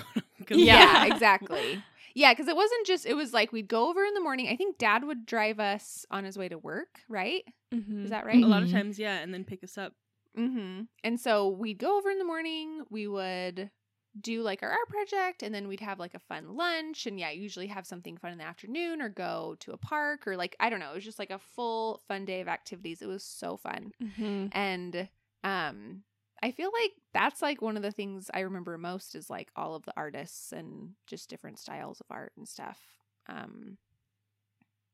Yeah, 0.49 1.05
exactly. 1.05 1.81
Yeah, 2.13 2.31
because 2.33 2.47
it 2.47 2.55
wasn't 2.55 2.85
just. 2.85 3.05
It 3.05 3.15
was 3.15 3.33
like 3.33 3.51
we'd 3.51 3.67
go 3.69 3.89
over 3.89 4.03
in 4.03 4.13
the 4.13 4.19
morning. 4.21 4.47
I 4.49 4.55
think 4.55 4.77
Dad 4.77 5.03
would 5.05 5.25
drive 5.25 5.59
us 5.59 6.05
on 6.11 6.25
his 6.25 6.37
way 6.37 6.47
to 6.49 6.57
work. 6.59 6.99
Right? 7.09 7.43
Mhm. 7.73 8.03
Is 8.03 8.09
that 8.11 8.25
right? 8.25 8.43
A 8.43 8.45
lot 8.47 8.61
of 8.63 8.69
Mhm. 8.69 8.73
times, 8.73 8.99
yeah, 8.99 9.19
and 9.19 9.33
then 9.33 9.43
pick 9.45 9.63
us 9.63 9.77
up. 9.77 9.93
Mm-hmm. 10.37 10.81
And 11.03 11.19
so 11.19 11.47
we'd 11.47 11.77
go 11.79 11.97
over 11.97 12.09
in 12.11 12.17
the 12.19 12.25
morning. 12.25 12.81
We 12.89 13.07
would 13.07 13.71
do 14.19 14.41
like 14.41 14.61
our 14.63 14.69
art 14.69 14.89
project, 14.89 15.43
and 15.43 15.53
then 15.53 15.67
we'd 15.67 15.79
have 15.79 15.99
like 15.99 16.13
a 16.13 16.19
fun 16.19 16.55
lunch. 16.55 17.05
And 17.07 17.19
yeah, 17.19 17.31
usually 17.31 17.67
have 17.67 17.87
something 17.87 18.17
fun 18.17 18.31
in 18.31 18.37
the 18.37 18.43
afternoon, 18.45 19.01
or 19.01 19.09
go 19.09 19.55
to 19.61 19.71
a 19.71 19.77
park, 19.77 20.27
or 20.27 20.37
like 20.37 20.55
I 20.59 20.69
don't 20.69 20.79
know. 20.79 20.91
It 20.91 20.95
was 20.95 21.03
just 21.03 21.19
like 21.19 21.31
a 21.31 21.39
full 21.39 22.01
fun 22.07 22.25
day 22.25 22.41
of 22.41 22.47
activities. 22.47 23.01
It 23.01 23.07
was 23.07 23.23
so 23.23 23.57
fun. 23.57 23.91
Mhm. 24.01 24.49
and 24.53 25.09
um 25.43 26.03
i 26.41 26.51
feel 26.51 26.71
like 26.81 26.91
that's 27.13 27.41
like 27.41 27.61
one 27.61 27.75
of 27.77 27.83
the 27.83 27.91
things 27.91 28.29
i 28.33 28.41
remember 28.41 28.77
most 28.77 29.15
is 29.15 29.29
like 29.29 29.51
all 29.55 29.75
of 29.75 29.83
the 29.85 29.93
artists 29.97 30.51
and 30.51 30.91
just 31.07 31.29
different 31.29 31.59
styles 31.59 31.99
of 31.99 32.07
art 32.09 32.31
and 32.37 32.47
stuff 32.47 32.79
um 33.27 33.77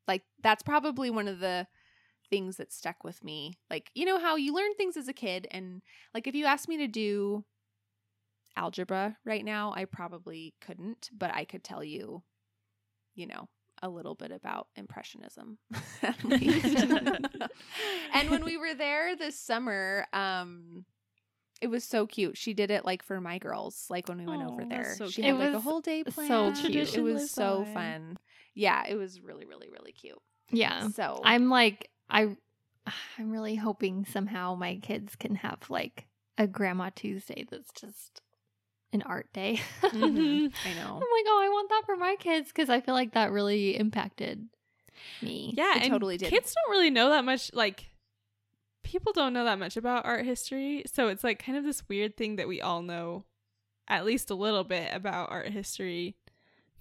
like 0.08 0.24
that's 0.42 0.64
probably 0.64 1.10
one 1.10 1.28
of 1.28 1.40
the 1.40 1.68
things 2.30 2.58
that 2.58 2.72
stuck 2.72 3.04
with 3.04 3.24
me 3.24 3.58
like 3.70 3.90
you 3.96 4.06
know 4.06 4.20
how 4.20 4.36
you 4.36 4.54
learn 4.54 4.74
things 4.76 4.96
as 4.98 5.08
a 5.08 5.14
kid 5.14 5.48
and 5.52 5.82
like 6.14 6.28
if 6.28 6.36
you 6.36 6.46
asked 6.46 6.68
me 6.68 6.78
to 6.78 6.88
do 6.88 7.44
algebra 8.60 9.16
right 9.26 9.46
now 9.46 9.74
i 9.76 9.86
probably 9.86 10.54
couldn't 10.62 11.10
but 11.18 11.34
i 11.34 11.46
could 11.46 11.64
tell 11.64 11.84
you 11.84 12.22
you 13.16 13.26
know 13.26 13.48
a 13.82 13.88
little 13.90 14.16
bit 14.16 14.32
about 14.32 14.68
impressionism 14.76 15.58
and 18.14 18.30
when 18.30 18.44
we 18.44 18.58
were 18.58 18.74
there 18.74 19.16
this 19.16 19.40
summer 19.40 20.06
um 20.14 20.86
it 21.62 21.68
was 21.68 21.84
so 21.84 22.06
cute 22.08 22.38
she 22.38 22.54
did 22.54 22.72
it 22.72 22.86
like 22.86 23.04
for 23.04 23.20
my 23.22 23.38
girls 23.38 23.86
like 23.90 24.08
when 24.08 24.18
we 24.18 24.26
went 24.26 24.44
over 24.44 24.66
there 24.66 24.96
so 24.98 25.08
she 25.08 25.22
cute. 25.22 25.28
had 25.28 25.36
It 25.42 25.46
like 25.48 25.56
a 25.56 25.60
whole 25.62 25.82
day 25.82 26.04
so 26.28 26.52
cute. 26.54 26.94
it 26.96 27.02
was 27.02 27.32
so 27.32 27.60
on. 27.60 27.74
fun 27.74 28.18
yeah 28.54 28.84
it 28.88 28.96
was 28.96 29.22
really 29.22 29.46
really 29.46 29.70
really 29.70 29.92
cute 29.94 30.22
Yeah. 30.52 30.90
so 30.90 31.22
I'm 31.24 31.50
like 31.50 31.90
I 32.10 32.36
I'm 33.18 33.30
really 33.32 33.56
hoping 33.56 34.06
somehow 34.06 34.56
my 34.56 34.76
kids 34.82 35.16
can 35.16 35.36
have 35.36 35.70
like 35.70 36.08
a 36.38 36.48
grandma 36.48 36.90
Tuesday 36.96 37.46
that's 37.50 37.72
just 37.80 38.22
an 38.94 39.02
art 39.04 39.32
day. 39.34 39.60
Mhm. 39.82 39.92
Mhm. 39.92 40.54
i 40.66 40.74
know. 40.74 40.86
I'm 40.94 40.94
like, 40.96 41.26
oh, 41.28 41.42
I 41.44 41.50
want 41.52 41.70
that 41.70 41.84
for 41.86 41.96
my 41.96 42.16
kids 42.20 42.48
because 42.50 42.70
I 42.70 42.82
feel 42.82 42.94
like 42.96 43.14
that 43.14 43.32
really 43.32 43.78
impacted 43.78 44.48
me. 45.22 45.54
Yeah, 45.56 45.76
It 45.78 45.84
and 45.84 45.92
totally 45.92 46.18
did. 46.18 46.30
Kids 46.30 46.54
don't 46.54 46.72
really 46.72 46.90
know 46.90 47.10
that 47.10 47.24
much. 47.26 47.52
Like, 47.54 47.90
people 48.84 49.14
don't 49.14 49.34
know 49.34 49.46
that 49.46 49.60
much 49.60 49.78
about 49.78 50.06
art 50.06 50.26
history, 50.26 50.84
so 50.92 51.08
it's 51.10 51.24
like 51.24 51.44
kind 51.44 51.58
of 51.58 51.64
this 51.64 51.84
weird 51.88 52.18
thing 52.18 52.38
that 52.38 52.48
we 52.48 52.62
all 52.62 52.82
know 52.82 53.26
at 53.88 54.06
least 54.06 54.30
a 54.30 54.36
little 54.36 54.64
bit 54.64 54.90
about 54.94 55.32
art 55.32 55.50
history 55.50 56.16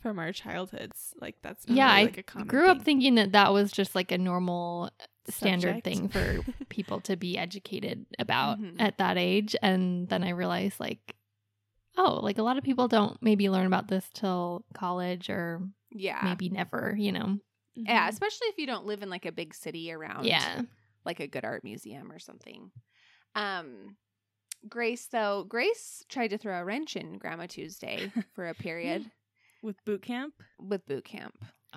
from 0.00 0.18
our 0.18 0.32
childhoods. 0.32 1.14
Like 1.20 1.36
that's 1.42 1.66
not 1.68 1.76
Yeah, 1.76 1.86
really, 1.88 2.00
I 2.00 2.04
like 2.04 2.18
a 2.18 2.22
common 2.22 2.48
Grew 2.48 2.68
up 2.68 2.78
thing. 2.78 2.84
thinking 2.84 3.14
that 3.16 3.32
that 3.32 3.52
was 3.52 3.72
just 3.72 3.94
like 3.94 4.12
a 4.12 4.18
normal 4.18 4.90
standard 5.28 5.82
Subject. 5.82 5.84
thing 5.84 6.08
for 6.08 6.38
people 6.68 7.00
to 7.02 7.16
be 7.16 7.36
educated 7.36 8.06
about 8.18 8.58
Mhm. 8.60 8.76
at 8.78 8.96
that 8.98 9.18
age 9.18 9.54
and 9.62 10.08
then 10.08 10.22
I 10.24 10.30
realized 10.30 10.80
like 10.80 11.14
oh, 11.98 12.20
like 12.22 12.38
a 12.38 12.42
lot 12.42 12.56
of 12.56 12.64
people 12.64 12.88
don't 12.88 13.20
maybe 13.20 13.50
learn 13.50 13.66
about 13.66 13.88
this 13.88 14.08
till 14.14 14.64
college 14.74 15.28
or 15.28 15.60
yeah 15.90 16.20
maybe 16.24 16.48
never, 16.48 16.94
you 16.98 17.12
know. 17.12 17.38
yeah 17.74 18.06
Mhm. 18.06 18.10
especially 18.10 18.46
if 18.48 18.58
you 18.58 18.66
don't 18.66 18.86
live 18.86 19.02
in 19.02 19.10
like 19.10 19.26
a 19.26 19.32
big 19.32 19.54
city 19.54 19.92
around 19.92 20.24
Yeah. 20.26 20.62
like 21.04 21.20
a 21.20 21.26
good 21.26 21.44
art 21.44 21.64
museum 21.64 22.10
or 22.10 22.18
something. 22.18 22.70
Um 23.34 23.96
Grace 24.68 25.06
though, 25.06 25.44
Grace 25.48 26.02
tried 26.08 26.28
to 26.28 26.38
throw 26.38 26.58
a 26.58 26.64
wrench 26.64 26.96
in 26.96 27.18
Grandma 27.18 27.46
Tuesday 27.46 28.10
for 28.34 28.48
a 28.48 28.54
period 28.54 29.10
with 29.62 29.76
boot 29.84 30.02
camp. 30.02 30.34
with 30.58 30.84
boot 30.86 31.04
camp. 31.04 31.34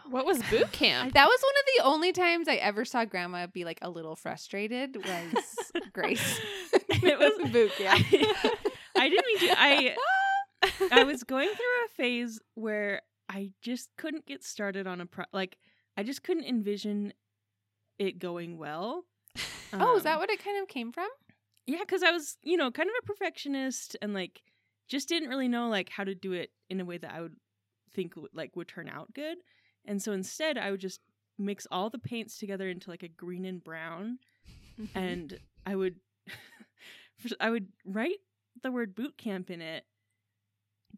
What 0.09 0.25
was 0.25 0.41
boot 0.49 0.71
camp? 0.71 1.13
That 1.13 1.27
was 1.27 1.41
one 1.41 1.53
of 1.59 1.65
the 1.77 1.83
only 1.93 2.11
times 2.13 2.47
I 2.47 2.55
ever 2.55 2.85
saw 2.85 3.05
Grandma 3.05 3.45
be 3.47 3.65
like 3.65 3.79
a 3.81 3.89
little 3.89 4.15
frustrated 4.15 4.95
was 4.97 5.71
Grace. 5.93 6.39
it 6.89 7.19
was 7.19 7.51
boot 7.51 7.71
camp. 7.77 8.03
I, 8.11 9.03
I 9.03 9.09
didn't 9.09 9.25
mean 9.27 9.39
to. 9.49 9.61
I 9.61 9.95
I 10.91 11.03
was 11.11 11.23
going 11.23 11.47
through 11.49 11.85
a 11.85 11.89
phase 11.95 12.39
where 12.55 13.01
I 13.29 13.51
just 13.61 13.89
couldn't 13.97 14.25
get 14.25 14.43
started 14.43 14.87
on 14.87 15.01
a 15.01 15.05
pro. 15.05 15.25
Like 15.33 15.57
I 15.97 16.03
just 16.03 16.23
couldn't 16.23 16.45
envision 16.45 17.13
it 17.99 18.19
going 18.19 18.57
well. 18.57 19.05
oh, 19.73 19.97
is 19.97 20.03
that 20.03 20.13
Um, 20.15 20.19
what 20.19 20.29
it 20.29 20.43
kind 20.43 20.61
of 20.61 20.67
came 20.67 20.91
from? 20.91 21.07
Yeah, 21.67 21.79
because 21.79 22.03
I 22.03 22.11
was, 22.11 22.37
you 22.43 22.57
know, 22.57 22.71
kind 22.71 22.89
of 22.89 22.95
a 23.01 23.05
perfectionist 23.05 23.95
and 24.01 24.13
like 24.13 24.41
just 24.87 25.07
didn't 25.07 25.29
really 25.29 25.47
know 25.47 25.69
like 25.69 25.89
how 25.89 26.03
to 26.03 26.15
do 26.15 26.33
it 26.33 26.51
in 26.69 26.79
a 26.81 26.85
way 26.85 26.97
that 26.97 27.11
I 27.13 27.21
would 27.21 27.35
think 27.93 28.15
would, 28.15 28.31
like 28.33 28.55
would 28.55 28.67
turn 28.67 28.89
out 28.89 29.13
good. 29.13 29.37
And 29.85 30.01
so 30.01 30.11
instead, 30.11 30.57
I 30.57 30.71
would 30.71 30.79
just 30.81 30.99
mix 31.37 31.65
all 31.71 31.89
the 31.89 31.97
paints 31.99 32.37
together 32.37 32.67
into 32.69 32.89
like 32.89 33.03
a 33.03 33.07
green 33.07 33.45
and 33.45 33.63
brown, 33.63 34.19
Mm-hmm. 34.79 34.97
and 34.97 35.39
I 35.65 35.75
would, 35.75 35.95
I 37.39 37.49
would 37.49 37.67
write 37.85 38.19
the 38.63 38.71
word 38.71 38.95
boot 38.95 39.17
camp 39.17 39.49
in 39.51 39.61
it. 39.61 39.85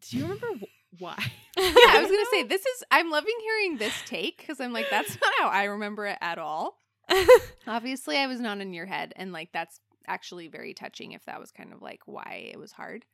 Do 0.00 0.16
you 0.16 0.24
remember 0.24 0.46
wh- 0.60 1.00
why? 1.00 1.16
yeah, 1.56 1.64
I 1.66 2.00
was 2.00 2.10
gonna 2.10 2.24
say 2.30 2.42
this 2.44 2.60
is. 2.60 2.84
I'm 2.90 3.10
loving 3.10 3.34
hearing 3.42 3.78
this 3.78 3.94
take 4.06 4.38
because 4.38 4.60
I'm 4.60 4.72
like, 4.72 4.86
that's 4.90 5.18
not 5.20 5.32
how 5.38 5.48
I 5.48 5.64
remember 5.64 6.06
it 6.06 6.18
at 6.20 6.38
all. 6.38 6.78
Obviously, 7.66 8.16
I 8.18 8.26
was 8.26 8.40
not 8.40 8.60
in 8.60 8.72
your 8.72 8.86
head, 8.86 9.12
and 9.16 9.32
like 9.32 9.50
that's 9.52 9.80
actually 10.06 10.48
very 10.48 10.74
touching. 10.74 11.12
If 11.12 11.24
that 11.26 11.40
was 11.40 11.50
kind 11.50 11.72
of 11.72 11.82
like 11.82 12.00
why 12.06 12.50
it 12.52 12.58
was 12.58 12.72
hard. 12.72 13.04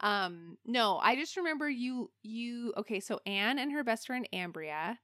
Um, 0.00 0.56
no, 0.64 0.98
I 0.98 1.16
just 1.16 1.36
remember 1.36 1.68
you. 1.68 2.10
You 2.22 2.72
okay? 2.76 3.00
So 3.00 3.20
Anne 3.26 3.58
and 3.58 3.72
her 3.72 3.84
best 3.84 4.06
friend 4.06 4.28
Ambria 4.32 4.96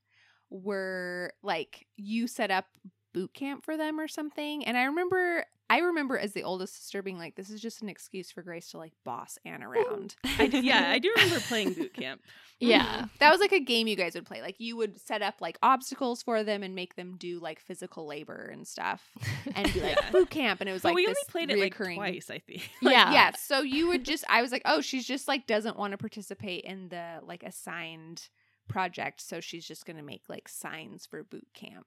were 0.50 1.32
like 1.42 1.86
you 1.96 2.26
set 2.26 2.50
up 2.50 2.66
boot 3.12 3.32
camp 3.34 3.64
for 3.64 3.76
them 3.76 3.98
or 4.00 4.08
something, 4.08 4.64
and 4.64 4.76
I 4.76 4.84
remember. 4.84 5.44
I 5.70 5.80
remember 5.80 6.16
as 6.16 6.32
the 6.32 6.44
oldest 6.44 6.76
sister 6.76 7.02
being 7.02 7.18
like, 7.18 7.34
"This 7.36 7.50
is 7.50 7.60
just 7.60 7.82
an 7.82 7.90
excuse 7.90 8.30
for 8.30 8.40
Grace 8.42 8.70
to 8.70 8.78
like 8.78 8.94
boss 9.04 9.36
Anne 9.44 9.62
around." 9.62 10.16
I 10.38 10.46
d- 10.46 10.60
yeah, 10.60 10.88
I 10.90 10.98
do 10.98 11.12
remember 11.14 11.40
playing 11.40 11.74
boot 11.74 11.92
camp. 12.00 12.22
Yeah. 12.58 12.86
Mm-hmm. 12.86 13.04
That 13.18 13.30
was 13.30 13.38
like 13.38 13.52
a 13.52 13.60
game 13.60 13.86
you 13.86 13.94
guys 13.94 14.14
would 14.14 14.24
play. 14.24 14.40
Like 14.40 14.54
you 14.58 14.78
would 14.78 14.98
set 14.98 15.20
up 15.20 15.42
like 15.42 15.58
obstacles 15.62 16.22
for 16.22 16.42
them 16.42 16.62
and 16.62 16.74
make 16.74 16.96
them 16.96 17.16
do 17.18 17.38
like 17.38 17.60
physical 17.60 18.06
labor 18.06 18.48
and 18.50 18.66
stuff 18.66 19.06
and 19.54 19.70
be 19.74 19.80
like 19.82 19.96
Yeah. 20.02 20.10
boot 20.10 20.30
camp. 20.30 20.62
And 20.62 20.70
it 20.70 20.72
was 20.72 20.80
But 20.80 20.88
like 20.88 20.96
we 20.96 21.04
this 21.06 21.18
only 21.18 21.30
played 21.46 21.50
it 21.54 21.60
like 21.60 21.76
reoccurring- 21.76 21.96
twice, 21.96 22.30
I 22.30 22.38
think. 22.38 22.70
yeah. 22.80 23.12
Yeah. 23.12 23.32
So 23.32 23.60
you 23.60 23.88
would 23.88 24.06
just 24.06 24.24
I 24.26 24.40
was 24.40 24.50
like, 24.52 24.62
oh, 24.64 24.80
she's 24.80 25.06
just 25.06 25.28
like 25.28 25.46
doesn't 25.46 25.76
want 25.76 25.90
to 25.92 25.98
participate 25.98 26.64
in 26.64 26.88
the 26.88 27.18
like 27.22 27.42
assigned 27.42 28.26
project. 28.68 29.20
So 29.20 29.40
she's 29.40 29.66
just 29.68 29.84
gonna 29.84 30.02
make 30.02 30.22
like 30.30 30.48
signs 30.48 31.04
for 31.04 31.22
boot 31.24 31.46
camp 31.52 31.86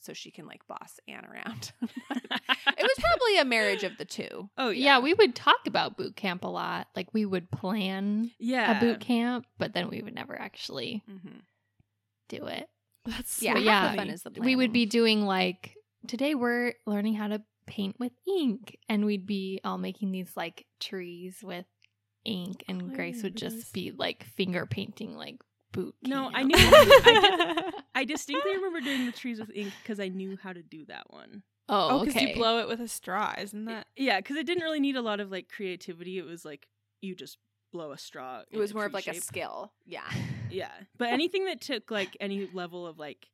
so 0.00 0.12
she 0.12 0.30
can 0.30 0.46
like 0.46 0.66
boss 0.66 0.98
Anne 1.08 1.24
around. 1.24 1.72
it 1.82 2.82
was 2.82 2.96
probably 2.98 3.38
a 3.38 3.44
marriage 3.44 3.84
of 3.84 3.96
the 3.98 4.04
two. 4.04 4.48
oh 4.56 4.70
Yeah. 4.70 4.84
yeah, 4.96 4.98
we 5.00 5.14
would 5.14 5.34
talk 5.34 5.66
about 5.66 5.96
boot 5.96 6.16
camp 6.16 6.44
a 6.44 6.48
lot. 6.48 6.88
Like 6.96 7.12
we 7.12 7.24
would 7.26 7.50
plan 7.50 8.30
yeah 8.38 8.76
a 8.76 8.80
boot 8.80 9.00
camp, 9.00 9.46
but 9.58 9.74
then 9.74 9.88
we 9.88 10.02
would 10.02 10.14
never 10.14 10.38
actually 10.40 11.02
Mm-hmm. 11.10 11.38
do 12.28 12.46
it. 12.46 12.68
That's 13.04 13.42
Yeah, 13.42 13.56
yeah, 13.58 13.72
half 13.72 13.84
funny. 13.84 13.96
the 13.96 14.02
fun 14.02 14.10
is 14.10 14.22
the 14.22 14.40
We 14.40 14.56
would 14.56 14.72
be 14.72 14.86
doing 14.86 15.22
like 15.22 15.74
today 16.06 16.34
we're 16.34 16.74
learning 16.86 17.14
how 17.14 17.28
to 17.28 17.42
paint 17.66 17.96
with 17.98 18.12
ink 18.26 18.78
and 18.88 19.04
we'd 19.04 19.26
be 19.26 19.60
all 19.64 19.78
making 19.78 20.10
these 20.12 20.30
like 20.36 20.64
trees 20.80 21.38
with 21.42 21.66
ink 22.24 22.64
and 22.68 22.82
Oh, 22.82 22.94
Grace 22.94 23.22
would 23.22 23.36
just 23.36 23.72
be 23.72 23.92
like 23.96 24.24
finger 24.24 24.64
painting 24.66 25.16
like 25.16 25.36
boot 25.72 25.94
No, 26.02 26.30
I 26.32 26.42
knew. 26.42 26.54
I, 26.56 27.70
I 27.94 28.04
distinctly 28.04 28.52
remember 28.56 28.80
doing 28.80 29.06
the 29.06 29.12
trees 29.12 29.38
with 29.40 29.50
ink 29.54 29.72
because 29.82 30.00
I 30.00 30.08
knew 30.08 30.36
how 30.42 30.52
to 30.52 30.62
do 30.62 30.84
that 30.86 31.10
one. 31.12 31.42
Oh, 31.68 31.88
Oh, 31.90 32.00
because 32.00 32.16
okay. 32.16 32.30
you 32.30 32.34
blow 32.34 32.58
it 32.60 32.68
with 32.68 32.80
a 32.80 32.88
straw, 32.88 33.34
isn't 33.38 33.66
that? 33.66 33.86
Yeah, 33.96 34.18
because 34.20 34.36
it 34.36 34.46
didn't 34.46 34.62
really 34.64 34.80
need 34.80 34.96
a 34.96 35.02
lot 35.02 35.20
of 35.20 35.30
like 35.30 35.48
creativity. 35.48 36.18
It 36.18 36.24
was 36.24 36.44
like 36.44 36.66
you 37.02 37.14
just 37.14 37.38
blow 37.72 37.92
a 37.92 37.98
straw. 37.98 38.42
It 38.50 38.56
was 38.58 38.72
more 38.72 38.86
of 38.86 38.92
tree 38.92 39.02
like 39.04 39.16
a 39.16 39.20
skill. 39.20 39.72
Yeah. 39.84 40.02
Yeah, 40.50 40.70
but 40.96 41.08
anything 41.10 41.44
that 41.44 41.60
took 41.60 41.90
like 41.90 42.16
any 42.20 42.48
level 42.54 42.86
of 42.86 42.98
like, 42.98 43.28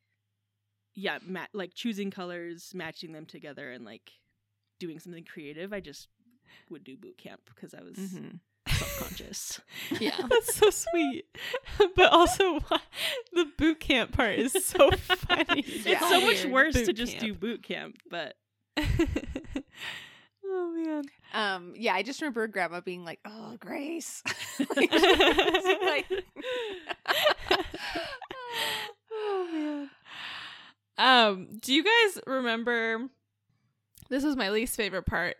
yeah, 0.96 1.18
ma- 1.24 1.46
like 1.52 1.72
choosing 1.72 2.10
colors, 2.10 2.72
matching 2.74 3.12
them 3.12 3.24
together, 3.24 3.70
and 3.70 3.84
like 3.84 4.10
doing 4.80 4.98
something 4.98 5.22
creative, 5.24 5.72
I 5.72 5.78
just 5.78 6.08
would 6.70 6.82
do 6.82 6.96
boot 6.96 7.16
camp 7.16 7.42
because 7.54 7.72
I 7.72 7.82
was 7.84 7.94
Mm-hmm. 7.96 8.36
Self 8.68 8.98
conscious. 8.98 9.60
Yeah. 10.00 10.16
That's 10.28 10.54
so 10.54 10.70
sweet. 10.70 11.24
but 11.96 12.12
also, 12.12 12.60
the 13.32 13.46
boot 13.58 13.80
camp 13.80 14.12
part 14.12 14.38
is 14.38 14.52
so 14.64 14.90
funny. 14.96 15.60
It's 15.66 15.86
Yeah. 15.86 16.00
so 16.00 16.20
much 16.20 16.44
Weird. 16.44 16.52
worse 16.52 16.74
to 16.74 16.86
Boot 16.86 16.96
just 16.96 17.18
do 17.18 17.34
boot 17.34 17.62
camp, 17.62 17.96
but 18.10 18.34
oh 20.46 20.72
man. 20.74 21.04
Um, 21.32 21.74
yeah, 21.76 21.94
I 21.94 22.02
just 22.02 22.20
remember 22.20 22.46
grandma 22.46 22.80
being 22.80 23.04
like, 23.04 23.18
Oh, 23.24 23.56
Grace. 23.58 24.22
Like, 24.76 24.92
like- 24.92 26.06
oh 29.12 29.48
man. 29.52 29.90
Um, 30.96 31.48
do 31.60 31.74
you 31.74 31.82
guys 31.82 32.20
remember 32.26 33.08
this 34.10 34.22
was 34.22 34.36
my 34.36 34.50
least 34.50 34.76
favorite 34.76 35.06
part 35.06 35.36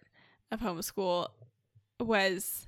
of 0.51 0.61
homeschool 0.61 1.29
was 2.01 2.67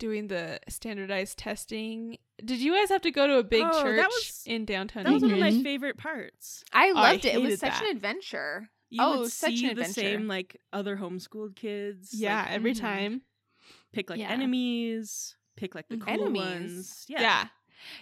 doing 0.00 0.26
the 0.26 0.58
standardized 0.68 1.38
testing. 1.38 2.18
Did 2.44 2.58
you 2.58 2.74
guys 2.74 2.88
have 2.88 3.02
to 3.02 3.12
go 3.12 3.28
to 3.28 3.36
a 3.38 3.44
big 3.44 3.62
Oh, 3.64 3.72
that 3.72 3.82
church 3.84 4.06
was- 4.06 4.42
in 4.46 4.64
downtown? 4.64 5.04
that 5.04 5.12
was 5.12 5.22
one 5.22 5.32
of 5.34 5.38
my 5.38 5.62
favorite 5.62 5.96
parts. 5.96 6.64
I 6.72 6.88
Oh, 6.90 6.96
I 6.96 7.12
loved 7.12 7.24
it. 7.26 7.34
It 7.36 7.40
was 7.42 7.60
such 7.60 7.70
that. 7.74 7.84
an 7.84 7.90
adventure. 7.90 8.70
You 8.88 8.98
Oh, 9.00 9.20
would 9.20 9.30
such 9.30 9.52
see 9.52 9.68
an 9.68 9.76
the 9.76 9.82
adventure. 9.82 10.00
same 10.00 10.26
like 10.26 10.60
other 10.72 10.96
homeschooled 10.96 11.54
kids. 11.54 12.12
yeah, 12.12 12.42
like, 12.42 12.50
every 12.50 12.72
mhm. 12.74 12.80
time. 12.80 13.22
pick 13.92 14.08
like 14.10 14.18
Yeah. 14.20 14.30
enemies, 14.30 15.36
pick 15.56 15.74
like 15.76 15.88
the 15.88 15.96
Mhm. 15.96 16.00
cool 16.02 16.12
Enemies? 16.12 16.40
ones. 16.42 17.06
Yeah. 17.08 17.20
Yeah. 17.20 17.48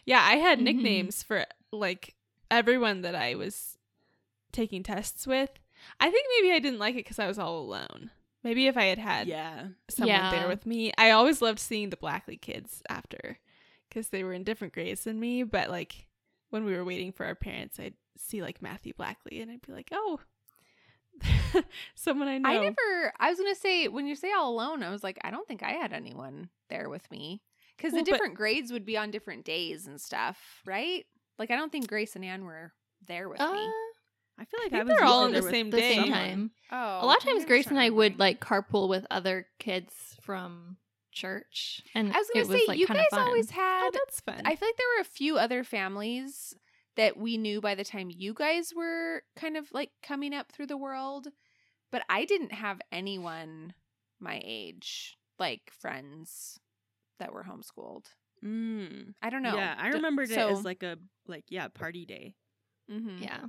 yeah. 0.05 0.23
I 0.23 0.37
had 0.37 0.59
Mhm. 0.59 0.63
nicknames 0.63 1.23
for 1.23 1.45
like 1.73 2.15
everyone 2.51 3.01
that 3.03 3.15
I 3.15 3.35
was 3.35 3.77
taking 4.53 4.83
tests 4.83 5.27
with. 5.27 5.51
I 6.01 6.11
think 6.11 6.27
maybe 6.37 6.55
I 6.55 6.59
didn't 6.59 6.79
like 6.79 6.95
it 6.95 7.05
because 7.05 7.19
I 7.19 7.27
was 7.27 7.39
all 7.39 7.59
alone. 7.59 8.11
Maybe 8.49 8.67
if 8.67 8.79
I 8.79 8.85
had 8.85 8.99
had 8.99 9.27
Yeah. 9.29 9.69
someone 9.91 10.09
Yeah. 10.17 10.31
there 10.31 10.49
with 10.49 10.65
me, 10.65 10.91
I 10.97 11.11
always 11.11 11.43
loved 11.43 11.59
seeing 11.59 11.91
the 11.91 11.99
Blackley 11.99 12.39
kids 12.39 12.83
after 12.89 13.39
because 13.89 14.09
they 14.09 14.25
were 14.25 14.33
in 14.33 14.43
different 14.43 14.73
grades 14.73 15.05
than 15.05 15.21
me. 15.21 15.43
But 15.43 15.69
like 15.69 16.07
when 16.49 16.65
we 16.65 16.73
were 16.75 16.85
waiting 16.85 17.13
for 17.13 17.27
our 17.27 17.35
parents, 17.35 17.79
I'd 17.79 17.93
see 18.17 18.41
like 18.41 18.63
Matthew 18.63 18.95
Blackley 18.95 19.43
and 19.43 19.51
I'd 19.51 19.61
be 19.61 19.73
like, 19.73 19.91
oh, 19.93 20.21
someone 21.95 22.29
I 22.29 22.39
know. 22.39 22.49
I 22.49 22.55
never 22.59 23.13
I 23.19 23.29
was 23.31 23.39
gonna 23.39 23.55
say 23.55 23.89
when 23.89 24.07
you 24.07 24.15
say 24.15 24.33
all 24.33 24.51
alone, 24.53 24.83
I 24.83 24.91
was 24.91 25.03
like, 25.03 25.19
I 25.23 25.31
don't 25.31 25.47
think 25.47 25.63
I 25.63 25.73
had 25.73 25.93
anyone 25.93 26.49
there 26.71 26.89
with 26.89 27.11
me. 27.11 27.43
Because 27.77 27.93
Well, 27.93 28.03
the 28.05 28.11
but- 28.11 28.17
different 28.17 28.35
grades 28.35 28.73
would 28.73 28.85
be 28.87 28.97
on 28.97 29.11
different 29.11 29.45
days 29.45 29.87
and 29.87 30.01
stuff, 30.01 30.63
right? 30.65 31.05
Like 31.39 31.51
I 31.51 31.57
don't 31.57 31.71
think 31.71 31.87
Grace 31.89 32.17
and 32.17 32.25
Ann 32.25 32.45
were 32.45 32.73
there 33.07 33.29
with 33.29 33.41
Uh, 33.41 33.53
me. 33.53 33.69
I 34.39 34.45
feel 34.45 34.61
like 34.63 34.71
think 34.71 34.81
I 34.81 34.85
was 34.85 34.97
they're 34.97 35.05
all 35.05 35.25
on 35.25 35.33
usually 35.33 35.41
the 35.41 35.41
there 35.41 35.51
same 35.51 35.67
with 35.67 35.75
the 35.75 35.81
day. 35.81 35.95
same 35.95 36.13
time. 36.13 36.51
Oh, 36.71 36.99
a 37.03 37.07
lot 37.07 37.19
of 37.19 37.25
times 37.25 37.45
Grace 37.45 37.67
and 37.67 37.79
I 37.79 37.91
would 37.91 38.19
like 38.19 38.41
carpool 38.41 38.89
with 38.89 39.07
other 39.11 39.47
kids 39.59 39.93
from 40.23 40.77
church, 41.13 41.83
and 41.95 42.13
I 42.13 42.19
was 42.19 42.29
gonna 42.33 42.45
it 42.45 42.61
say 42.61 42.65
like 42.69 42.79
you 42.79 42.87
guys 42.87 43.05
fun. 43.11 43.21
always 43.21 43.51
oh, 43.51 43.55
had. 43.55 43.91
that's 43.93 44.21
fun. 44.21 44.43
I 44.45 44.55
feel 44.55 44.69
like 44.69 44.77
there 44.77 44.87
were 44.97 45.03
a 45.03 45.05
few 45.05 45.39
other 45.39 45.65
families 45.65 46.55
that 46.97 47.17
we 47.17 47.37
knew 47.37 47.61
by 47.61 47.75
the 47.75 47.85
time 47.85 48.11
you 48.15 48.35
guys 48.35 48.73
were 48.75 49.23
kind 49.37 49.57
of 49.57 49.71
like 49.73 49.91
coming 50.03 50.35
up 50.35 50.53
through 50.53 50.67
the 50.67 50.77
world, 50.77 51.29
but 51.91 52.03
I 52.09 52.25
didn't 52.25 52.53
have 52.53 52.81
anyone 52.93 53.73
my 54.21 54.41
age, 54.45 55.17
like 55.39 55.73
friends 55.81 56.61
that 57.19 57.33
were 57.33 57.45
homeschooled. 57.45 58.07
Mm. 58.45 59.15
I 59.23 59.31
don't 59.31 59.43
know. 59.43 59.55
Yeah, 59.57 59.75
I 59.79 59.89
remembered 59.89 60.29
so- 60.29 60.49
it 60.49 60.53
as 60.53 60.65
like 60.65 60.83
a 60.83 60.97
like 61.27 61.45
yeah 61.49 61.69
party 61.69 62.07
day. 62.07 62.35
Mhm. 62.91 63.23
Yeah. 63.23 63.41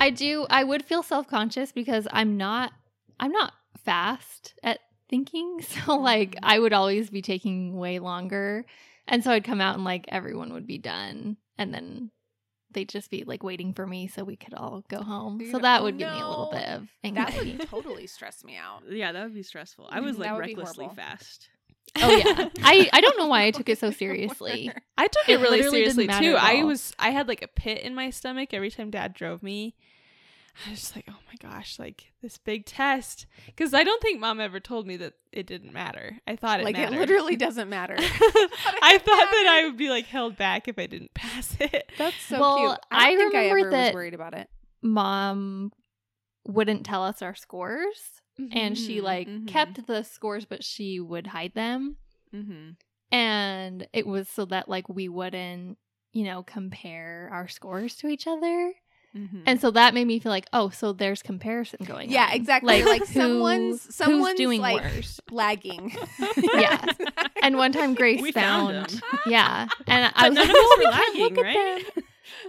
I 0.00 0.10
do 0.10 0.46
I 0.50 0.64
would 0.64 0.84
feel 0.84 1.02
self-conscious 1.02 1.72
because 1.72 2.06
I'm 2.10 2.36
not 2.36 2.72
I'm 3.18 3.32
not 3.32 3.52
fast 3.84 4.54
at 4.62 4.80
thinking. 5.08 5.60
So 5.62 5.96
like 5.98 6.32
Mhm. 6.32 6.40
I 6.42 6.58
would 6.58 6.72
always 6.72 7.10
be 7.10 7.22
taking 7.22 7.76
way 7.76 7.98
longer. 7.98 8.64
And 9.08 9.22
so 9.22 9.30
I'd 9.30 9.44
come 9.44 9.60
out 9.60 9.74
and 9.76 9.84
like 9.84 10.04
everyone 10.08 10.52
would 10.52 10.66
be 10.66 10.78
done 10.78 11.36
and 11.58 11.72
then 11.72 12.10
they'd 12.72 12.88
just 12.88 13.10
be 13.10 13.24
like 13.24 13.42
waiting 13.42 13.72
for 13.72 13.86
me 13.86 14.06
so 14.08 14.22
we 14.24 14.36
could 14.36 14.52
all 14.54 14.84
go 14.88 15.02
home. 15.02 15.40
You're 15.40 15.52
So 15.52 15.58
that 15.60 15.80
oh, 15.80 15.84
would 15.84 15.98
give 15.98 16.08
me 16.12 16.20
a 16.20 16.28
little 16.28 16.46
bit 16.46 16.68
of 16.68 16.82
That 16.82 16.92
anxiety. 17.04 17.52
would 17.52 17.68
totally 17.68 18.06
stress 18.06 18.44
me 18.44 18.56
out. 18.56 18.82
Yeah, 18.90 19.12
that 19.12 19.24
would 19.24 19.34
be 19.34 19.42
stressful. 19.42 19.88
I 19.90 20.00
was 20.00 20.16
Mhm, 20.16 20.18
like 20.18 20.28
that 20.28 20.36
would 20.36 20.44
be 20.46 20.54
recklessly 20.54 20.88
fast. 20.88 21.48
Oh 21.96 22.10
yeah. 22.16 22.48
I 22.62 22.88
I 22.92 23.00
don't 23.00 23.18
know 23.18 23.26
why 23.26 23.44
I 23.46 23.50
took 23.50 23.68
it 23.68 23.78
so 23.78 23.90
seriously. 23.90 24.70
I 24.98 25.06
took 25.06 25.28
It 25.28 25.40
it 25.40 25.42
really 25.42 25.62
seriously 25.62 26.06
too. 26.08 26.36
I 26.38 26.62
was 26.64 26.92
I 26.98 27.10
had 27.10 27.28
like 27.28 27.42
a 27.42 27.48
pit 27.48 27.80
in 27.82 27.94
my 27.94 28.10
stomach 28.10 28.52
every 28.52 28.70
time 28.70 28.90
dad 28.90 29.14
drove 29.14 29.42
me. 29.42 29.74
I 30.66 30.70
was 30.70 30.80
just 30.80 30.96
like, 30.96 31.04
"Oh 31.06 31.18
my 31.28 31.50
gosh, 31.50 31.78
like 31.78 32.12
this 32.22 32.38
big 32.38 32.64
test." 32.64 33.26
Cuz 33.58 33.74
I 33.74 33.84
don't 33.84 34.00
think 34.00 34.20
mom 34.20 34.40
ever 34.40 34.58
told 34.58 34.86
me 34.86 34.96
that 34.96 35.12
it 35.30 35.46
didn't 35.46 35.74
matter. 35.74 36.18
I 36.26 36.36
thought 36.36 36.60
it 36.60 36.64
like 36.64 36.76
mattered. 36.76 36.94
it 36.96 36.98
literally 36.98 37.36
doesn't 37.46 37.68
matter. 37.68 37.96
I 37.98 38.98
thought 38.98 39.30
that 39.30 39.46
I 39.50 39.66
would 39.66 39.76
be 39.76 39.90
like 39.90 40.06
held 40.06 40.36
back 40.38 40.66
if 40.66 40.78
I 40.78 40.86
didn't 40.86 41.12
pass 41.12 41.54
it. 41.60 41.92
That's 41.98 42.16
so 42.22 42.40
Well, 42.40 42.56
cute. 42.58 42.78
I 42.90 43.08
I, 43.08 43.14
don't 43.14 43.18
think 43.18 43.34
I 43.34 43.38
remember 43.50 43.58
ever 43.58 43.68
was 43.68 43.72
that- 43.88 43.94
worried 43.94 44.14
about 44.14 44.32
it. 44.34 44.48
Mom 44.80 45.72
wouldn't 46.46 46.86
tell 46.86 47.04
us 47.04 47.20
our 47.20 47.34
scores 47.34 48.22
and 48.52 48.76
she 48.76 48.98
Mhm, 48.98 49.02
like 49.02 49.28
mhm. 49.28 49.46
kept 49.48 49.86
the 49.86 50.02
scores 50.02 50.44
but 50.44 50.62
she 50.64 51.00
would 51.00 51.26
hide 51.28 51.54
them. 51.54 51.96
Mm-hmm. 52.34 52.70
and 53.12 53.86
it 53.92 54.06
was 54.06 54.28
so 54.28 54.44
that 54.46 54.68
like 54.68 54.88
we 54.88 55.08
wouldn't 55.08 55.78
you 56.12 56.24
know 56.24 56.42
compare 56.42 57.28
our 57.32 57.48
scores 57.48 57.94
to 57.96 58.08
each 58.08 58.26
other 58.26 58.72
Mhm. 59.16 59.44
And 59.46 59.58
so 59.62 59.70
that 59.70 59.94
made 59.94 60.06
me 60.06 60.18
feel 60.18 60.28
like, 60.28 60.46
oh, 60.52 60.68
so 60.68 60.92
there's 60.92 61.22
comparison 61.22 61.78
going 61.86 62.10
yeah, 62.10 62.26
on. 62.26 62.32
exactly. 62.34 62.82
Like, 62.84 63.06
who- 63.06 63.14
someone's 63.14 63.94
someone's 63.94 64.32
who's 64.32 64.36
doing 64.38 64.60
like 64.60 64.82
worse. 64.84 65.20
lagging. 65.30 65.96
Yeah. 66.54 66.84
And 67.40 67.56
one 67.56 67.72
time 67.72 67.94
Grace 67.94 68.20
We 68.20 68.30
found, 68.32 68.74
found 68.90 68.92
'em. 68.92 69.20
yeah, 69.32 69.68
and 69.86 70.12
I 70.14 70.28
But 70.28 70.28
was 70.30 70.38
like, 70.38 70.48
of 70.48 70.54
no, 70.54 70.60
us 70.60 70.78
we 70.78 70.84
were 70.84 70.92
can't 70.92 71.16
look 71.16 71.36
lagging, 71.36 71.38
at 71.38 71.44
right? 71.56 71.94
them. 71.94 72.04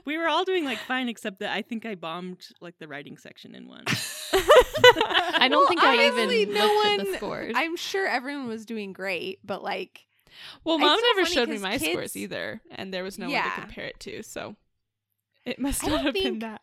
We 0.05 0.17
were 0.17 0.28
all 0.28 0.43
doing 0.43 0.63
like 0.65 0.78
fine, 0.80 1.09
except 1.09 1.39
that 1.39 1.51
I 1.51 1.61
think 1.61 1.86
I 1.86 1.95
bombed 1.95 2.47
like 2.61 2.78
the 2.80 2.88
writing 2.88 3.17
section 3.17 3.55
in 3.55 3.67
one. 3.67 3.84
I 4.34 5.47
don't 5.49 5.59
Well, 5.59 5.67
think 5.67 5.84
I 5.84 6.07
even 6.07 6.19
honestly, 6.19 6.45
looked 6.45 6.57
no 6.57 6.84
at 6.86 7.05
the 7.05 7.13
scores. 7.17 7.53
I'm 7.55 7.75
sure 7.75 8.07
everyone 8.07 8.47
was 8.47 8.65
doing 8.65 8.93
great, 8.93 9.39
but 9.45 9.63
like 9.63 10.05
well, 10.63 10.78
mom 10.78 10.99
never 11.15 11.23
funny 11.23 11.34
showed 11.36 11.49
me 11.49 11.57
my 11.57 11.78
kids- 11.78 11.91
scores 11.91 12.15
either, 12.17 12.61
and 12.71 12.93
there 12.93 13.03
was 13.03 13.17
no 13.17 13.30
one 13.30 13.43
to 13.43 13.61
compare 13.61 13.86
it 13.86 13.99
to, 14.01 14.23
so 14.23 14.55
it 15.45 15.59
must 15.59 15.84
I 15.84 15.88
not 15.88 15.95
don't 15.97 16.05
have 16.05 16.13
been 16.13 16.39
that. 16.39 16.61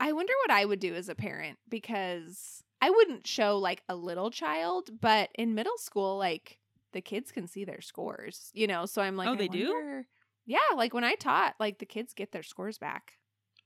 I 0.00 0.12
wonder 0.12 0.32
what 0.44 0.50
I 0.54 0.64
would 0.64 0.80
do 0.80 0.94
as 0.94 1.08
a 1.08 1.14
parent 1.14 1.58
because 1.68 2.62
I 2.82 2.90
wouldn't 2.90 3.26
show 3.26 3.56
like 3.58 3.82
a 3.88 3.94
little 3.94 4.30
child, 4.30 4.90
but 5.00 5.30
in 5.36 5.54
middle 5.54 5.78
school, 5.78 6.18
like 6.18 6.58
the 6.92 7.00
kids 7.00 7.30
can 7.32 7.46
see 7.46 7.64
their 7.64 7.80
scores, 7.80 8.50
you 8.54 8.66
know. 8.66 8.86
So 8.86 9.00
I'm 9.02 9.16
like, 9.16 9.28
Oh, 9.28 9.32
I 9.32 9.36
they 9.36 9.48
do? 9.48 10.04
Wonder- 10.46 10.52
Yeah, 10.70 10.76
like 10.76 10.94
when 10.94 11.04
I 11.04 11.14
taught, 11.14 11.54
like 11.58 11.78
the 11.78 11.86
kids 11.86 12.14
get 12.14 12.32
their 12.32 12.42
scores 12.42 12.78
back. 12.78 13.12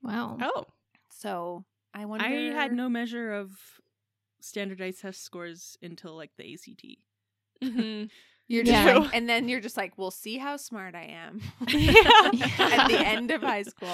wow. 0.03 0.37
Oh, 0.41 0.65
So 1.11 1.65
I 1.95 2.05
wonder. 2.05 2.25
I 2.27 2.31
had 2.31 2.73
no 2.73 2.89
measure 2.89 3.33
of 3.33 3.53
standardized 4.41 5.01
test 5.01 5.23
scores 5.25 5.77
until 5.83 6.15
like 6.17 6.31
the 6.37 6.53
ACT. 6.55 6.85
hmm 7.63 8.05
You're 8.51 8.65
just 8.65 8.73
Yeah. 8.87 8.99
like, 9.01 9.15
and 9.15 9.29
then 9.29 9.47
you're 9.51 9.61
just 9.61 9.77
like, 9.77 9.99
we'll 9.99 10.11
see 10.11 10.39
how 10.39 10.57
smart 10.57 10.95
I 10.95 11.03
am 11.03 11.43
at 11.61 12.89
the 12.89 13.03
end 13.05 13.31
of 13.31 13.43
high 13.43 13.63
school. 13.63 13.89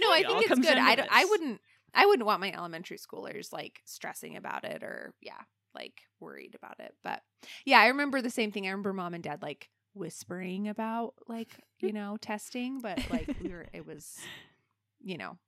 No, 0.00 0.10
I 0.10 0.18
It 0.20 0.26
think 0.26 0.42
it's 0.50 0.58
good. 0.58 0.74
down 0.74 0.78
I, 0.88 1.06
I 1.08 1.24
wouldn't. 1.26 1.60
I 1.94 2.06
wouldn't 2.06 2.26
want 2.26 2.40
my 2.40 2.50
elementary 2.52 2.98
schoolers 2.98 3.52
like 3.52 3.80
stressing 3.84 4.36
about 4.36 4.64
it 4.64 4.82
or 4.82 5.14
yeah, 5.20 5.38
like 5.76 6.02
worried 6.18 6.56
about 6.56 6.80
it. 6.80 6.94
But 7.04 7.22
yeah, 7.64 7.78
I 7.78 7.86
remember 7.88 8.20
the 8.20 8.30
same 8.30 8.50
thing. 8.50 8.66
I 8.66 8.70
remember 8.70 8.92
mom 8.92 9.14
and 9.14 9.22
dad 9.22 9.42
like 9.42 9.68
whispering 9.94 10.68
about 10.68 11.14
like 11.28 11.48
you 11.80 11.92
know 11.92 12.16
testing, 12.20 12.80
but 12.80 12.98
like 13.10 13.28
we 13.42 13.50
were. 13.50 13.66
It 13.72 13.86
was 13.86 14.18
you 15.02 15.16
know 15.18 15.38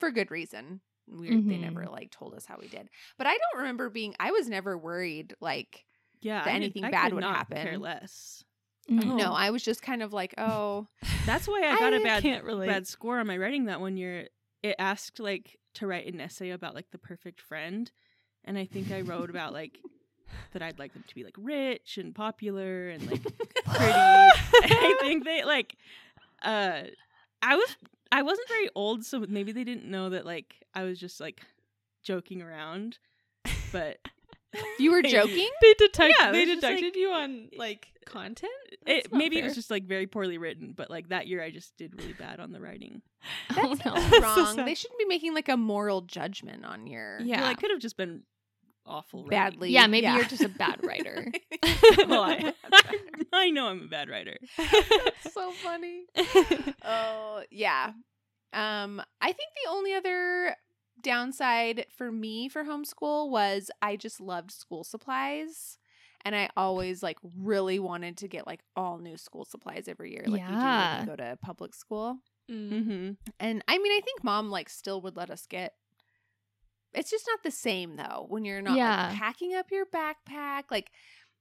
for 0.00 0.10
good 0.10 0.30
reason. 0.30 0.80
We 1.08 1.28
they 1.30 1.34
Mhm. 1.36 1.60
never 1.60 1.86
like 1.86 2.10
told 2.10 2.34
us 2.34 2.46
how 2.46 2.56
we 2.60 2.68
did. 2.68 2.88
But 3.18 3.26
I 3.26 3.30
don't 3.36 3.60
remember 3.60 3.90
being. 3.90 4.14
I 4.20 4.30
was 4.30 4.48
never 4.48 4.76
worried 4.78 5.34
like. 5.40 5.84
Yeah, 6.20 6.44
That 6.44 6.52
I 6.52 6.56
anything 6.56 6.84
I 6.84 6.90
bad 6.92 7.12
would 7.12 7.24
happen. 7.24 7.56
Care 7.58 7.78
less. 7.78 8.44
Mm. 8.88 9.16
No, 9.16 9.32
I 9.32 9.50
was 9.50 9.62
just 9.64 9.82
kind 9.82 10.02
of 10.02 10.12
like, 10.12 10.34
oh, 10.38 10.86
That's 11.26 11.48
why 11.48 11.62
I 11.64 11.78
got 11.80 11.92
a 11.92 11.96
I 11.96 11.98
bad 12.04 12.22
can't 12.22 12.44
relate. 12.44 12.68
bad 12.68 12.86
score 12.86 13.18
on 13.18 13.26
my 13.26 13.36
writing 13.36 13.64
that 13.64 13.80
one 13.80 13.96
year. 13.96 14.28
It 14.62 14.76
asked 14.78 15.18
like 15.18 15.58
to 15.74 15.86
write 15.88 16.06
an 16.12 16.20
essay 16.20 16.50
about 16.50 16.76
like 16.76 16.90
the 16.92 16.98
perfect 16.98 17.40
friend, 17.40 17.90
and 18.44 18.56
I 18.56 18.64
think 18.66 18.92
I 18.92 19.00
wrote 19.00 19.30
about 19.30 19.52
like 19.52 19.80
that 20.52 20.62
I'd 20.62 20.78
like 20.78 20.92
them 20.92 21.04
to 21.06 21.14
be 21.14 21.24
like 21.24 21.34
rich 21.38 21.98
and 21.98 22.14
popular 22.14 22.88
and 22.90 23.10
like 23.10 23.22
pretty. 23.64 23.92
I 23.92 24.96
think 25.00 25.24
they 25.24 25.44
like 25.44 25.76
uh 26.42 26.82
I 27.42 27.56
was 27.56 27.76
I 28.10 28.22
wasn't 28.22 28.48
very 28.48 28.68
old, 28.74 29.04
so 29.04 29.24
maybe 29.28 29.52
they 29.52 29.64
didn't 29.64 29.90
know 29.90 30.10
that 30.10 30.26
like 30.26 30.54
I 30.74 30.84
was 30.84 30.98
just 30.98 31.20
like 31.20 31.42
joking 32.02 32.42
around. 32.42 32.98
But 33.72 33.98
you 34.78 34.90
were 34.92 35.02
joking. 35.02 35.48
They 35.62 35.74
detect. 35.74 36.14
Yeah, 36.18 36.30
they 36.30 36.40
was 36.40 36.48
just, 36.50 36.62
like- 36.62 36.76
detected 36.76 36.98
you 37.00 37.10
on 37.12 37.48
like 37.56 37.88
content. 38.04 38.50
it 38.70 38.78
That's 38.86 39.10
not 39.12 39.18
maybe 39.18 39.38
it 39.38 39.44
was 39.44 39.54
just 39.54 39.70
like 39.70 39.84
very 39.84 40.06
poorly 40.06 40.36
written, 40.38 40.74
but 40.76 40.90
like 40.90 41.08
that 41.08 41.26
year 41.26 41.42
I 41.42 41.50
just 41.50 41.76
did 41.76 41.96
really 41.98 42.12
bad 42.12 42.38
on 42.40 42.52
the 42.52 42.60
writing. 42.60 43.00
Oh, 43.56 43.74
That's 43.76 43.84
no. 44.12 44.20
Wrong. 44.20 44.56
sad. 44.56 44.66
they 44.66 44.74
shouldn't 44.74 44.98
be 44.98 45.04
making 45.06 45.34
like 45.34 45.48
a 45.48 45.56
moral 45.56 46.02
judgment 46.02 46.64
on 46.66 46.86
your 46.86 47.20
Yeah. 47.22 47.40
Well, 47.42 47.50
I 47.50 47.54
could 47.54 47.70
have 47.70 47.80
just 47.80 47.96
been 47.96 48.22
awful 48.86 49.20
writing. 49.24 49.30
badly. 49.30 49.70
Yeah, 49.70 49.86
maybe 49.86 50.06
you're 50.06 50.24
just 50.24 50.42
a 50.42 50.48
bad 50.48 50.80
writer. 50.86 51.30
well, 52.08 52.22
I, 52.22 52.52
I 53.32 53.50
know 53.50 53.66
I'm 53.68 53.82
a 53.82 53.86
bad 53.88 54.08
writer. 54.08 54.36
so 55.32 55.52
funny. 55.62 56.04
Oh 56.84 57.42
yeah. 57.50 57.92
Um, 58.52 59.00
I 59.20 59.26
think 59.32 59.50
the 59.64 59.70
only 59.70 59.94
other 59.94 60.56
downside 61.00 61.86
for 61.96 62.12
me 62.12 62.48
for 62.48 62.64
homeschool 62.64 63.30
was 63.30 63.70
I 63.80 63.96
just 63.96 64.20
loved 64.20 64.50
school 64.50 64.84
supplies. 64.84 65.78
And 66.24 66.36
I 66.36 66.50
always 66.56 67.02
like 67.02 67.18
really 67.36 67.80
wanted 67.80 68.18
to 68.18 68.28
get 68.28 68.46
like 68.46 68.60
all 68.76 68.98
new 68.98 69.16
school 69.16 69.44
supplies 69.44 69.88
every 69.88 70.12
year, 70.12 70.22
like 70.26 70.40
you 70.42 70.46
do 70.46 70.52
Yeah. 70.52 70.98
when 70.98 71.00
you 71.08 71.10
go 71.10 71.16
to 71.16 71.36
public 71.42 71.74
school. 71.74 72.18
Mm. 72.50 72.70
Mm-hmm. 72.72 73.10
And 73.40 73.64
I 73.66 73.78
mean, 73.78 73.92
I 73.92 74.00
think 74.04 74.22
mom 74.22 74.48
like 74.50 74.68
still 74.68 75.00
would 75.02 75.16
let 75.16 75.30
us 75.30 75.46
get. 75.46 75.74
It's 76.94 77.10
just 77.10 77.26
not 77.28 77.42
the 77.42 77.50
same 77.50 77.96
though 77.96 78.26
when 78.28 78.44
you're 78.44 78.62
not 78.62 78.76
Yeah. 78.76 79.08
like 79.08 79.18
packing 79.18 79.54
up 79.54 79.70
your 79.70 79.86
backpack. 79.86 80.64
Like, 80.70 80.90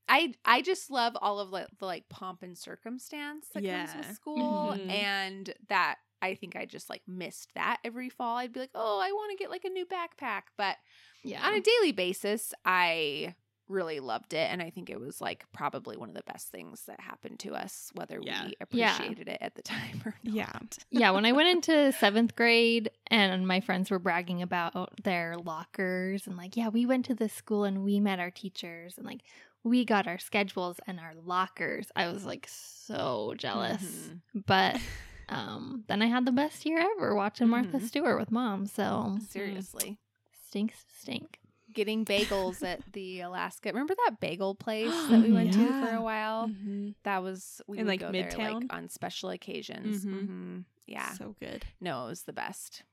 I 0.08 0.34
I 0.46 0.62
just 0.62 0.90
love 0.92 1.18
all 1.22 1.40
of 1.40 1.50
like 1.52 1.68
the 1.80 1.86
like 1.86 2.10
pomp 2.10 2.44
and 2.44 2.58
circumstance 2.58 3.50
that 3.54 3.64
comes 3.66 3.96
with 3.96 4.06
school, 4.08 4.76
Mhm. 4.78 4.90
and 4.90 5.54
that 5.70 5.98
I 6.22 6.36
think 6.36 6.56
I 6.56 6.66
just 6.66 6.90
like 6.90 7.02
missed 7.08 7.54
that 7.56 7.80
every 7.84 8.10
fall. 8.10 8.38
I'd 8.38 8.54
be 8.54 8.60
like, 8.62 8.72
oh, 8.76 9.00
I 9.00 9.12
want 9.12 9.32
to 9.32 9.38
get 9.38 9.50
like 9.50 9.66
a 9.66 9.70
new 9.70 9.86
backpack, 9.86 10.44
but 10.58 10.78
Yeah. 11.24 11.46
on 11.46 11.54
a 11.54 11.62
daily 11.62 11.92
basis, 11.92 12.54
I 12.66 13.36
really 13.72 14.00
loved 14.00 14.34
it, 14.34 14.50
and 14.52 14.62
I 14.62 14.70
think 14.70 14.90
it 14.90 15.00
was 15.00 15.22
like 15.22 15.46
probably 15.54 15.98
one 15.98 16.10
of 16.10 16.16
the 16.16 16.24
best 16.24 16.50
things 16.50 16.84
that 16.88 17.00
happened 17.00 17.40
to 17.40 17.56
us, 17.56 17.90
whether 17.96 18.20
Yeah. 18.22 18.46
we 18.46 18.54
Yeah. 18.72 18.96
appreciated 18.96 19.28
it 19.28 19.38
at 19.42 19.56
the 19.56 19.62
time 19.76 20.02
or 20.06 20.16
not. 20.24 20.34
Yeah. 20.34 20.60
yeah, 20.92 21.12
when 21.12 21.26
I 21.26 21.32
went 21.32 21.50
into 21.50 21.92
seventh 21.94 22.36
grade 22.36 22.92
and 23.08 23.48
my 23.48 23.60
friends 23.62 23.90
were 23.90 24.00
bragging 24.00 24.42
about 24.42 25.04
their 25.04 25.38
lockers 25.38 26.28
and 26.28 26.38
like, 26.38 26.56
yeah, 26.58 26.68
we 26.70 26.86
went 26.86 27.06
to 27.06 27.16
this 27.16 27.34
school 27.34 27.64
and 27.64 27.84
we 27.84 28.00
met 28.00 28.20
our 28.20 28.32
teachers 28.32 28.98
and 28.98 29.06
like 29.06 29.22
we 29.64 29.86
got 29.86 30.08
our 30.08 30.18
schedules 30.18 30.80
and 30.88 31.00
our 31.00 31.14
lockers. 31.24 31.88
I 31.96 32.08
was 32.08 32.26
like 32.26 32.48
so 32.50 33.34
jealous. 33.38 33.84
Mhm. 33.84 34.46
But 34.48 34.82
um 35.30 35.84
then 35.88 36.02
I 36.02 36.08
had 36.08 36.26
the 36.26 36.32
best 36.32 36.66
year 36.66 36.80
ever 36.80 37.14
watching 37.16 37.48
Martha 37.48 37.78
Mhm. 37.78 37.88
Stewart 37.88 38.20
with 38.20 38.32
mom. 38.32 38.66
So 38.66 39.18
Seriously. 39.30 40.00
stinks 40.48 40.84
stink. 41.00 41.40
Getting 41.74 42.06
bagels 42.06 42.64
at 42.64 42.82
the 42.94 43.22
Alaska. 43.22 43.70
Remember 43.70 43.94
that 44.06 44.20
bagel 44.20 44.56
place 44.56 44.90
that 45.10 45.22
we 45.22 45.32
went 45.32 45.54
to 45.54 45.68
for 45.68 45.96
a 45.96 46.02
while? 46.02 46.48
Mhm. 46.48 46.96
That 47.04 47.24
was 47.24 47.62
we 47.68 47.78
In, 47.78 47.86
would 47.86 47.90
like, 47.92 48.00
go 48.02 48.12
there 48.12 48.30
Midtown? 48.30 48.62
like 48.62 48.74
on 48.74 48.90
special 48.90 49.30
occasions. 49.30 50.06
Mhm. 50.06 50.26
hmm 50.26 50.60
Yeah. 50.88 51.14
So 51.14 51.36
good. 51.40 51.66
no, 51.80 52.06
it 52.06 52.10
was 52.10 52.24
the 52.24 52.34
best. 52.34 52.84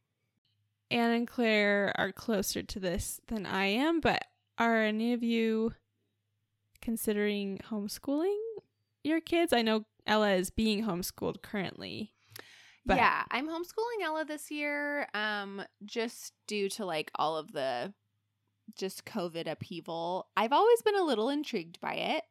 Anne 0.91 1.11
and 1.11 1.29
Claire 1.29 1.93
are 1.97 2.13
closer 2.13 2.63
to 2.63 2.81
this 2.81 3.21
than 3.27 3.45
I 3.45 3.67
am, 3.67 4.01
but 4.01 4.25
are 4.57 4.83
any 4.83 5.13
of 5.13 5.23
you 5.23 5.75
considering 6.81 7.59
homeschooling 7.71 8.39
your 9.05 9.21
kids? 9.21 9.53
I 9.53 9.63
know 9.63 9.85
Ella 10.07 10.33
is 10.33 10.51
being 10.51 10.85
homeschooled 10.85 11.43
currently. 11.43 12.13
But- 12.87 12.97
yeah, 12.97 13.25
I'm 13.31 13.47
homeschooling 13.49 14.03
Ella 14.03 14.25
this 14.25 14.51
year, 14.51 15.09
um, 15.13 15.63
just 15.85 16.33
due 16.47 16.71
to 16.71 16.87
like 16.87 17.11
all 17.17 17.37
of 17.37 17.53
the 17.53 17.93
just 18.77 19.05
COVID 19.05 19.51
upheaval. 19.51 20.29
I've 20.37 20.53
always 20.53 20.83
been 20.83 20.97
a 20.97 21.05
little 21.05 21.29
intrigued 21.29 21.81
by 21.81 21.95
it. 21.95 22.25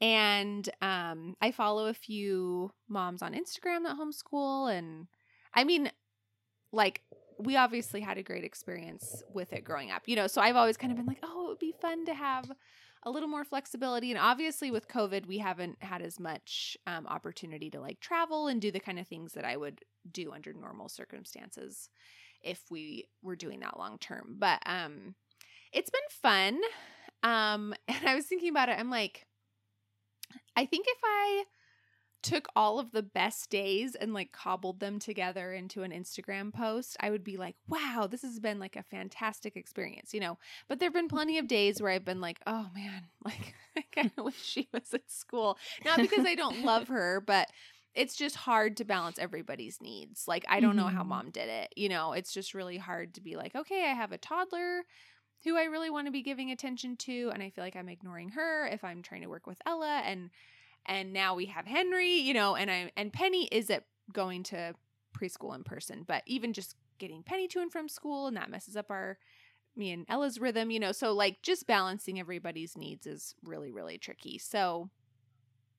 And 0.00 0.68
um, 0.80 1.34
I 1.40 1.50
follow 1.50 1.86
a 1.86 1.94
few 1.94 2.70
moms 2.88 3.20
on 3.20 3.34
Instagram 3.34 3.82
that 3.84 3.96
homeschool. 3.98 4.72
And 4.72 5.08
I 5.54 5.64
mean, 5.64 5.90
like, 6.72 7.02
we 7.38 7.56
obviously 7.56 8.00
had 8.00 8.18
a 8.18 8.22
great 8.22 8.44
experience 8.44 9.22
with 9.32 9.52
it 9.52 9.64
growing 9.64 9.90
up, 9.90 10.02
you 10.06 10.16
know. 10.16 10.26
So 10.26 10.40
I've 10.40 10.56
always 10.56 10.76
kind 10.76 10.92
of 10.92 10.96
been 10.96 11.06
like, 11.06 11.20
oh, 11.22 11.46
it 11.46 11.48
would 11.50 11.58
be 11.58 11.74
fun 11.80 12.04
to 12.06 12.14
have 12.14 12.50
a 13.04 13.10
little 13.10 13.28
more 13.28 13.44
flexibility. 13.44 14.10
And 14.10 14.20
obviously, 14.20 14.70
with 14.70 14.88
COVID, 14.88 15.26
we 15.26 15.38
haven't 15.38 15.82
had 15.82 16.02
as 16.02 16.18
much 16.18 16.76
um, 16.86 17.06
opportunity 17.06 17.70
to 17.70 17.80
like 17.80 18.00
travel 18.00 18.48
and 18.48 18.60
do 18.60 18.70
the 18.70 18.80
kind 18.80 18.98
of 18.98 19.06
things 19.06 19.32
that 19.32 19.44
I 19.44 19.56
would 19.56 19.80
do 20.10 20.32
under 20.32 20.52
normal 20.52 20.88
circumstances 20.88 21.88
if 22.42 22.62
we 22.70 23.08
were 23.22 23.36
doing 23.36 23.60
that 23.60 23.78
long 23.78 23.98
term. 23.98 24.36
But 24.38 24.60
um, 24.66 25.14
it's 25.72 25.90
been 25.90 26.00
fun. 26.10 26.60
Um, 27.22 27.74
and 27.88 28.06
I 28.08 28.14
was 28.14 28.26
thinking 28.26 28.50
about 28.50 28.68
it. 28.68 28.78
I'm 28.78 28.90
like, 28.90 29.26
I 30.56 30.66
think 30.66 30.86
if 30.88 30.98
I 31.04 31.44
took 32.22 32.48
all 32.56 32.80
of 32.80 32.90
the 32.92 33.02
best 33.02 33.48
days 33.48 33.94
and 33.94 34.12
like 34.12 34.32
cobbled 34.32 34.80
them 34.80 34.98
together 34.98 35.52
into 35.52 35.82
an 35.84 35.92
Instagram 35.92 36.52
post, 36.52 36.96
I 37.00 37.10
would 37.10 37.22
be 37.24 37.36
like, 37.36 37.56
wow, 37.68 38.08
this 38.10 38.22
has 38.22 38.40
been 38.40 38.58
like 38.58 38.76
a 38.76 38.82
fantastic 38.82 39.56
experience, 39.56 40.12
you 40.12 40.20
know. 40.20 40.38
But 40.68 40.80
there 40.80 40.88
have 40.88 40.94
been 40.94 41.08
plenty 41.08 41.38
of 41.38 41.46
days 41.46 41.80
where 41.80 41.92
I've 41.92 42.04
been 42.04 42.20
like, 42.20 42.40
oh 42.46 42.68
man, 42.74 43.04
like 43.24 43.54
I 43.76 43.84
kind 43.92 44.10
of 44.18 44.24
wish 44.26 44.42
she 44.42 44.68
was 44.72 44.92
at 44.94 45.10
school. 45.10 45.58
Not 45.84 46.00
because 46.00 46.24
I 46.24 46.34
don't 46.34 46.58
love 46.64 46.88
her, 46.88 47.22
but 47.24 47.48
it's 47.94 48.16
just 48.16 48.36
hard 48.36 48.76
to 48.78 48.84
balance 48.84 49.18
everybody's 49.18 49.80
needs. 49.80 50.26
Like 50.26 50.44
I 50.48 50.60
don't 50.60 50.76
know 50.76 50.88
how 50.88 51.04
Mhm. 51.04 51.08
mom 51.08 51.30
did 51.30 51.48
it. 51.48 51.72
You 51.76 51.88
know, 51.88 52.12
it's 52.12 52.32
just 52.32 52.54
really 52.54 52.78
hard 52.78 53.14
to 53.14 53.20
be 53.20 53.36
like, 53.36 53.54
okay, 53.54 53.84
I 53.84 53.94
have 53.94 54.12
a 54.12 54.18
toddler 54.18 54.82
who 55.44 55.56
I 55.56 55.64
really 55.64 55.90
want 55.90 56.06
to 56.06 56.12
be 56.12 56.22
giving 56.22 56.50
attention 56.50 56.96
to 56.98 57.30
and 57.32 57.42
I 57.42 57.50
feel 57.50 57.64
like 57.64 57.76
I'm 57.76 57.88
ignoring 57.88 58.30
her 58.30 58.66
if 58.66 58.84
I'm 58.84 59.02
trying 59.02 59.22
to 59.22 59.28
work 59.28 59.46
with 59.46 59.60
Ella 59.66 60.02
and 60.04 60.30
and 60.86 61.12
now 61.12 61.34
we 61.34 61.46
have 61.46 61.66
Henry, 61.66 62.14
you 62.16 62.34
know, 62.34 62.56
and 62.56 62.70
I 62.70 62.92
and 62.96 63.12
Penny 63.12 63.46
is 63.46 63.70
at 63.70 63.84
going 64.12 64.42
to 64.44 64.74
preschool 65.16 65.54
in 65.54 65.64
person, 65.64 66.04
but 66.06 66.22
even 66.26 66.52
just 66.52 66.76
getting 66.98 67.22
Penny 67.22 67.48
to 67.48 67.60
and 67.60 67.70
from 67.72 67.88
school, 67.88 68.26
and 68.26 68.36
that 68.36 68.50
messes 68.50 68.76
up 68.76 68.90
our 68.90 69.18
me 69.76 69.92
and 69.92 70.06
Ella's 70.08 70.40
rhythm, 70.40 70.70
you 70.70 70.80
know. 70.80 70.92
So 70.92 71.12
like 71.12 71.42
just 71.42 71.66
balancing 71.66 72.20
everybody's 72.20 72.76
needs 72.76 73.06
is 73.06 73.34
really 73.44 73.72
really 73.72 73.98
tricky. 73.98 74.38
So 74.38 74.90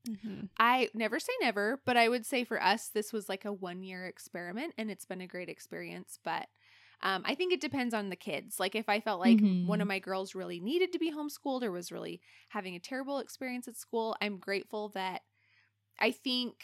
Mhm. 0.07 0.49
I 0.57 0.89
never 0.93 1.19
say 1.19 1.31
never, 1.39 1.81
but 1.85 1.95
I 1.95 2.09
would 2.09 2.25
say 2.25 2.43
for 2.43 2.61
us, 2.61 2.89
this 2.89 3.13
was 3.13 3.29
like 3.29 3.45
a 3.45 3.53
one 3.53 3.81
year 3.81 4.05
experiment 4.05 4.73
and 4.77 4.91
it's 4.91 5.05
been 5.05 5.21
a 5.21 5.27
great 5.27 5.49
experience. 5.49 6.19
But 6.23 6.47
um, 7.01 7.23
I 7.25 7.35
think 7.35 7.53
it 7.53 7.61
depends 7.61 7.93
on 7.93 8.09
the 8.09 8.15
kids. 8.15 8.59
Like, 8.59 8.75
if 8.75 8.89
I 8.89 8.99
felt 8.99 9.19
like 9.19 9.39
Mhm. 9.39 9.67
one 9.67 9.81
of 9.81 9.87
my 9.87 9.99
girls 9.99 10.35
really 10.35 10.59
needed 10.59 10.91
to 10.93 10.99
be 10.99 11.11
homeschooled 11.11 11.63
or 11.63 11.71
was 11.71 11.91
really 11.91 12.21
having 12.49 12.75
a 12.75 12.79
terrible 12.79 13.19
experience 13.19 13.67
at 13.67 13.77
school, 13.77 14.15
I'm 14.21 14.37
grateful 14.37 14.89
that 14.89 15.21
I 15.99 16.11
think 16.11 16.63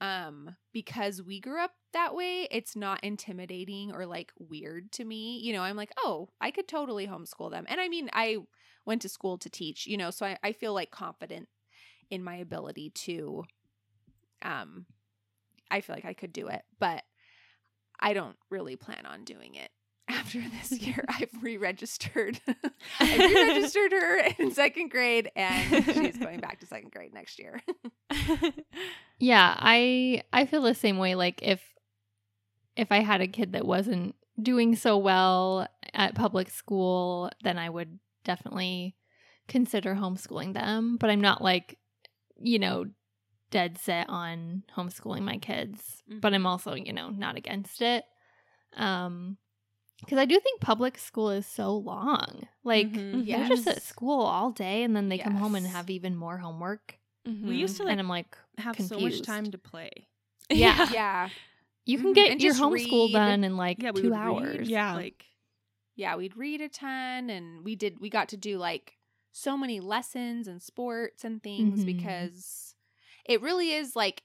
um 0.00 0.56
because 0.72 1.22
we 1.22 1.40
grew 1.40 1.60
up 1.60 1.72
that 1.92 2.14
way 2.14 2.48
it's 2.50 2.74
not 2.74 3.02
intimidating 3.04 3.92
or 3.94 4.04
like 4.04 4.32
weird 4.38 4.90
to 4.90 5.04
me 5.04 5.38
you 5.38 5.52
know 5.52 5.62
i'm 5.62 5.76
like 5.76 5.92
oh 5.98 6.28
i 6.40 6.50
could 6.50 6.66
totally 6.66 7.06
homeschool 7.06 7.50
them 7.50 7.64
and 7.68 7.80
i 7.80 7.88
mean 7.88 8.10
i 8.12 8.36
went 8.84 9.00
to 9.02 9.08
school 9.08 9.38
to 9.38 9.48
teach 9.48 9.86
you 9.86 9.96
know 9.96 10.10
so 10.10 10.26
i, 10.26 10.36
I 10.42 10.52
feel 10.52 10.74
like 10.74 10.90
confident 10.90 11.48
in 12.10 12.24
my 12.24 12.36
ability 12.36 12.90
to 12.90 13.44
um 14.42 14.86
i 15.70 15.80
feel 15.80 15.94
like 15.96 16.04
i 16.04 16.14
could 16.14 16.32
do 16.32 16.48
it 16.48 16.62
but 16.78 17.04
i 18.02 18.12
don't 18.12 18.36
really 18.50 18.76
plan 18.76 19.06
on 19.06 19.24
doing 19.24 19.54
it 19.54 19.70
after 20.08 20.40
this 20.40 20.72
year. 20.86 21.04
I've 21.08 21.30
re-registered. 21.42 22.40
I 23.00 23.16
re-registered 23.16 23.92
her 23.92 24.18
in 24.38 24.50
second 24.52 24.90
grade 24.90 25.30
and 25.36 25.84
she's 25.86 26.18
going 26.18 26.40
back 26.40 26.60
to 26.60 26.66
second 26.66 26.90
grade 26.92 27.14
next 27.14 27.38
year. 27.38 27.62
Yeah, 29.18 29.54
I 29.56 30.22
I 30.32 30.46
feel 30.46 30.62
the 30.62 30.74
same 30.74 30.98
way 30.98 31.14
like 31.14 31.40
if 31.42 31.62
if 32.76 32.90
I 32.90 32.98
had 32.98 33.20
a 33.20 33.28
kid 33.28 33.52
that 33.52 33.64
wasn't 33.64 34.16
doing 34.40 34.74
so 34.74 34.98
well 34.98 35.68
at 35.94 36.14
public 36.14 36.50
school, 36.50 37.30
then 37.44 37.56
I 37.56 37.70
would 37.70 37.98
definitely 38.24 38.96
consider 39.46 39.94
homeschooling 39.94 40.54
them, 40.54 40.96
but 40.96 41.10
I'm 41.10 41.20
not 41.20 41.42
like 41.42 41.78
you 42.40 42.58
know 42.58 42.86
dead 43.52 43.78
set 43.78 44.08
on 44.08 44.64
homeschooling 44.76 45.22
my 45.22 45.38
kids, 45.38 46.02
but 46.08 46.34
I'm 46.34 46.46
also, 46.46 46.74
you 46.74 46.92
know, 46.92 47.10
not 47.10 47.36
against 47.36 47.80
it. 47.82 48.04
Um 48.76 49.36
cuz 50.08 50.18
I 50.18 50.24
do 50.24 50.40
think 50.40 50.60
public 50.60 50.98
school 50.98 51.30
is 51.30 51.46
so 51.46 51.76
long. 51.76 52.48
Like 52.64 52.88
Mhm. 52.88 53.26
they're 53.26 53.48
just 53.48 53.68
at 53.68 53.82
school 53.82 54.22
all 54.22 54.50
day 54.50 54.82
and 54.82 54.96
then 54.96 55.08
they 55.08 55.18
come 55.18 55.36
home 55.36 55.54
and 55.54 55.66
have 55.66 55.90
even 55.90 56.16
more 56.16 56.38
homework. 56.38 56.98
We 57.24 57.54
used 57.56 57.76
to 57.76 57.84
like 57.84 57.92
and 57.92 58.00
I'm 58.00 58.08
like 58.08 58.36
have 58.58 58.76
so 58.80 58.98
much 58.98 59.22
time 59.22 59.50
to 59.52 59.58
play. 59.58 59.90
Yeah. 60.50 60.88
yeah 60.90 61.28
You 61.84 61.98
can 61.98 62.10
Mhm. 62.12 62.14
get 62.14 62.30
And 62.32 62.40
your 62.42 62.54
homeschool 62.54 63.06
read. 63.08 63.12
done 63.12 63.44
in 63.44 63.56
like 63.56 63.78
Yeah, 63.82 63.92
two 63.92 64.10
would 64.10 64.12
read. 64.12 64.16
hours. 64.18 64.68
Yeah. 64.68 64.94
Like 64.94 65.26
yeah 65.94 66.16
we'd 66.16 66.36
read 66.36 66.60
a 66.62 66.68
ton 66.68 67.28
and 67.30 67.64
we 67.64 67.76
did 67.76 68.00
we 68.00 68.08
got 68.08 68.28
to 68.30 68.36
do 68.36 68.56
like 68.58 68.96
so 69.30 69.56
many 69.56 69.78
lessons 69.80 70.48
and 70.48 70.60
sports 70.62 71.24
and 71.24 71.42
things 71.42 71.80
Mhm. 71.84 71.86
because 71.86 72.61
it 73.26 73.40
really 73.42 73.72
is 73.72 73.96
like 73.96 74.22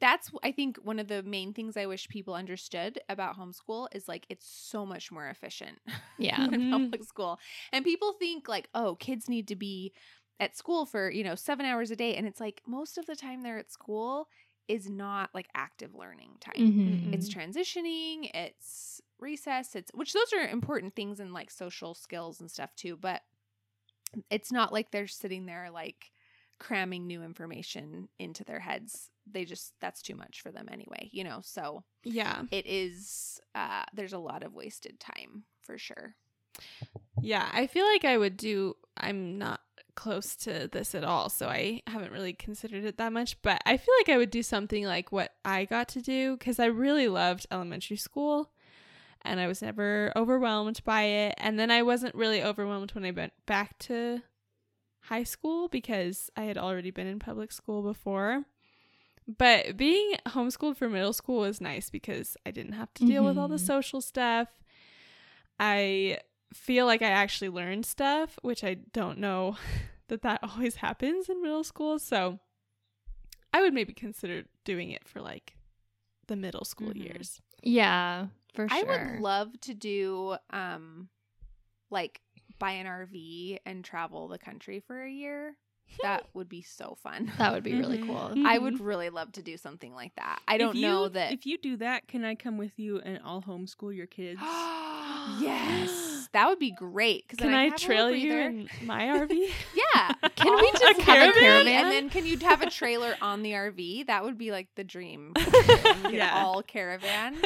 that's 0.00 0.30
i 0.42 0.52
think 0.52 0.78
one 0.78 0.98
of 0.98 1.08
the 1.08 1.22
main 1.22 1.52
things 1.52 1.76
i 1.76 1.86
wish 1.86 2.08
people 2.08 2.34
understood 2.34 3.00
about 3.08 3.36
homeschool 3.38 3.88
is 3.94 4.08
like 4.08 4.26
it's 4.30 4.46
so 4.46 4.86
much 4.86 5.12
more 5.12 5.28
efficient 5.28 5.78
Yeah. 6.18 6.46
than 6.50 6.60
Mhm. 6.60 6.92
public 6.92 7.04
school 7.04 7.38
and 7.72 7.84
people 7.84 8.12
think 8.14 8.48
like 8.48 8.68
oh 8.74 8.96
kids 8.96 9.28
need 9.28 9.48
to 9.48 9.56
be 9.56 9.92
at 10.38 10.56
school 10.56 10.86
for 10.86 11.10
you 11.10 11.24
know 11.24 11.34
seven 11.34 11.66
hours 11.66 11.90
a 11.90 11.96
day 11.96 12.16
and 12.16 12.26
it's 12.26 12.40
like 12.40 12.62
most 12.66 12.98
of 12.98 13.06
the 13.06 13.16
time 13.16 13.42
they're 13.42 13.58
at 13.58 13.70
school 13.70 14.28
is 14.68 14.88
not 14.88 15.30
like 15.34 15.48
active 15.54 15.94
learning 15.94 16.36
time 16.40 16.66
Mhm. 16.66 17.00
it's 17.12 17.32
transitioning 17.32 18.30
it's 18.34 19.00
recess 19.18 19.74
it's 19.74 19.90
which 19.94 20.12
those 20.12 20.32
are 20.32 20.48
important 20.48 20.94
things 20.94 21.20
in 21.20 21.32
like 21.32 21.50
social 21.50 21.94
skills 21.94 22.40
and 22.40 22.50
stuff 22.50 22.74
too 22.76 22.96
but 22.96 23.22
it's 24.30 24.50
not 24.52 24.72
like 24.72 24.90
they're 24.90 25.06
sitting 25.06 25.46
there 25.46 25.70
like 25.70 26.10
cramming 26.60 27.06
new 27.06 27.22
information 27.24 28.08
into 28.20 28.44
their 28.44 28.60
heads. 28.60 29.10
They 29.30 29.44
just 29.44 29.72
that's 29.80 30.02
too 30.02 30.14
much 30.14 30.40
for 30.42 30.52
them 30.52 30.68
anyway 30.70 31.08
you 31.12 31.24
know? 31.24 31.40
So 31.42 31.82
Yeah. 32.04 32.42
it 32.52 32.66
is 32.66 33.40
uh 33.54 33.84
there's 33.94 34.12
a 34.12 34.18
lot 34.18 34.44
of 34.44 34.54
wasted 34.54 35.00
time 35.00 35.44
for 35.62 35.76
sure. 35.78 36.14
Yeah, 37.20 37.48
I 37.52 37.66
feel 37.66 37.84
like 37.86 38.04
I 38.04 38.16
would 38.16 38.36
do 38.36 38.76
I'm 38.96 39.38
not 39.38 39.60
close 39.96 40.36
to 40.36 40.68
this 40.70 40.94
at 40.94 41.04
all, 41.04 41.28
so 41.28 41.48
I 41.48 41.82
haven't 41.86 42.12
really 42.12 42.32
considered 42.32 42.84
it 42.84 42.96
that 42.98 43.12
much, 43.12 43.40
but 43.42 43.60
I 43.66 43.76
feel 43.76 43.94
like 44.00 44.08
I 44.08 44.16
would 44.18 44.30
do 44.30 44.42
something 44.42 44.84
like 44.84 45.12
what 45.12 45.32
I 45.44 45.64
got 45.64 45.88
to 45.90 46.02
do 46.02 46.36
cuz 46.38 46.58
I 46.58 46.66
really 46.66 47.08
loved 47.08 47.46
elementary 47.50 47.96
school 47.96 48.52
and 49.22 49.38
I 49.40 49.46
was 49.46 49.60
never 49.60 50.12
overwhelmed 50.16 50.82
by 50.84 51.02
it, 51.02 51.34
and 51.38 51.58
then 51.58 51.70
I 51.70 51.82
wasn't 51.82 52.14
really 52.14 52.42
overwhelmed 52.42 52.92
when 52.92 53.04
I 53.04 53.10
went 53.10 53.34
back 53.44 53.78
to 53.80 54.22
high 55.02 55.24
school 55.24 55.68
because 55.68 56.30
I 56.36 56.42
had 56.42 56.58
already 56.58 56.90
been 56.90 57.06
in 57.06 57.18
public 57.18 57.52
school 57.52 57.82
before. 57.82 58.44
But 59.38 59.76
being 59.76 60.14
homeschooled 60.28 60.76
for 60.76 60.88
middle 60.88 61.12
school 61.12 61.40
was 61.40 61.60
nice 61.60 61.88
because 61.90 62.36
I 62.44 62.50
didn't 62.50 62.72
have 62.72 62.92
to 62.94 63.06
deal 63.06 63.24
with 63.24 63.38
all 63.38 63.48
the 63.48 63.56
Mhm. 63.56 63.66
social 63.66 64.00
stuff. 64.00 64.48
I 65.58 66.18
feel 66.52 66.86
like 66.86 67.02
I 67.02 67.10
actually 67.10 67.50
learned 67.50 67.86
stuff, 67.86 68.38
which 68.42 68.64
I 68.64 68.74
don't 68.74 69.18
know 69.18 69.56
that 70.08 70.22
that 70.22 70.40
always 70.42 70.76
happens 70.76 71.28
in 71.28 71.42
middle 71.42 71.64
school. 71.64 71.98
So 71.98 72.40
I 73.52 73.60
would 73.62 73.74
maybe 73.74 73.92
consider 73.92 74.44
doing 74.64 74.90
it 74.90 75.06
for 75.06 75.20
like 75.20 75.54
the 76.26 76.36
middle 76.36 76.64
school 76.64 76.88
Mhm. 76.92 77.04
years. 77.04 77.40
Yeah, 77.62 78.28
for 78.54 78.68
sure. 78.68 78.78
i 78.78 78.82
would 78.82 79.20
love 79.20 79.60
to 79.60 79.74
do 79.74 80.36
um 80.50 81.08
like 81.90 82.20
buy 82.60 82.72
an 82.72 82.86
rv 82.86 83.58
and 83.66 83.84
travel 83.84 84.28
the 84.28 84.38
country 84.38 84.78
for 84.86 85.02
a 85.02 85.10
year 85.10 85.56
that 86.02 86.24
would 86.34 86.48
be 86.48 86.62
so 86.62 86.96
fun 87.02 87.32
that 87.38 87.52
would 87.52 87.64
be 87.64 87.74
really 87.74 87.98
Mhm. 87.98 88.06
cool. 88.06 88.46
I 88.46 88.58
Mhm. 88.58 88.62
would 88.62 88.80
really 88.80 89.10
love 89.10 89.32
to 89.32 89.42
do 89.42 89.56
something 89.56 89.92
like 89.92 90.14
that. 90.14 90.40
I 90.46 90.56
don't 90.56 90.76
you, 90.76 90.82
know 90.82 91.08
that. 91.08 91.32
if 91.32 91.46
you 91.46 91.58
do 91.58 91.76
that, 91.78 92.06
can 92.06 92.24
I 92.24 92.36
come 92.36 92.56
with 92.58 92.78
you 92.78 93.00
and 93.00 93.18
I'll 93.24 93.42
homeschool 93.42 93.92
your 93.96 94.06
kids? 94.18 94.40
yes, 95.40 96.28
that 96.32 96.48
would 96.48 96.58
be 96.60 96.70
great. 96.70 97.26
Can 97.28 97.38
then 97.38 97.54
I 97.54 97.64
have 97.64 97.76
trail 97.76 98.04
little 98.04 98.18
you 98.20 98.28
breather. 98.32 98.48
in 98.50 98.70
my 98.86 99.02
RV? 99.06 99.30
Yeah. 99.74 100.12
Can 100.36 100.54
we 100.54 100.66
All 100.68 100.72
just 100.78 100.96
the 100.98 101.02
have 101.04 101.28
a 101.28 101.32
RV, 101.32 101.40
caravan? 101.40 101.66
And 101.84 101.90
then 101.92 102.10
can 102.10 102.24
you 102.26 102.38
have 102.38 102.62
a 102.62 102.70
trailer 102.70 103.16
on 103.20 103.42
the 103.42 103.52
RV? 103.52 104.06
That 104.06 104.22
would 104.24 104.38
be 104.38 104.52
like 104.52 104.68
the 104.76 104.84
dream. 104.84 105.32
Yeah. 106.08 106.44
All 106.44 106.62
caravan. 106.62 107.36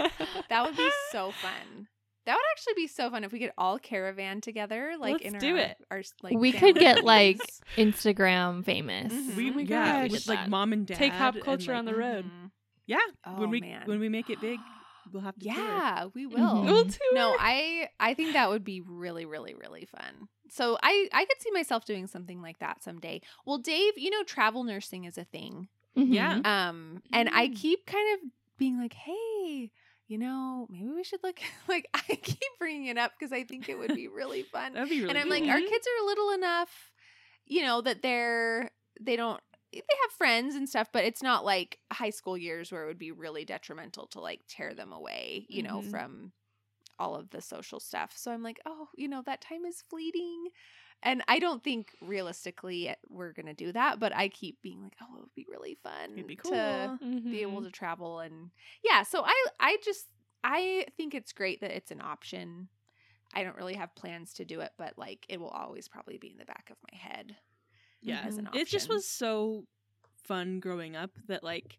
That 0.50 0.64
would 0.66 0.76
be 0.76 0.88
so 1.10 1.30
fun. 1.32 1.88
That 2.26 2.34
would 2.36 2.42
actually 2.52 2.74
be 2.74 2.86
so 2.86 3.10
fun 3.10 3.22
if 3.24 3.32
we 3.32 3.38
could 3.38 3.52
all 3.58 3.78
caravan 3.78 4.40
together, 4.40 4.94
like 4.98 5.12
Let's 5.22 5.24
in 5.34 5.38
do 5.38 5.52
our, 5.56 5.58
it. 5.58 5.76
our 5.90 6.02
like 6.22 6.36
we 6.38 6.52
could 6.52 6.76
get 6.76 7.04
like 7.04 7.38
Instagram 7.76 8.64
famous. 8.64 9.12
Mhm. 9.12 9.36
We, 9.36 9.52
Oh 9.52 9.58
yeah, 9.58 10.02
gosh. 10.04 10.10
with, 10.10 10.26
like 10.28 10.48
mom 10.48 10.72
and 10.72 10.86
dad. 10.86 10.96
Take 10.96 11.12
pop 11.12 11.34
and, 11.34 11.44
culture 11.44 11.72
like- 11.72 11.78
on 11.80 11.84
the 11.84 11.94
road. 11.94 12.24
Mhm. 12.24 12.50
Yeah, 12.86 12.98
Oh, 13.26 13.40
when 13.40 13.50
we 13.50 13.60
man. 13.60 13.82
when 13.86 13.98
we 14.00 14.08
make 14.08 14.28
it 14.30 14.40
big, 14.40 14.58
we'll 15.12 15.22
have 15.22 15.38
to. 15.38 15.44
tour. 15.44 15.54
Yeah, 15.54 16.06
we 16.14 16.26
will. 16.26 16.38
Mhm. 16.38 16.64
We'll 16.66 16.84
tour. 16.86 17.14
No, 17.14 17.36
I 17.38 17.88
I 18.00 18.14
think 18.14 18.32
that 18.34 18.48
would 18.50 18.64
be 18.64 18.80
really 18.80 19.24
really 19.26 19.54
really 19.54 19.84
fun. 19.86 20.28
So 20.50 20.78
I 20.82 21.08
I 21.12 21.24
could 21.24 21.40
see 21.40 21.50
myself 21.50 21.84
doing 21.84 22.06
something 22.06 22.40
like 22.42 22.58
that 22.60 22.82
someday. 22.82 23.20
Well, 23.46 23.58
Dave, 23.58 23.94
you 23.96 24.10
know 24.10 24.22
travel 24.22 24.64
nursing 24.64 25.04
is 25.04 25.18
a 25.18 25.24
thing. 25.24 25.68
Mhm. 25.96 26.12
Yeah. 26.12 26.40
Um 26.44 27.02
and 27.12 27.28
I 27.30 27.48
Mm. 27.48 27.56
keep 27.56 27.86
kind 27.86 28.14
of 28.14 28.30
being 28.58 28.78
like, 28.78 28.92
"Hey, 28.94 29.70
you 30.08 30.18
know, 30.18 30.66
maybe 30.70 30.90
we 30.90 31.04
should 31.04 31.22
look 31.22 31.40
like 31.68 31.88
I 31.94 32.00
keep 32.16 32.38
bringing 32.58 32.86
it 32.86 32.98
up 32.98 33.12
because 33.18 33.32
I 33.32 33.44
think 33.44 33.68
it 33.68 33.76
would 33.78 33.94
be 33.94 34.08
really 34.08 34.44
fun." 34.44 34.74
That'd 34.74 34.90
be 34.90 35.00
really. 35.00 35.08
and 35.08 35.18
I'm 35.18 35.28
cool. 35.28 35.30
like, 35.30 35.46
our 35.48 35.62
Mhm. 35.62 35.62
kids 35.62 35.86
are 35.86 36.06
little 36.06 36.30
enough, 36.30 36.92
you 37.46 37.62
know, 37.62 37.80
that 37.82 38.02
they're 38.02 38.72
they 39.00 39.16
don't 39.16 39.40
they 39.72 39.80
have 40.02 40.12
friends 40.12 40.54
and 40.54 40.68
stuff, 40.68 40.88
but 40.92 41.04
it's 41.04 41.22
not 41.22 41.44
like 41.44 41.80
high 41.92 42.10
school 42.10 42.38
years 42.38 42.72
where 42.72 42.84
it 42.84 42.86
would 42.88 42.98
be 42.98 43.12
really 43.12 43.44
detrimental 43.44 44.06
to 44.08 44.20
like 44.20 44.42
tear 44.48 44.74
them 44.74 44.92
away, 44.92 45.46
you 45.48 45.62
know, 45.62 45.82
Mhm. 45.82 45.82
from 45.82 46.32
all 46.98 47.16
of 47.16 47.30
the 47.30 47.40
social 47.40 47.80
stuff. 47.80 48.12
So 48.16 48.30
I'm 48.30 48.42
like, 48.42 48.60
oh, 48.66 48.88
you 48.96 49.08
know, 49.08 49.22
that 49.26 49.40
time 49.40 49.64
is 49.64 49.82
fleeting. 49.82 50.48
And 51.02 51.22
I 51.28 51.38
don't 51.38 51.62
think 51.62 51.90
realistically 52.00 52.94
we're 53.08 53.32
going 53.32 53.46
to 53.46 53.54
do 53.54 53.72
that, 53.72 53.98
but 53.98 54.14
I 54.14 54.28
keep 54.28 54.62
being 54.62 54.82
like, 54.82 54.94
oh, 55.02 55.16
it 55.16 55.20
would 55.22 55.34
be 55.34 55.46
really 55.50 55.76
fun 55.82 56.10
It'd 56.16 56.26
be 56.26 56.36
to 56.44 56.90
cool. 56.90 56.98
be 57.30 57.42
able 57.42 57.52
Mhm. 57.52 57.53
to 57.53 57.53
travel 57.74 58.20
and 58.20 58.50
yeah, 58.82 59.02
so 59.02 59.22
I 59.24 59.46
I 59.60 59.76
just 59.84 60.06
I 60.42 60.86
think 60.96 61.14
it's 61.14 61.32
great 61.32 61.60
that 61.60 61.70
it's 61.70 61.90
an 61.90 62.00
option. 62.00 62.68
I 63.34 63.42
don't 63.44 63.56
really 63.56 63.74
have 63.74 63.94
plans 63.96 64.32
to 64.34 64.44
do 64.44 64.60
it, 64.60 64.72
but 64.78 64.94
like 64.96 65.26
it 65.28 65.40
will 65.40 65.48
always 65.48 65.88
probably 65.88 66.18
be 66.18 66.30
in 66.30 66.38
the 66.38 66.44
back 66.44 66.70
of 66.70 66.76
my 66.92 66.98
head. 66.98 67.36
Yeah, 68.00 68.20
as 68.24 68.38
an 68.38 68.48
it 68.54 68.68
just 68.68 68.88
was 68.88 69.06
so 69.06 69.64
fun 70.24 70.60
growing 70.60 70.96
up 70.96 71.10
that 71.28 71.42
like 71.44 71.78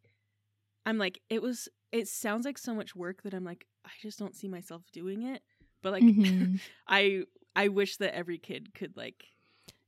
I'm 0.85 0.97
like 0.97 1.21
it 1.29 1.41
was. 1.41 1.67
It 1.91 2.07
sounds 2.09 2.45
like 2.45 2.57
so 2.57 2.75
much 2.75 2.95
work 2.95 3.23
that 3.23 3.33
I'm 3.33 3.45
like 3.45 3.65
I 3.85 3.91
just 4.01 4.19
don't 4.19 4.35
see 4.35 4.47
myself 4.49 4.83
doing 4.91 5.23
it. 5.23 5.41
But 5.81 5.93
like 5.93 6.03
Mhm. 6.03 6.59
I 6.87 7.23
I 7.55 7.69
wish 7.69 7.97
that 7.97 8.15
every 8.15 8.37
kid 8.37 8.73
could 8.73 8.97
like 8.97 9.23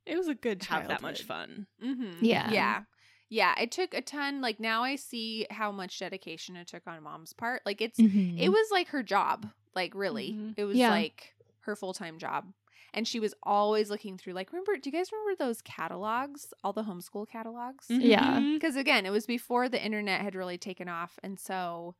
It 0.06 0.16
was 0.16 0.28
a 0.28 0.34
good 0.34 0.62
have 0.64 0.88
that 0.88 1.02
much 1.02 1.22
fun. 1.22 1.66
Mm-hmm. 1.84 2.24
Yeah. 2.24 2.50
Yeah. 2.50 2.80
Yeah. 3.28 3.54
It 3.60 3.70
took 3.70 3.94
a 3.94 4.00
ton. 4.00 4.40
Like 4.40 4.58
now 4.60 4.82
I 4.84 4.96
see 4.96 5.46
how 5.50 5.70
much 5.72 5.98
dedication 5.98 6.56
it 6.56 6.66
took 6.68 6.86
on 6.86 7.02
mom's 7.02 7.32
part. 7.32 7.62
Like 7.66 7.80
it's, 7.80 7.98
Mhm. 7.98 8.38
it 8.38 8.48
was 8.48 8.68
like 8.70 8.88
her 8.88 9.02
job. 9.02 9.50
Like 9.74 9.94
really. 9.94 10.32
Mhm. 10.32 10.54
It 10.56 10.64
was 10.64 10.76
Yeah. 10.76 10.90
like 10.90 11.34
her 11.60 11.76
full-time 11.76 12.18
job. 12.18 12.52
And 12.94 13.06
she 13.06 13.20
was 13.20 13.34
always 13.42 13.90
looking 13.90 14.16
through 14.16 14.32
like 14.32 14.50
remember 14.50 14.76
do 14.78 14.88
you 14.88 14.96
guys 14.96 15.12
remember 15.12 15.36
those 15.36 15.60
catalogs? 15.60 16.52
All 16.64 16.72
the 16.72 16.84
homeschool 16.84 17.28
catalogs? 17.28 17.86
Mhm. 17.88 18.00
Yeah. 18.02 18.40
Because 18.54 18.76
again 18.76 19.04
it 19.04 19.10
was 19.10 19.26
before 19.26 19.68
the 19.68 19.82
internet 19.84 20.22
had 20.22 20.34
really 20.34 20.56
taken 20.58 20.88
off 20.88 21.18
and 21.22 21.38
so 21.38 21.94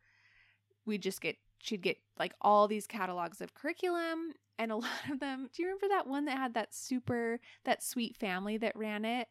we'd 0.86 1.02
just 1.02 1.20
get 1.20 1.36
she'd 1.58 1.82
get 1.82 1.98
like 2.18 2.32
all 2.40 2.66
these 2.68 2.86
catalogs 2.86 3.40
of 3.42 3.52
curriculum 3.54 4.32
and 4.58 4.72
a 4.72 4.76
lot 4.76 5.10
of 5.10 5.20
them 5.20 5.50
do 5.52 5.62
you 5.62 5.68
remember 5.68 5.88
that 5.88 6.06
one 6.06 6.24
that 6.24 6.38
had 6.38 6.54
that 6.54 6.74
super 6.74 7.38
that 7.64 7.82
sweet 7.82 8.16
family 8.16 8.56
that 8.56 8.74
ran 8.74 9.04
it 9.04 9.28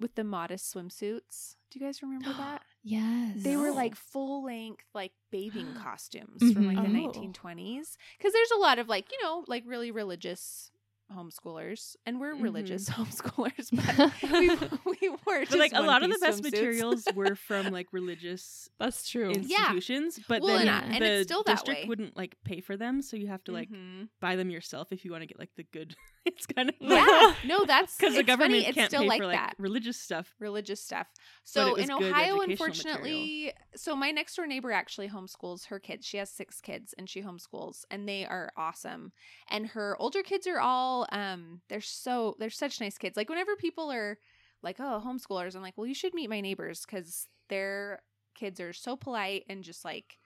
with 0.00 0.14
the 0.14 0.24
modest 0.24 0.74
swimsuits 0.74 1.56
do 1.70 1.78
you 1.78 1.84
guys 1.86 2.02
remember 2.02 2.32
that 2.32 2.62
Yes. 2.86 3.42
they 3.42 3.56
were 3.56 3.72
like 3.72 3.94
full 3.96 4.44
length 4.44 4.84
like 4.94 5.12
bathing 5.30 5.72
costumes 5.82 6.52
from 6.52 6.66
like 6.66 6.76
the 6.76 6.82
Mhm. 6.88 7.06
Oh. 7.08 7.12
1920s 7.12 7.96
because 8.18 8.32
there's 8.32 8.50
a 8.54 8.58
lot 8.60 8.78
of 8.78 8.88
like 8.88 9.10
you 9.10 9.18
know 9.22 9.44
like 9.48 9.62
really 9.66 9.90
religious 9.90 10.70
homeschoolers 11.12 11.96
and 12.06 12.20
we're 12.20 12.34
religious 12.34 12.88
homeschoolers 12.90 13.68
but 13.72 14.84
we, 14.84 15.08
we 15.08 15.08
were 15.26 15.40
just 15.40 15.50
But 15.50 15.58
like 15.58 15.72
a 15.74 15.82
lot 15.82 16.02
of 16.02 16.10
the 16.10 16.18
best 16.18 16.42
swimsuits. 16.42 16.52
materials 16.52 17.04
were 17.14 17.34
from 17.48 17.70
like 17.70 17.88
religious 17.92 18.68
That's 18.78 19.08
true. 19.08 19.32
Yeah. 19.32 19.72
institutions, 19.72 20.20
but 20.28 20.42
Well, 20.42 20.58
then 20.58 20.68
and- 20.68 20.94
and 20.94 21.04
the 21.04 21.10
it's 21.20 21.28
still 21.28 21.42
district 21.42 21.82
way. 21.82 21.88
wouldn't 21.88 22.16
like 22.16 22.36
pay 22.44 22.60
for 22.60 22.76
them, 22.76 23.02
so 23.02 23.16
you 23.16 23.28
have 23.28 23.44
to 23.44 23.52
like 23.52 23.70
Mhm. 23.70 24.08
buy 24.20 24.36
them 24.36 24.50
yourself 24.50 24.92
if 24.92 25.04
you 25.04 25.10
want 25.10 25.22
to 25.22 25.26
get 25.26 25.38
like 25.38 25.50
the 25.56 25.64
good. 25.64 25.94
it's 26.26 26.46
kind 26.46 26.70
of 26.70 26.74
yeah 26.80 27.34
no 27.44 27.66
that's 27.66 27.96
because 27.98 28.14
the 28.14 28.22
government 28.22 28.52
funny. 28.54 28.66
it's 28.66 28.74
can't 28.74 28.90
still 28.90 29.02
pay 29.02 29.08
like 29.08 29.20
for 29.20 29.26
like 29.26 29.36
that 29.36 29.54
religious 29.58 30.00
stuff. 30.00 30.34
religious 30.40 30.80
stuff 30.80 31.06
so 31.42 31.74
in 31.74 31.90
ohio 31.90 32.40
educational 32.40 32.42
unfortunately 32.50 33.52
so 33.76 33.94
my 33.94 34.10
next 34.10 34.34
door 34.36 34.46
neighbor 34.46 34.72
actually 34.72 35.06
homeschools 35.08 35.66
her 35.66 35.78
kids 35.78 36.06
she 36.06 36.16
has 36.16 36.30
six 36.30 36.62
kids 36.62 36.94
and 36.96 37.10
she 37.10 37.20
homeschools 37.20 37.84
and 37.90 38.08
they 38.08 38.24
are 38.24 38.50
awesome 38.56 39.12
and 39.50 39.66
her 39.66 39.96
older 40.00 40.22
kids 40.22 40.46
are 40.46 40.60
all 40.60 40.93
um 41.10 41.60
they're 41.68 41.80
so 41.80 42.36
they're 42.38 42.50
such 42.50 42.80
nice 42.80 42.98
kids. 42.98 43.16
Like 43.16 43.28
whenever 43.28 43.56
people 43.56 43.90
are 43.92 44.18
like 44.62 44.76
oh 44.80 45.02
homeschoolers 45.04 45.54
i'm 45.54 45.60
like 45.60 45.76
well 45.76 45.86
you 45.86 45.94
should 45.94 46.14
meet 46.14 46.30
my 46.30 46.40
neighbors 46.40 46.84
because 46.86 47.28
their 47.50 48.00
kids 48.34 48.58
are 48.60 48.72
so 48.72 48.96
polite 48.96 49.44
and 49.50 49.62
just 49.62 49.84
like 49.84 50.16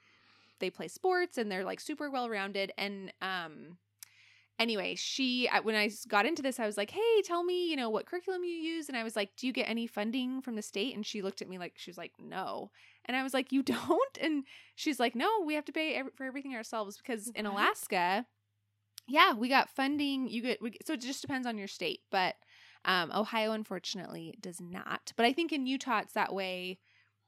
they 0.60 0.70
play 0.70 0.86
sports 0.88 1.38
and 1.38 1.50
they're 1.50 1.64
like 1.64 1.80
super 1.80 2.08
well 2.08 2.28
rounded 2.30 2.72
and 2.78 3.12
um 3.20 3.76
anyway 4.58 4.94
she 4.94 5.48
when 5.48 5.56
I- 5.56 5.60
when 5.60 5.74
i 5.76 5.86
s- 5.86 6.04
got 6.04 6.26
into 6.26 6.42
this 6.42 6.58
i 6.58 6.66
was 6.66 6.76
like 6.76 6.90
hey 6.90 7.22
tell 7.24 7.44
me 7.44 7.68
you 7.70 7.76
know 7.76 7.90
what 7.90 8.06
curriculum 8.06 8.44
you 8.44 8.50
use 8.54 8.88
and 8.88 8.96
i 8.96 9.04
was 9.04 9.16
like 9.16 9.30
do 9.36 9.46
you 9.46 9.52
get 9.52 9.68
any 9.68 9.86
funding 9.86 10.40
from 10.42 10.56
the 10.56 10.62
state? 10.62 10.94
And 10.94 11.04
she 11.06 11.22
looked 11.22 11.42
at 11.42 11.48
me 11.48 11.58
like 11.58 11.74
she 11.76 11.90
was 11.90 11.98
like 11.98 12.12
no. 12.18 12.70
And 13.06 13.16
i 13.16 13.22
was 13.22 13.34
like 13.34 13.52
you 13.52 13.62
don't? 13.74 14.18
And 14.20 14.44
she's 14.74 15.00
like 15.00 15.14
no 15.14 15.28
we 15.44 15.54
have 15.54 15.64
to 15.66 15.72
pay 15.72 16.00
for 16.16 16.24
everything 16.24 16.54
ourselves 16.54 16.96
because 16.96 17.28
in 17.34 17.46
alaska 17.46 18.26
yeah 19.08 19.32
we 19.32 19.48
got 19.48 19.70
funding 19.70 20.28
you 20.28 20.42
get 20.42 20.62
we, 20.62 20.72
so 20.84 20.92
it 20.92 21.00
just 21.00 21.22
depends 21.22 21.46
on 21.46 21.58
your 21.58 21.68
state 21.68 22.00
but 22.10 22.34
um, 22.84 23.10
ohio 23.12 23.52
unfortunately 23.52 24.34
does 24.40 24.60
not 24.60 25.12
but 25.16 25.26
i 25.26 25.32
think 25.32 25.52
in 25.52 25.66
utah 25.66 26.00
it's 26.00 26.14
that 26.14 26.34
way 26.34 26.78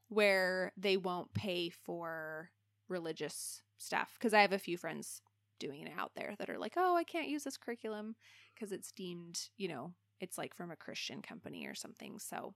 where 0.08 0.72
they 0.76 0.96
won't 0.96 1.32
pay 1.34 1.68
for 1.68 2.50
religious 2.88 3.62
stuff 3.78 4.14
because 4.18 4.34
i 4.34 4.40
have 4.40 4.52
a 4.52 4.58
few 4.58 4.76
friends 4.76 5.22
doing 5.58 5.82
it 5.82 5.92
out 5.98 6.12
there 6.16 6.34
that 6.38 6.48
are 6.48 6.58
like 6.58 6.74
oh 6.76 6.96
i 6.96 7.04
can't 7.04 7.28
use 7.28 7.44
this 7.44 7.56
curriculum 7.56 8.14
because 8.54 8.72
it's 8.72 8.92
deemed 8.92 9.48
you 9.56 9.68
know 9.68 9.92
it's 10.20 10.38
like 10.38 10.54
from 10.54 10.70
a 10.70 10.76
christian 10.76 11.20
company 11.22 11.66
or 11.66 11.74
something 11.74 12.18
so 12.18 12.54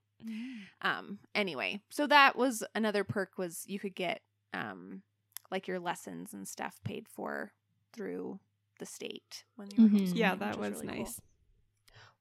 um 0.82 1.18
anyway 1.34 1.78
so 1.90 2.06
that 2.06 2.36
was 2.36 2.62
another 2.74 3.04
perk 3.04 3.36
was 3.36 3.64
you 3.66 3.78
could 3.78 3.94
get 3.94 4.20
um 4.52 5.02
like 5.50 5.68
your 5.68 5.78
lessons 5.78 6.32
and 6.32 6.48
stuff 6.48 6.80
paid 6.84 7.06
for 7.08 7.52
through 7.92 8.38
the 8.85 8.91
state 8.91 9.45
when 9.57 9.70
you 9.70 9.82
were 9.82 9.89
Mhm. 9.89 10.01
homeschooling, 10.03 10.16
Yeah, 10.16 10.35
that 10.35 10.59
was 10.59 10.70
really 10.74 10.87
cool. 10.89 10.97
nice. 11.05 11.20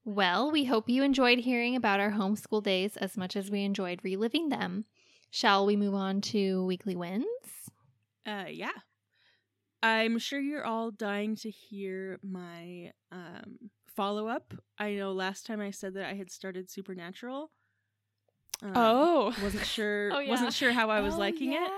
Well, 0.04 0.50
we 0.50 0.64
hope 0.64 0.88
you 0.88 1.02
enjoyed 1.02 1.40
hearing 1.40 1.76
about 1.76 2.00
our 2.00 2.10
homeschool 2.12 2.62
days 2.62 2.96
as 2.96 3.16
much 3.16 3.36
as 3.36 3.50
we 3.50 3.62
enjoyed 3.64 4.00
reliving 4.02 4.48
them. 4.50 4.84
Shall 5.30 5.66
we 5.66 5.76
move 5.76 5.94
on 5.94 6.20
to 6.32 6.64
weekly 6.66 6.94
wins? 6.94 7.24
Uh, 8.26 8.46
yeah. 8.48 8.70
I'm 9.82 10.18
sure 10.18 10.40
you're 10.40 10.64
all 10.64 10.90
dying 10.90 11.36
to 11.36 11.50
hear 11.50 12.18
my 12.22 12.92
um, 13.12 13.70
follow 13.86 14.28
up. 14.28 14.54
I 14.78 14.92
know 14.94 15.12
last 15.12 15.44
time 15.46 15.60
I 15.60 15.70
said 15.70 15.94
that 15.94 16.06
I 16.06 16.14
had 16.14 16.30
started 16.30 16.70
Supernatural. 16.70 17.50
Um, 18.62 18.72
Oh. 18.76 19.34
wasn't 19.42 19.66
sure. 19.66 20.10
Oh, 20.12 20.18
yeah. 20.20 20.30
Wasn't 20.30 20.52
sure 20.54 20.72
how 20.72 20.88
I 20.90 21.00
was 21.00 21.14
Oh, 21.14 21.18
liking 21.18 21.52
it. 21.52 21.70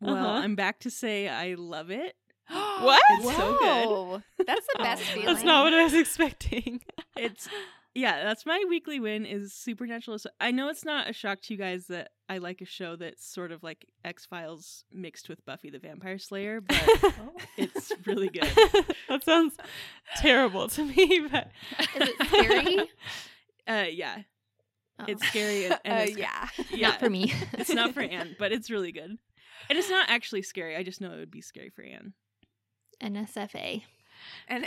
Well, 0.00 0.14
Uh-huh. 0.16 0.40
I'm 0.44 0.54
back 0.56 0.80
to 0.80 0.90
say 0.90 1.28
I 1.28 1.54
love 1.54 1.90
it. 1.90 2.16
What? 2.80 3.02
It's 3.10 3.36
so 3.36 4.22
good. 4.38 4.46
That's 4.46 4.66
the 4.72 4.78
best 4.82 5.02
Oh, 5.02 5.10
feeling. 5.12 5.26
That's 5.26 5.44
not 5.44 5.64
what 5.64 5.74
I 5.74 5.84
was 5.84 5.94
expecting. 5.94 6.80
It's 7.16 7.48
yeah, 7.94 8.22
that's 8.24 8.46
my 8.46 8.64
weekly 8.68 9.00
win 9.00 9.26
is 9.26 9.52
Supernatural. 9.52 10.18
So 10.18 10.30
I 10.40 10.52
know 10.52 10.68
it's 10.68 10.84
not 10.84 11.10
a 11.10 11.12
shock 11.12 11.40
to 11.42 11.54
you 11.54 11.58
guys 11.58 11.86
that 11.88 12.12
I 12.28 12.38
like 12.38 12.60
a 12.60 12.64
show 12.64 12.94
that's 12.96 13.26
sort 13.26 13.50
of 13.52 13.62
like 13.64 13.84
X 14.04 14.24
Files 14.24 14.84
mixed 14.92 15.28
with 15.28 15.44
Buffy 15.44 15.70
the 15.70 15.80
Vampire 15.80 16.18
Slayer, 16.18 16.60
but 16.60 16.80
it's 17.58 17.92
really 18.06 18.28
good. 18.28 18.48
that 19.08 19.24
sounds 19.24 19.56
terrible 20.18 20.68
to 20.68 20.84
me, 20.84 21.26
but 21.30 21.50
Is 21.96 22.08
it 22.08 22.26
scary? 22.28 22.78
Uh, 23.68 23.86
yeah, 23.90 24.22
Oh. 25.00 25.04
it's 25.08 25.26
scary 25.28 25.64
and, 25.66 25.78
and 25.84 25.98
Uh, 25.98 26.02
it's, 26.04 26.16
yeah. 26.16 26.48
yeah, 26.70 26.88
Not 26.90 27.00
for 27.00 27.10
me. 27.10 27.32
it's 27.54 27.70
not 27.74 27.92
for 27.92 28.00
Anne, 28.02 28.36
but 28.38 28.52
it's 28.52 28.70
really 28.70 28.92
good. 28.92 29.18
And 29.68 29.78
it's 29.78 29.90
not 29.90 30.08
actually 30.08 30.42
scary. 30.42 30.76
I 30.76 30.82
just 30.84 31.00
know 31.00 31.12
it 31.12 31.18
would 31.18 31.30
be 31.30 31.40
scary 31.42 31.70
for 31.70 31.82
Anne. 31.82 32.12
NSFA. 33.02 33.82
And 34.48 34.64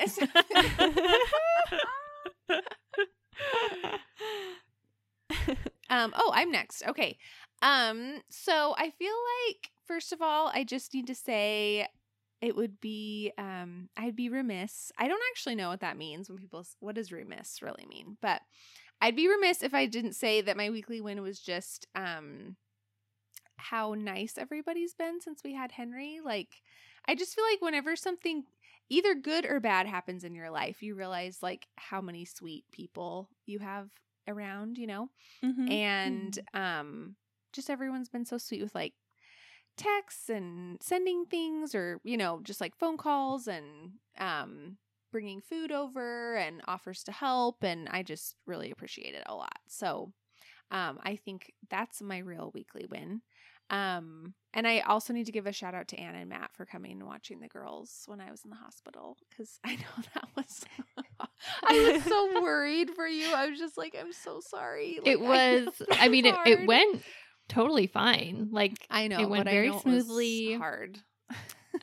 um 5.90 6.14
oh, 6.16 6.32
I'm 6.34 6.52
next. 6.52 6.84
Okay. 6.88 7.18
Um 7.62 8.22
so 8.30 8.76
I 8.78 8.90
feel 8.92 9.14
like 9.48 9.70
first 9.86 10.14
of 10.14 10.22
all, 10.22 10.52
I 10.54 10.64
just 10.64 10.94
need 10.94 11.08
to 11.08 11.16
say 11.16 11.88
it 12.42 12.56
would 12.56 12.80
be 12.82 13.32
um 13.38 13.90
I'd 13.98 14.16
be 14.16 14.30
remiss. 14.30 14.92
I 14.98 15.08
don't 15.08 15.22
actually 15.32 15.56
know 15.56 15.70
what 15.70 15.82
that 15.82 15.98
means 15.98 16.30
when 16.30 16.38
people 16.38 16.66
what 16.80 16.96
does 16.96 17.12
remiss 17.12 17.62
really 17.62 17.86
mean? 17.88 18.18
But 18.22 18.42
I'd 19.02 19.16
be 19.16 19.28
remiss 19.28 19.64
if 19.64 19.74
I 19.74 19.86
didn't 19.86 20.14
say 20.14 20.42
that 20.42 20.58
my 20.58 20.70
weekly 20.70 21.02
win 21.02 21.22
was 21.22 21.40
just 21.40 21.88
um 21.96 22.56
how 23.58 23.94
nice 23.94 24.38
everybody's 24.38 24.94
been 24.94 25.22
since 25.22 25.42
we 25.44 25.54
had 25.54 25.72
Henry. 25.72 26.20
Like 26.24 26.62
I 27.06 27.16
just 27.16 27.36
feel 27.36 27.46
like 27.46 27.62
whenever 27.62 27.96
something 27.96 28.46
either 28.90 29.16
good 29.16 29.46
or 29.46 29.60
bad 29.60 29.88
happens 29.88 30.24
in 30.24 30.36
your 30.36 30.50
life, 30.50 30.84
you 30.84 30.96
realize 30.96 31.42
like 31.44 31.68
how 31.78 32.02
many 32.02 32.26
sweet 32.26 32.66
people 32.72 33.30
you 33.46 33.60
have 33.60 33.90
around, 34.28 34.78
you 34.78 34.88
know? 34.88 35.10
Mhm. 35.42 35.84
And 35.88 36.38
um 36.54 37.18
just 37.54 37.70
everyone's 37.70 38.10
been 38.10 38.26
so 38.26 38.38
sweet 38.38 38.64
with 38.64 38.76
like 38.76 38.96
texts 39.78 40.30
and 40.30 40.82
sending 40.84 41.26
things 41.26 41.74
or, 41.76 42.00
you 42.04 42.18
know, 42.18 42.42
just 42.44 42.62
like 42.62 42.76
phone 42.76 42.98
calls 42.98 43.48
and 43.48 43.94
um 44.18 44.78
bringing 45.12 45.42
food 45.42 45.72
over 45.72 46.36
and 46.38 46.62
offers 46.68 47.04
to 47.04 47.12
help 47.12 47.64
and 47.64 47.88
I 47.90 48.04
just 48.04 48.36
really 48.48 48.72
appreciate 48.72 49.16
it 49.16 49.24
a 49.28 49.36
lot. 49.36 49.60
So, 49.68 50.14
um 50.72 51.00
I 51.04 51.16
think 51.18 51.54
that's 51.70 52.02
my 52.02 52.20
real 52.20 52.52
weekly 52.54 52.86
win. 52.90 53.22
Um, 53.74 54.36
and 54.54 54.68
I 54.68 54.82
also 54.82 55.14
need 55.14 55.26
to 55.26 55.32
give 55.32 55.48
a 55.48 55.52
shout 55.52 55.74
out 55.74 55.88
to 55.90 55.98
Anna 56.00 56.20
and 56.20 56.30
Matt 56.30 56.52
for 56.54 56.64
coming 56.66 56.92
and 56.92 57.06
watching 57.08 57.40
the 57.40 57.48
girls 57.48 58.04
when 58.06 58.22
I 58.22 58.30
was 58.30 58.44
in 58.44 58.52
the 58.52 58.56
hospital 58.56 59.18
because 59.30 59.60
I 59.64 59.76
know 59.76 60.04
that 60.14 60.28
was. 60.36 60.64
I 61.64 61.92
was 61.94 62.04
so 62.04 62.42
worried 62.42 62.92
for 62.92 63.08
you. 63.08 63.34
I 63.34 63.48
was 63.48 63.58
just 63.58 63.78
like, 63.78 63.96
I'm 64.00 64.14
so 64.14 64.40
sorry. 64.42 65.00
it 65.04 65.20
Like, 65.20 65.30
I 65.30 65.56
know 65.56 65.66
was, 65.66 65.78
that 65.80 65.98
I 66.00 66.08
mean, 66.10 66.26
it, 66.26 66.36
it 66.46 66.68
went 66.68 67.02
totally 67.50 67.88
fine. 67.88 68.50
Like, 68.52 68.86
I 68.92 69.08
know 69.08 69.20
it 69.20 69.30
went 69.30 69.48
I 69.48 69.52
very 69.52 69.70
it 69.70 69.82
smoothly. 69.82 70.54
hard. 70.54 71.00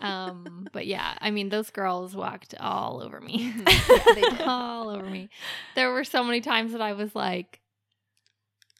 um, 0.00 0.68
but 0.72 0.86
yeah, 0.86 1.14
I 1.20 1.32
mean, 1.32 1.48
those 1.48 1.70
girls 1.70 2.14
walked 2.14 2.54
all 2.60 3.02
over 3.02 3.20
me. 3.20 3.52
Mhm. 3.52 4.38
Yeah, 4.38 4.44
all 4.46 4.90
over 4.90 5.04
me. 5.06 5.28
There 5.74 5.90
were 5.92 6.04
so 6.04 6.22
many 6.22 6.40
times 6.40 6.70
that 6.72 6.80
I 6.80 6.92
was 6.92 7.14
like, 7.16 7.60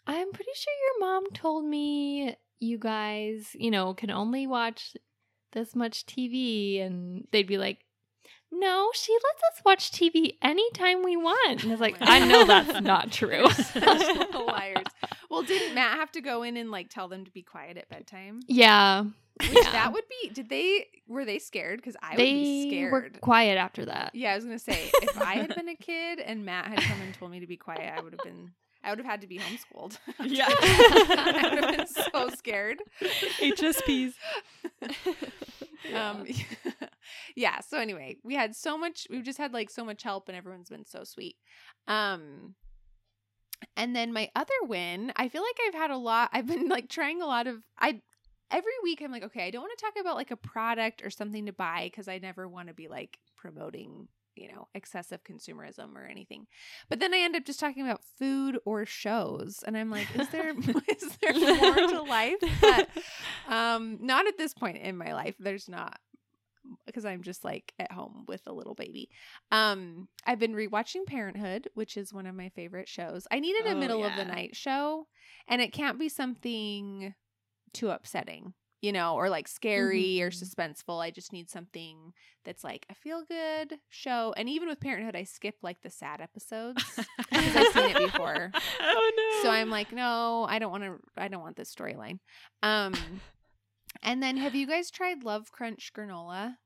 I'm 0.06 0.30
pretty 0.32 0.50
sure 0.54 0.74
your 0.86 1.06
mom 1.08 1.26
told 1.32 1.64
me 1.64 2.36
you 2.61 2.78
guys, 2.78 3.48
you 3.54 3.70
know, 3.70 3.94
can 3.94 4.11
only 4.11 4.46
watch 4.46 4.94
this 5.52 5.74
much 5.74 6.06
TV. 6.06 6.80
And 6.84 7.26
they'd 7.32 7.46
be 7.46 7.58
like, 7.58 7.78
no, 8.52 8.90
she 8.94 9.12
lets 9.12 9.42
us 9.58 9.62
watch 9.64 9.90
TV 9.92 10.36
anytime 10.42 11.02
we 11.02 11.16
want. 11.16 11.62
And 11.62 11.70
I 11.70 11.74
was 11.74 11.80
like, 11.80 11.96
I 12.00 12.26
know 12.26 12.44
that's 12.44 12.80
not 12.82 13.11
true. 13.11 13.46
Liars. 14.46 14.86
Well, 15.30 15.42
didn't 15.42 15.76
Matt 15.76 15.96
have 15.96 16.11
to 16.12 16.20
go 16.20 16.42
in 16.42 16.56
and 16.56 16.72
like 16.72 16.90
tell 16.90 17.06
them 17.06 17.24
to 17.24 17.30
be 17.30 17.42
quiet 17.42 17.76
at 17.76 17.88
bedtime? 17.88 18.40
yeah. 18.48 19.04
Which 19.38 19.52
yeah. 19.52 19.70
that 19.70 19.92
would 19.92 20.02
be. 20.08 20.28
Did 20.30 20.48
they? 20.48 20.86
Were 21.06 21.24
they 21.24 21.38
scared? 21.38 21.78
Because 21.78 21.96
I 22.02 22.11
would 22.11 22.16
be 22.18 22.68
scared. 22.68 22.92
were 22.92 23.11
quiet 23.20 23.56
after 23.56 23.86
that. 23.86 24.11
Yeah, 24.12 24.32
I 24.32 24.34
was 24.34 24.44
gonna 24.44 24.58
say 24.58 24.90
if 24.92 25.18
I 25.22 25.34
had 25.34 25.54
been 25.54 25.68
a 25.68 25.76
kid 25.76 26.18
and 26.18 26.44
Matt 26.44 26.66
had 26.66 26.80
come 26.80 27.00
and 27.00 27.14
told 27.14 27.30
me 27.30 27.38
to 27.40 27.46
be 27.46 27.56
quiet, 27.56 27.94
I 27.96 28.02
would 28.02 28.12
have 28.12 28.24
been. 28.24 28.50
I 28.83 28.91
would 28.91 28.99
have 28.99 29.07
had 29.07 29.20
to 29.20 29.26
be 29.26 29.39
homeschooled. 29.39 29.99
Yeah. 30.24 30.47
I 30.49 31.51
would 31.55 31.64
have 31.64 31.76
been 31.76 31.87
so 31.87 32.28
scared. 32.31 32.83
HSPs. 33.01 34.12
Um, 35.95 36.26
yeah. 37.35 37.61
So 37.61 37.78
anyway, 37.78 38.18
we 38.22 38.35
had 38.35 38.55
so 38.55 38.76
much. 38.76 39.07
We've 39.09 39.24
just 39.24 39.39
had 39.39 39.55
like 39.55 39.70
so 39.70 39.83
much 39.83 40.03
help, 40.03 40.28
and 40.28 40.37
everyone's 40.37 40.68
been 40.68 40.85
so 40.85 41.05
sweet. 41.05 41.37
Um, 41.89 42.55
and 43.76 43.97
then 43.97 44.12
my 44.12 44.31
other 44.37 44.53
win, 44.62 45.11
I 45.16 45.28
feel 45.31 45.43
like 45.43 45.57
I've 45.66 45.74
had 45.74 45.91
a 45.91 45.97
lot. 45.97 46.28
I've 46.35 46.47
been 46.47 46.68
like 46.68 46.91
trying 46.91 47.22
a 47.22 47.26
lot 47.26 47.47
of. 47.47 47.62
I 47.78 48.03
every 48.51 48.72
week 48.83 49.01
I'm 49.03 49.11
like, 49.11 49.24
okay, 49.24 49.47
I 49.47 49.51
don't 49.51 49.62
want 49.62 49.76
to 49.78 49.85
talk 49.85 49.95
about 49.99 50.16
like 50.16 50.31
a 50.31 50.37
product 50.37 51.03
or 51.05 51.11
something 51.11 51.47
to 51.47 51.53
buy 51.53 51.89
because 51.91 52.09
I 52.09 52.18
never 52.18 52.47
want 52.47 52.68
to 52.68 52.74
be 52.74 52.89
like 52.89 53.18
promoting 53.37 54.09
you 54.37 54.49
know 54.53 54.68
excessive 54.74 55.22
consumerism 55.24 55.95
or 55.97 56.05
anything. 56.07 56.47
But 56.89 57.01
then 57.01 57.12
i 57.14 57.18
end 57.18 57.37
up 57.37 57.45
just 57.45 57.61
talking 57.61 57.85
about 57.85 58.03
food 58.18 58.59
or 58.64 58.87
shows 58.87 59.62
and 59.66 59.76
i'm 59.76 59.91
like 59.91 60.07
is 60.18 60.28
there 60.33 60.51
is 60.89 61.16
there 61.20 61.35
more 61.35 61.74
to 61.89 62.03
life? 62.03 62.37
But 62.61 62.89
um 63.49 63.99
not 64.01 64.26
at 64.26 64.39
this 64.39 64.55
point 64.55 64.78
in 64.78 64.97
my 64.97 65.12
life. 65.14 65.35
There's 65.39 65.68
not 65.68 65.99
because 66.87 67.05
i'm 67.07 67.22
just 67.22 67.43
like 67.45 67.72
at 67.78 67.91
home 67.91 68.24
with 68.28 68.43
a 68.47 68.53
little 68.53 68.74
baby. 68.74 69.09
Um 69.51 70.09
i've 70.26 70.39
been 70.39 70.55
rewatching 70.55 71.07
parenthood 71.07 71.68
which 71.74 71.97
is 71.97 72.12
one 72.12 72.26
of 72.26 72.35
my 72.35 72.51
favorite 72.51 72.89
shows. 72.89 73.26
I 73.31 73.41
needed 73.41 73.66
a 73.66 73.70
Oh, 73.74 73.78
middle 73.78 74.05
of 74.05 74.14
the 74.16 74.24
night 74.24 74.55
show 74.55 75.07
and 75.49 75.61
it 75.61 75.72
can't 75.72 75.99
be 75.99 76.09
something 76.09 77.14
too 77.72 77.91
upsetting 77.91 78.53
you 78.83 78.93
know 78.93 79.14
or 79.14 79.28
like 79.28 79.47
scary 79.49 80.22
or 80.22 80.31
Mhm. 80.31 80.43
suspenseful 80.43 81.03
i 81.03 81.11
just 81.11 81.33
need 81.33 81.51
something 81.51 82.12
that's 82.45 82.64
like 82.64 82.87
a 82.89 82.95
feel 82.95 83.22
good 83.28 83.78
show 83.91 84.33
and 84.37 84.49
even 84.49 84.68
with 84.68 84.81
parenthood 84.81 85.14
i 85.16 85.22
skip 85.24 85.57
like 85.62 85.83
the 85.83 85.91
sad 85.91 86.20
episodes 86.20 86.83
because 87.18 87.57
I've 87.57 87.72
seen 87.74 87.91
it 87.91 87.99
before. 87.99 88.51
oh 88.81 89.12
no. 89.16 89.43
so 89.43 89.51
i'm 89.51 89.68
like 89.70 89.93
no 89.93 90.47
i 90.49 90.59
don't 90.59 90.70
want 90.70 90.85
to 90.85 90.97
i 91.16 91.28
don't 91.28 91.43
want 91.43 91.57
this 91.57 91.74
storyline 91.74 92.18
um 92.62 92.95
and 94.03 94.22
then 94.22 94.37
have 94.39 94.55
you 94.55 94.66
guys 94.66 94.91
tried 94.91 95.24
love 95.24 95.53
crunch 95.53 95.93
granola 95.95 96.57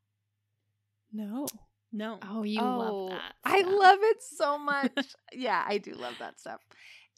no. 1.12 1.47
No. 1.93 2.19
Oh, 2.29 2.43
you 2.43 2.61
oh 2.61 2.65
love 2.79 3.11
that. 3.11 3.35
i 3.45 3.62
love 3.62 3.99
it 4.03 4.23
so 4.23 4.59
much 4.59 5.15
yeah 5.33 5.65
i 5.67 5.79
do 5.79 5.93
love 5.93 6.15
that 6.19 6.39
stuff 6.41 6.61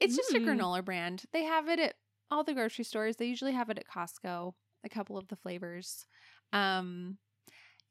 it's 0.01 0.14
just 0.16 0.34
a 0.34 0.38
Mm. 0.38 0.47
granola 0.47 0.84
brand 0.84 1.24
they 1.32 1.44
have 1.44 1.68
it 1.68 1.78
at 1.78 1.94
all 2.30 2.44
the 2.44 2.53
grocery 2.55 2.84
stores 2.84 3.16
they 3.16 3.24
usually 3.26 3.53
have 3.53 3.70
it 3.70 3.78
at 3.78 3.86
costco 3.88 4.53
a 4.87 4.89
couple 4.89 5.18
of 5.18 5.28
the 5.28 5.37
flavors. 5.37 6.07
Um 6.53 7.18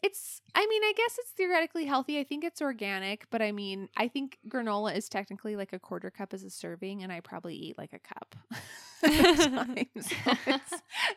it's 0.04 0.42
i 0.54 0.68
mean 0.68 0.84
i 0.84 0.94
guess 0.96 1.18
it's 1.20 1.32
theoretically 1.32 1.86
healthy. 1.86 2.20
I 2.20 2.26
think 2.26 2.44
it's 2.44 2.62
organic 2.62 3.28
but 3.32 3.42
i 3.42 3.54
mean 3.54 3.88
i 3.96 4.10
think 4.10 4.38
granola 4.50 4.94
is 4.94 5.08
technically 5.08 5.56
like 5.56 5.72
a 5.72 5.80
quarter 5.80 6.12
cup 6.12 6.34
as 6.34 6.44
a 6.44 6.50
serving 6.50 7.02
and 7.02 7.14
i 7.14 7.22
probably 7.22 7.56
eat 7.56 7.78
like 7.78 7.94
a 7.94 8.00
cup 8.00 8.36
time. 9.06 9.88
so, 10.02 10.60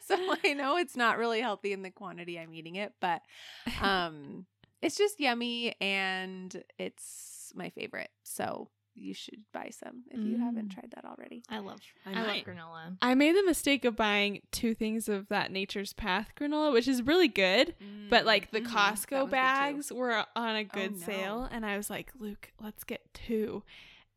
so 0.07 0.37
i 0.45 0.53
know 0.53 0.77
it's 0.77 0.97
not 0.97 1.19
really 1.19 1.41
healthy 1.41 1.73
in 1.73 1.83
the 1.83 1.91
quantity 1.91 2.39
i'm 2.39 2.55
eating 2.55 2.77
it 2.77 2.93
but 3.01 3.21
um 3.83 4.47
it's 4.81 4.97
just 4.97 5.19
yummy 5.19 5.75
and 5.81 6.63
it's 6.79 7.53
my 7.55 7.71
favorite. 7.71 8.11
So 8.23 8.69
you 9.01 9.15
should 9.15 9.41
buy 9.53 9.71
some 9.71 10.03
if 10.11 10.19
you 10.21 10.39
haven't 10.39 10.69
Mm. 10.69 10.75
tried 10.75 10.91
that 10.95 11.05
already 11.05 11.43
I 11.49 11.59
love. 11.61 11.79
I 12.07 12.11
I, 12.11 12.15
love 12.15 12.27
might. 12.27 12.45
granola. 12.47 12.97
I 13.01 13.15
made 13.15 13.37
the 13.37 13.45
mistake 13.45 13.85
of 13.85 13.97
buying 13.97 14.41
two 14.53 14.75
things 14.75 15.09
of 15.09 15.29
that 15.29 15.51
Nature's 15.53 15.93
Path 15.93 16.33
granola, 16.39 16.73
which 16.73 16.89
is 16.89 17.03
really 17.03 17.29
good. 17.29 17.75
But 18.11 18.25
like 18.27 18.51
the. 18.51 18.61
Costco 18.61 18.73
one's 18.91 19.05
good 19.07 19.25
too. 19.27 19.31
bags 19.31 19.93
were 19.93 20.25
on 20.37 20.57
a 20.57 20.65
good 20.65 20.93
no. 21.01 21.07
sale, 21.07 21.49
and 21.51 21.65
I 21.65 21.77
was 21.77 21.89
like, 21.91 22.13
Luke, 22.19 22.53
let's 22.61 22.85
get 22.85 23.03
two. 23.15 23.63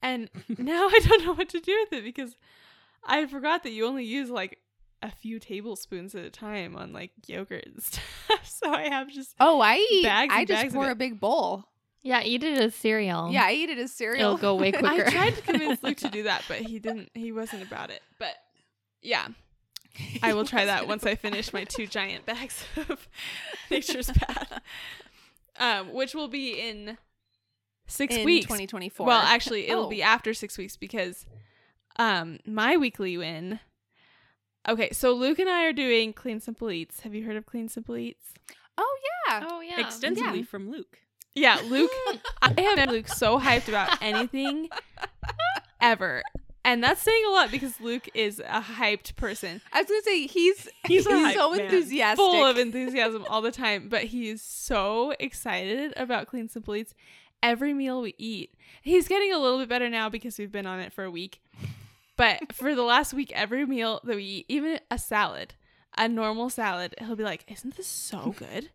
And 0.01 0.29
now 0.57 0.87
I 0.87 0.99
don't 1.03 1.25
know 1.25 1.33
what 1.33 1.49
to 1.49 1.59
do 1.59 1.77
with 1.83 1.99
it 1.99 2.03
because 2.03 2.35
I 3.05 3.25
forgot 3.27 3.63
that 3.63 3.71
you 3.71 3.85
only 3.85 4.05
use 4.05 4.29
like 4.29 4.57
a 5.03 5.09
few 5.11 5.39
tablespoons 5.39 6.13
at 6.13 6.23
a 6.23 6.29
time 6.29 6.75
on 6.75 6.93
like 6.93 7.09
yogurt 7.25 7.65
and 7.65 7.81
stuff. 7.83 8.03
so 8.43 8.71
I 8.71 8.83
have 8.89 9.09
just 9.09 9.33
oh 9.39 9.59
i 9.59 9.77
eat 9.91 10.03
Bags 10.03 10.31
i 10.35 10.45
just 10.45 10.61
bags 10.61 10.73
pour 10.75 10.91
a 10.91 10.95
big 10.95 11.19
bowl 11.19 11.65
Yeah, 12.03 12.21
eat 12.23 12.43
it 12.43 12.57
as 12.57 12.73
cereal. 12.73 13.29
yeah 13.31 13.45
i 13.45 13.51
eat 13.51 13.69
it 13.69 13.77
as 13.77 13.91
cereal 13.93 14.19
It'll 14.33 14.37
go 14.37 14.55
way 14.55 14.71
quicker. 14.71 15.05
I 15.07 15.11
tried 15.11 15.35
to 15.35 15.41
convince 15.41 15.83
Luke 15.83 15.97
to 15.97 16.09
do 16.09 16.23
that, 16.29 16.43
but 16.47 16.57
he 16.61 16.79
didn't. 16.79 17.09
He 17.13 17.31
wasn't 17.31 17.61
about 17.63 17.89
it. 17.91 18.01
But 18.17 18.35
yeah, 19.01 19.27
I 20.23 20.33
will 20.33 20.45
try 20.45 20.65
that 20.65 20.87
once 20.87 21.05
I 21.05 21.15
finish 21.15 21.53
my 21.53 21.63
two 21.63 21.85
giant 21.87 22.25
bags 22.25 22.63
of 22.89 23.07
Nature's 23.69 24.09
Path, 24.11 24.61
um, 25.59 25.93
which 25.93 26.15
will 26.15 26.27
be 26.27 26.59
in 26.59 26.97
six 27.87 28.15
in 28.15 28.25
weeks. 28.25 28.45
2024 28.45 29.05
Well, 29.05 29.21
actually, 29.21 29.67
it'll 29.69 29.85
Oh. 29.85 29.89
be 29.89 30.01
after 30.01 30.33
six 30.33 30.57
weeks 30.57 30.77
because 30.77 31.25
um, 31.97 32.39
my 32.45 32.77
weekly 32.77 33.17
win. 33.17 33.59
Okay, 34.67 34.89
so 34.91 35.11
Luke 35.13 35.39
and 35.39 35.49
I 35.49 35.65
are 35.65 35.73
doing 35.73 36.13
Clean 36.13 36.39
Simple 36.39 36.71
Eats. 36.71 37.01
Have 37.01 37.13
you 37.15 37.25
heard 37.25 37.35
of 37.35 37.45
Clean 37.45 37.67
Simple 37.67 37.97
Eats? 37.97 38.33
oh 38.77 38.97
yeah 39.29 39.47
Oh 39.51 39.59
yeah. 39.61 39.79
Extensively 39.79 40.39
Yeah. 40.39 40.45
from 40.45 40.71
Luke. 40.71 40.99
Yeah, 41.35 41.59
Luke. 41.65 41.91
I 42.41 42.49
have 42.61 42.75
been 42.75 42.89
Luke 42.89 43.07
so 43.07 43.39
hyped 43.39 43.67
about 43.67 44.01
anything 44.01 44.69
ever. 45.79 46.23
And 46.63 46.83
that's 46.83 47.01
saying 47.01 47.23
a 47.27 47.31
lot 47.31 47.51
because 47.51 47.79
Luke 47.81 48.07
is 48.13 48.39
a 48.39 48.61
hyped 48.61 49.15
person, 49.15 49.61
i 49.73 49.81
was 49.81 49.87
gonna 49.89 50.01
say 50.03 50.27
he's 50.27 50.69
He's 50.85 51.07
he's, 51.07 51.33
so 51.33 51.53
enthusiastic 51.53 52.17
full 52.17 52.45
of 52.45 52.57
enthusiasm 52.57 53.25
all 53.29 53.41
the 53.41 53.51
time, 53.51 53.89
but 53.89 54.03
he 54.03 54.29
is 54.29 54.43
so 54.43 55.15
excited 55.19 55.93
about 55.97 56.27
Clean 56.27 56.47
Simple 56.47 56.75
Eats 56.75 56.93
every 57.41 57.73
meal 57.73 58.01
we 58.01 58.13
eat. 58.17 58.53
He's 58.81 59.07
getting 59.07 59.33
a 59.33 59.39
little 59.39 59.57
bit 59.57 59.69
better 59.69 59.89
now 59.89 60.09
because 60.09 60.37
we've 60.37 60.51
been 60.51 60.67
on 60.67 60.79
it 60.79 60.93
for 60.93 61.03
a 61.03 61.11
week. 61.11 61.41
But 62.15 62.53
for 62.53 62.75
the 62.75 62.83
last 62.83 63.13
week, 63.13 63.31
every 63.33 63.65
meal 63.65 63.99
that 64.03 64.15
we 64.15 64.23
eat, 64.23 64.45
even 64.47 64.79
a 64.91 64.99
salad, 64.99 65.55
a 65.97 66.07
normal 66.07 66.51
salad, 66.51 66.93
he'll 66.99 67.15
be 67.15 67.23
like, 67.23 67.43
"Isn't 67.51 67.75
this 67.75 67.87
so 67.87 68.35
good?" 68.37 68.69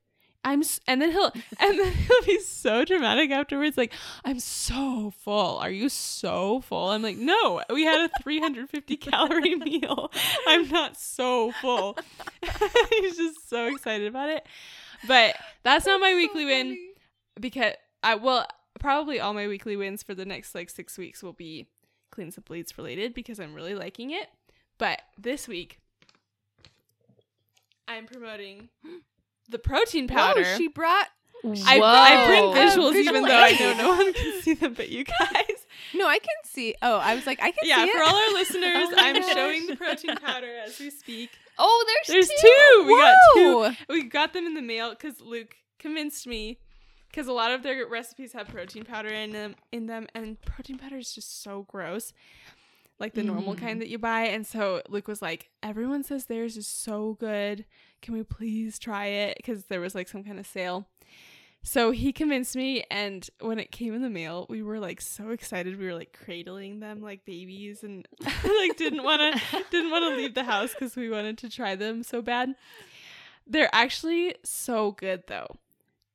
I'm, 0.46 0.60
s-, 0.60 0.80
and 0.86 1.02
then 1.02 1.10
he'll, 1.10 1.32
and 1.58 1.78
then 1.78 1.92
he'll 1.92 2.22
be 2.24 2.38
so 2.38 2.84
dramatic 2.84 3.32
afterwards, 3.32 3.76
like, 3.76 3.92
"I'm 4.24 4.38
so 4.38 5.12
full. 5.18 5.58
Are 5.58 5.70
you 5.70 5.88
so 5.88 6.60
full?" 6.60 6.90
I'm 6.90 7.02
like, 7.02 7.16
"No, 7.16 7.62
we 7.68 7.84
had 7.84 8.08
a 8.08 8.22
350 8.22 8.96
calorie 8.96 9.56
meal. 9.56 10.12
I'm 10.46 10.68
not 10.68 10.96
so 10.96 11.50
full." 11.60 11.98
He's 12.90 13.16
just 13.16 13.50
so 13.50 13.66
excited 13.66 14.06
about 14.06 14.30
it. 14.30 14.46
But 15.08 15.34
that's 15.64 15.84
not 15.84 16.00
my 16.00 16.12
So 16.12 16.16
weekly 16.16 16.44
win 16.44 16.78
because 17.40 17.74
I 18.04 18.14
well 18.14 18.46
probably 18.78 19.18
all 19.18 19.34
my 19.34 19.48
weekly 19.48 19.76
wins 19.76 20.04
for 20.04 20.14
the 20.14 20.24
next 20.24 20.54
like 20.54 20.70
six 20.70 20.96
weeks 20.96 21.24
will 21.24 21.32
be 21.32 21.66
Clean 22.12 22.30
Simple 22.30 22.54
Eats 22.54 22.78
related 22.78 23.14
because 23.14 23.40
I'm 23.40 23.52
really 23.52 23.74
liking 23.74 24.12
it. 24.12 24.28
But 24.78 25.02
this 25.18 25.48
week 25.48 25.80
I'm 27.88 28.06
promoting 28.06 28.68
the 29.48 29.58
protein 29.58 30.08
powder. 30.08 30.42
Whoa, 30.42 30.56
she 30.56 30.68
brought 30.68 31.08
I, 31.44 31.78
I 31.80 32.26
bring 32.26 32.42
visuals 32.66 32.94
Uh, 32.94 32.98
even 32.98 33.22
though 33.22 33.28
I 33.30 33.52
know 33.60 33.74
no 33.76 33.88
one 33.90 34.12
can 34.12 34.40
see 34.42 34.54
them 34.54 34.74
but 34.74 34.88
you 34.88 35.04
guys. 35.04 35.66
no 35.94 36.06
i 36.08 36.18
can 36.18 36.28
see 36.44 36.74
oh 36.82 36.96
i 36.96 37.14
was 37.14 37.24
like 37.26 37.38
i 37.40 37.50
can 37.52 37.60
yeah, 37.62 37.84
for 37.84 37.88
it 37.98 38.02
all 38.02 38.16
our 38.28 38.32
listeners, 38.32 38.88
Oh 38.90 38.94
I'm 38.96 39.14
gosh. 39.20 39.32
showing 39.32 39.66
the 39.66 39.76
protein 39.76 40.16
powder 40.16 40.50
as 40.66 40.78
we 40.80 40.90
speak. 40.90 41.30
Oh, 41.58 41.84
there's, 42.06 42.28
There's 42.28 42.40
two. 42.40 42.84
We 42.86 42.98
got 43.00 43.14
two 43.34 43.40
Whoa. 43.58 43.72
we 43.88 44.02
got 44.04 44.32
them 44.32 44.46
in 44.46 44.54
the 44.54 44.62
mail 44.62 44.90
because 44.90 45.20
Luke 45.20 45.54
convinced 45.78 46.26
me 46.26 46.58
because 47.10 47.28
a 47.28 47.32
lot 47.32 47.52
of 47.52 47.62
their 47.62 47.86
recipes 47.86 48.32
have 48.32 48.48
protein 48.48 48.84
powder 48.84 49.08
in 49.10 49.30
them 49.30 49.54
in 49.70 49.86
them 49.86 50.06
and 50.14 50.40
protein 50.42 50.78
powder 50.78 50.96
is 50.96 51.14
just 51.14 51.42
so 51.44 51.64
gross 51.68 52.12
like 52.98 53.12
the 53.14 53.22
normal 53.22 53.54
Mm. 53.54 53.58
kind 53.58 53.80
that 53.82 53.88
you 53.88 53.98
buy 53.98 54.22
and 54.22 54.46
so 54.46 54.82
Luke 54.88 55.06
was 55.06 55.22
like 55.22 55.50
everyone 55.62 56.02
says 56.02 56.24
theirs 56.26 56.56
is 56.56 56.66
so 56.66 57.16
good 57.20 57.66
can 58.06 58.14
we 58.14 58.22
please 58.22 58.78
try 58.78 59.06
it? 59.06 59.36
Because 59.36 59.64
there 59.64 59.80
was 59.80 59.94
like 59.94 60.08
some 60.08 60.24
kind 60.24 60.38
of 60.38 60.46
sale. 60.46 60.86
So 61.62 61.90
he 61.90 62.12
convinced 62.12 62.54
me 62.54 62.84
and 62.92 63.28
when 63.40 63.58
it 63.58 63.72
came 63.72 63.92
in 63.92 64.00
the 64.00 64.08
mail 64.08 64.46
we 64.48 64.62
were 64.62 64.78
like 64.78 65.00
so 65.00 65.30
excited. 65.30 65.78
We 65.78 65.86
were 65.86 65.94
like 65.94 66.16
cradling 66.24 66.78
them 66.80 67.02
like 67.02 67.24
babies 67.24 67.82
and 67.82 68.06
like 68.44 68.76
didn't 68.76 69.02
want 69.02 69.20
to 69.20 69.64
didn't 69.72 69.90
want 69.90 70.04
to 70.04 70.16
leave 70.16 70.34
the 70.34 70.44
house 70.44 70.72
because 70.72 70.94
we 70.94 71.10
wanted 71.10 71.36
to 71.38 71.50
try 71.50 71.74
them 71.74 72.04
so 72.04 72.22
bad. 72.22 72.54
They're 73.48 73.68
actually 73.72 74.36
so 74.44 74.92
good 74.92 75.24
though. 75.26 75.56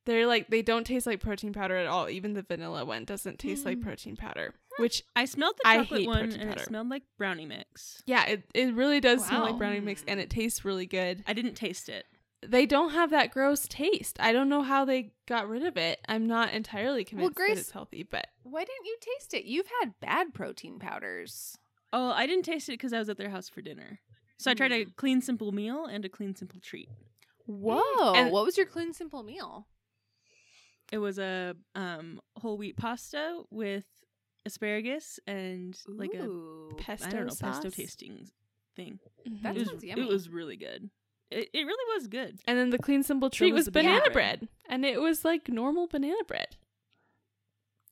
They're 0.06 0.26
like 0.26 0.48
they 0.50 0.62
don't 0.62 0.86
taste 0.88 1.06
like 1.06 1.20
protein 1.20 1.52
powder 1.54 1.76
at 1.76 1.86
all. 1.88 2.10
Even 2.10 2.34
the 2.34 2.42
vanilla 2.44 2.86
one 2.86 3.04
doesn't 3.04 3.38
taste 3.38 3.66
like 3.66 3.78
Mm. 3.80 3.84
protein 3.84 4.16
powder 4.16 4.54
which 4.78 5.04
I 5.16 5.26
smelled 5.26 5.56
the 5.62 5.68
I 5.68 5.78
chocolate 5.78 6.00
hate 6.02 6.08
one 6.08 6.20
and 6.32 6.34
powder. 6.50 6.62
it 6.62 6.66
smelled 6.66 6.90
like 6.90 7.04
brownie 7.18 7.46
mix. 7.46 8.02
yeah 8.06 8.26
it, 8.26 8.44
it 8.54 8.74
really 8.74 9.00
does 9.00 9.26
smell 9.26 9.42
like 9.42 9.58
brownie 9.58 9.80
mix 9.82 10.04
and 10.08 10.20
it 10.20 10.30
tastes 10.30 10.64
really 10.66 10.86
good 10.86 11.24
I 11.28 11.34
didn't 11.34 11.56
taste 11.56 11.90
it. 11.90 12.06
they 12.46 12.66
don't 12.66 12.92
have 12.92 13.10
that 13.12 13.32
gross 13.32 13.68
taste 13.68 14.18
i 14.20 14.32
don't 14.32 14.50
know 14.50 14.62
how 14.64 14.84
they 14.86 15.12
got 15.28 15.48
rid 15.48 15.64
of 15.64 15.78
it 15.78 16.00
i'm 16.10 16.26
not 16.26 16.54
entirely 16.54 17.04
convinced 17.04 17.36
Grace- 17.36 17.56
that 17.56 17.60
it's 17.62 17.72
healthy 17.72 18.02
but 18.04 18.28
why 18.44 18.62
didn't 18.62 18.86
you 18.86 18.98
taste 19.00 19.34
it 19.34 19.46
you've 19.46 19.70
had 19.82 19.94
bad 20.00 20.34
protein 20.34 20.80
powders 20.80 21.58
Oh, 21.94 22.12
I 22.12 22.26
didn't 22.26 22.46
taste 22.46 22.70
it 22.70 22.74
because 22.80 22.94
I 22.94 23.00
was 23.00 23.10
at 23.10 23.18
their 23.18 23.30
house 23.32 23.50
for 23.50 23.62
dinner. 23.62 24.00
So 24.38 24.50
I 24.50 24.54
tried 24.54 24.72
a 24.72 24.86
Mm. 24.86 24.96
clean, 24.96 25.22
simple 25.22 25.52
meal 25.52 25.84
and 25.86 26.06
a 26.06 26.10
clean, 26.10 26.34
simple 26.38 26.62
treat. 26.62 26.88
whoa 27.46 28.14
And- 28.16 28.32
what 28.32 28.46
was 28.46 28.56
your 28.58 28.66
clean 28.66 28.94
simple 28.94 29.24
meal 29.24 29.68
It 30.90 31.00
was 31.00 31.20
a 31.20 31.56
um, 31.76 32.22
whole 32.38 32.58
wheat 32.58 32.78
pasta 32.78 33.42
with 33.50 33.86
asparagus 34.46 35.20
and 35.28 35.78
like 35.88 36.14
a 36.14 36.28
pesto 36.78 37.08
I 37.08 37.10
don't 37.12 37.28
know 37.28 37.36
pesto 37.40 37.70
tasting 37.70 38.28
thing. 38.76 39.00
Mm-hmm. 39.28 39.44
That 39.44 39.58
it 39.58 39.72
was 39.72 39.84
yummy. 39.84 40.02
it 40.02 40.08
was 40.08 40.30
really 40.30 40.58
good. 40.58 40.90
It, 41.30 41.50
it 41.54 41.66
really 41.66 41.96
was 41.96 42.08
good. 42.08 42.40
and 42.46 42.58
then 42.58 42.72
the 42.72 42.78
clean 42.78 43.04
simple 43.04 43.30
treat 43.30 43.54
was 43.54 43.66
was, 43.66 43.70
banana 43.70 44.00
banana 44.00 44.14
bread. 44.14 44.40
bread. 44.40 44.50
and 44.70 44.86
it 44.86 45.00
was 45.00 45.24
like 45.24 45.50
normal 45.50 45.88
banana 45.88 46.24
bread. 46.28 46.58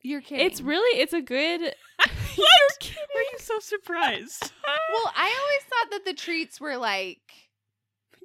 You're 0.02 0.22
kidding. 0.22 0.46
It's 0.46 0.62
really 0.62 1.00
it's 1.00 1.14
a 1.14 1.22
good. 1.22 1.62
What? 2.36 2.92
Why 3.14 3.22
are 3.22 3.32
you 3.34 3.40
so 3.40 3.60
surprised? 3.60 4.52
well. 4.94 5.14
I 5.14 5.26
always 5.26 5.64
thought 5.64 5.92
that 5.92 6.06
the 6.06 6.14
treats 6.14 6.62
were 6.62 6.78
like 6.78 7.49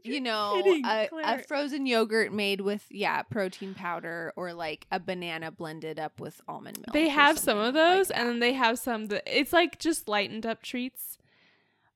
you 0.05 0.21
know 0.21 0.61
kidding, 0.63 0.85
a, 0.85 1.09
a 1.25 1.39
frozen 1.43 1.87
yogurt 1.87 2.33
made 2.33 2.61
with 2.61 2.85
yeah 2.91 3.23
protein 3.23 3.75
powder 3.75 4.33
or 4.37 4.53
like 4.53 4.87
a 4.91 5.01
banana 5.01 5.51
blended 5.51 5.99
up 5.99 6.21
with 6.21 6.41
almond 6.47 6.79
milk. 6.79 6.93
They 6.93 7.09
have 7.09 7.39
some 7.39 7.59
of 7.59 7.75
those, 7.75 8.09
that. 8.09 8.19
and 8.19 8.29
then 8.29 8.39
they 8.41 8.53
have 8.53 8.79
some 8.79 9.07
that 9.07 9.23
it's 9.27 9.53
like 9.53 9.79
just 9.79 10.09
lightened 10.09 10.47
up 10.47 10.63
treats. 10.63 11.19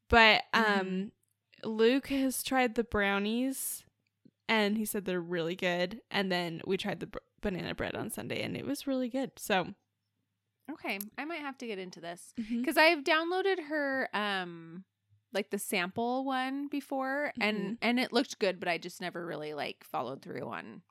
But 0.09 0.43
um, 0.55 0.65
Mhm. 0.65 1.11
Luke 1.65 2.07
has 2.09 2.43
tried 2.43 2.75
the 2.77 2.85
brownies, 2.85 3.85
and 4.49 4.79
he 4.79 4.85
said 4.85 5.05
they're 5.05 5.21
really 5.21 5.57
good. 5.57 6.01
And 6.11 6.31
then 6.33 6.63
we 6.67 6.77
tried 6.77 7.01
the 7.01 7.09
br- 7.09 7.19
banana 7.43 7.75
bread 7.75 7.95
on 7.95 8.11
Sunday, 8.11 8.43
and 8.43 8.57
it 8.57 8.65
was 8.65 8.87
really 8.87 9.09
good. 9.09 9.33
So 9.37 9.75
okay, 10.71 10.99
I 11.19 11.25
might 11.25 11.41
have 11.41 11.59
to 11.59 11.67
get 11.67 11.79
into 11.79 12.01
this. 12.01 12.33
because 12.37 12.77
I've 12.77 13.05
downloaded 13.05 13.65
her 13.69 14.09
um 14.15 14.85
like 15.33 15.51
the 15.51 15.59
sample 15.59 16.25
one 16.25 16.69
before 16.69 17.33
and 17.41 17.57
Mhm. 17.59 17.79
and 17.83 18.01
it 18.01 18.13
looked 18.13 18.39
good 18.39 18.59
but 18.59 18.69
I 18.69 18.79
just 18.79 19.01
never 19.01 19.25
really 19.27 19.55
like 19.55 19.85
followed 19.85 20.23
through 20.23 20.49
on 20.49 20.83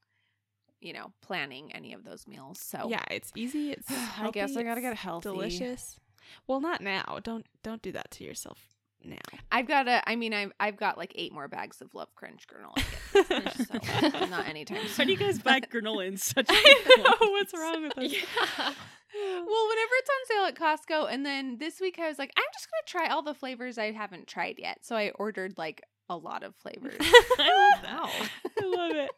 you 0.80 0.94
know 0.94 1.12
planning 1.22 1.72
any 1.74 1.94
of 1.94 2.04
those 2.04 2.28
meals 2.28 2.60
so 2.60 2.88
yeah, 2.90 3.04
it's 3.10 3.32
easy. 3.36 3.72
It's 3.72 3.90
I 4.20 4.30
guess 4.32 4.52
healthy, 4.52 4.60
I 4.60 4.64
gotta 4.64 4.82
get 4.82 4.96
healthy. 4.96 5.30
delicious. 5.30 6.00
Well, 6.46 6.60
not 6.60 6.82
now. 6.82 7.20
Don't 7.24 7.46
don't 7.64 7.82
do 7.82 7.92
that 7.94 8.12
to 8.12 8.24
yourself 8.24 8.68
now. 9.04 9.18
I've 9.52 9.68
got 9.68 9.88
a 9.88 10.08
I 10.10 10.16
mean 10.16 10.34
I've 10.34 10.52
I've 10.60 10.78
got 10.78 10.98
like 10.98 11.14
eight 11.16 11.34
more 11.34 11.48
bags 11.48 11.82
of 11.82 11.94
Love 11.94 12.14
Crunch 12.16 12.46
granola 12.48 12.76
to 12.76 13.24
get 13.30 13.56
this 13.56 13.68
finish, 13.68 14.14
so 14.14 14.26
not 14.26 14.48
anytime 14.48 14.78
Why 14.78 14.88
soon 14.88 15.08
do 15.08 15.14
you 15.14 15.18
guys 15.20 15.40
buy 15.40 15.60
granola 15.62 16.08
in 16.08 16.18
such 16.18 16.48
I 16.50 16.84
know 16.98 17.32
what's 17.32 17.54
wrong 17.54 17.84
with 17.84 17.98
us. 17.98 18.12
Yeah. 18.14 18.74
well, 19.14 19.68
whenever 19.70 19.94
it's 19.94 20.10
on 20.10 20.28
sale 20.28 20.46
at 20.46 20.56
Costco, 20.56 21.12
and 21.14 21.26
then 21.26 21.58
this 21.60 21.80
week 21.80 21.98
I 22.00 22.08
was 22.10 22.20
like, 22.20 22.32
I'm 22.38 22.44
just 22.54 22.68
gonna 22.70 23.06
try 23.06 23.14
all 23.14 23.24
the 23.24 23.34
flavors 23.34 23.78
I 23.78 23.92
haven't 23.92 24.28
tried 24.28 24.56
yet. 24.60 24.80
So 24.84 24.96
I 24.96 25.12
ordered 25.12 25.54
like 25.58 25.82
a 26.10 26.18
lot 26.18 26.44
of 26.44 26.56
flavors. 26.56 26.98
I 27.02 27.72
love 27.74 27.82
that. 27.84 28.30
I 28.62 28.66
love 28.66 28.92
it. 28.96 29.12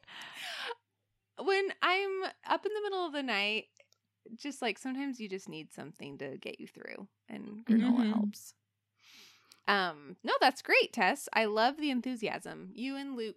when 1.43 1.69
I'm 1.81 2.23
up 2.47 2.65
in 2.65 2.71
the 2.73 2.81
middle 2.83 3.05
of 3.05 3.13
the 3.13 3.23
night, 3.23 3.65
just 4.35 4.61
like 4.61 4.77
sometimes 4.77 5.19
you 5.19 5.27
just 5.29 5.49
need 5.49 5.73
something 5.73 6.17
to 6.19 6.37
get 6.37 6.59
you 6.59 6.67
through, 6.67 7.07
and 7.27 7.63
granola 7.65 8.01
Mhm. 8.05 8.13
helps. 8.13 8.53
Um, 9.69 10.15
no, 10.23 10.33
that's 10.41 10.61
great, 10.61 10.91
Tess. 10.93 11.29
I 11.33 11.45
love 11.45 11.77
the 11.77 11.91
enthusiasm. 11.91 12.71
You 12.73 12.95
and 12.95 13.15
Luke, 13.15 13.35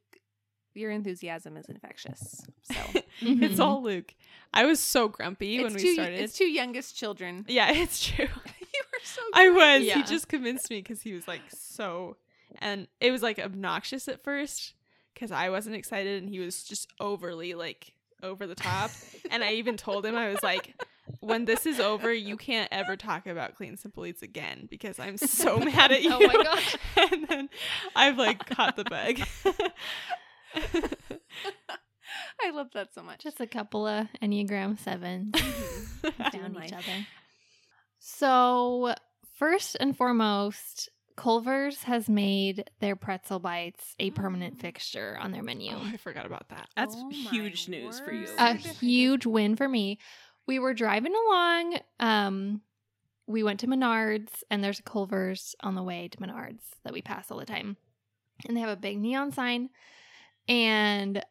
your 0.75 0.91
enthusiasm 0.91 1.57
is 1.59 1.67
infectious. 1.69 2.45
So 2.63 2.75
It's 3.21 3.57
Mhm. 3.57 3.61
all 3.61 3.83
Luke. 3.83 4.15
I 4.55 4.65
was 4.65 4.81
so 4.81 5.09
grumpy 5.09 5.63
when 5.63 5.75
it's 5.75 5.83
we 5.85 5.95
started. 5.95 6.21
it's 6.21 6.37
two 6.37 6.47
youngest 6.51 6.97
children. 6.97 7.45
yeah, 7.49 7.71
it's 7.75 8.03
true. 8.03 8.25
you 8.75 8.83
were 8.93 9.01
so. 9.05 9.21
I 9.35 9.51
was. 9.51 9.85
Yeah. 9.85 9.97
He 9.99 10.03
just 10.05 10.29
convinced 10.29 10.71
me 10.71 10.79
because 10.79 11.03
he 11.03 11.13
was 11.13 11.29
like 11.29 11.43
so, 11.49 12.17
and 12.61 12.87
it 13.01 13.11
was 13.11 13.23
like 13.23 13.39
obnoxious 13.39 14.09
at 14.09 14.25
first 14.25 14.75
because 15.15 15.31
I 15.33 15.51
wasn't 15.51 15.77
excited 15.77 16.23
and 16.23 16.31
he 16.31 16.39
was 16.41 16.65
just 16.65 16.89
overly 16.99 17.53
like 17.55 17.93
over 18.23 18.47
the 18.47 18.55
top. 18.55 18.91
and 19.31 19.45
I 19.45 19.53
even 19.55 19.77
told 19.77 20.07
him 20.07 20.17
I 20.17 20.29
was 20.31 20.43
like, 20.43 20.75
when 21.23 21.45
this 21.45 21.67
is 21.67 21.79
over, 21.79 22.13
you 22.13 22.37
can't 22.37 22.69
ever 22.73 22.97
talk 22.97 23.29
about 23.29 23.55
clean 23.55 23.77
simple 23.77 24.05
eats 24.05 24.23
again 24.23 24.67
because 24.69 24.99
I'm 24.99 25.17
so 25.17 25.57
mad 25.61 25.93
at 25.93 26.03
you. 26.03 26.13
Oh 26.13 26.19
my 26.19 26.43
gosh. 26.43 26.77
and 27.13 27.29
then 27.29 27.49
I've 27.95 28.19
like 28.19 28.45
caught 28.47 28.75
the 28.77 28.85
bug. 28.85 29.21
I 32.45 32.51
love 32.51 32.71
that 32.75 32.93
so 32.93 33.05
much. 33.05 33.23
Just 33.23 33.41
a 33.41 33.47
couple 33.47 33.87
of 33.87 34.09
Enneagram 34.21 34.77
sevens 34.81 35.33
mm-hmm. 35.33 36.37
down 36.37 36.65
each 36.65 36.73
other. 36.73 37.07
So, 38.01 38.95
first 39.39 39.77
and 39.79 39.97
foremost, 39.97 40.91
Culver's 41.17 41.85
has 41.85 42.09
made 42.09 42.69
their 42.81 42.97
pretzel 42.97 43.39
bites 43.39 43.95
a 44.01 44.11
permanent 44.11 44.59
mm. 44.59 44.61
fixture 44.61 45.17
on 45.21 45.31
their 45.31 45.43
menu. 45.43 45.73
oh, 45.73 45.91
I 45.93 45.97
forgot 45.99 46.27
about 46.27 46.49
that. 46.49 46.69
That's 46.77 46.97
Oh 46.97 47.11
huge 47.11 47.69
news 47.69 48.01
for 48.01 48.13
you. 48.13 48.27
a 48.39 48.55
huge 48.55 49.25
win 49.25 49.55
for 49.55 49.69
me. 49.69 49.99
We 50.47 50.59
were 50.59 50.75
driving 50.75 51.15
along. 51.15 51.79
Um, 52.01 52.63
we 53.27 53.43
went 53.43 53.61
to 53.61 53.67
Menards, 53.67 54.43
and 54.51 54.63
there's 54.63 54.81
a 54.81 54.83
Culver's 54.83 55.55
on 55.63 55.75
the 55.75 55.83
way 55.83 56.09
to 56.09 56.19
Menards 56.19 56.63
that 56.85 56.93
we 56.93 57.01
pass 57.03 57.31
all 57.31 57.39
the 57.39 57.47
time, 57.47 57.77
and 58.47 58.57
they 58.57 58.61
have 58.61 58.69
a 58.71 58.77
big 58.77 58.99
neon 58.99 59.33
sign. 59.33 59.71
And 60.49 61.25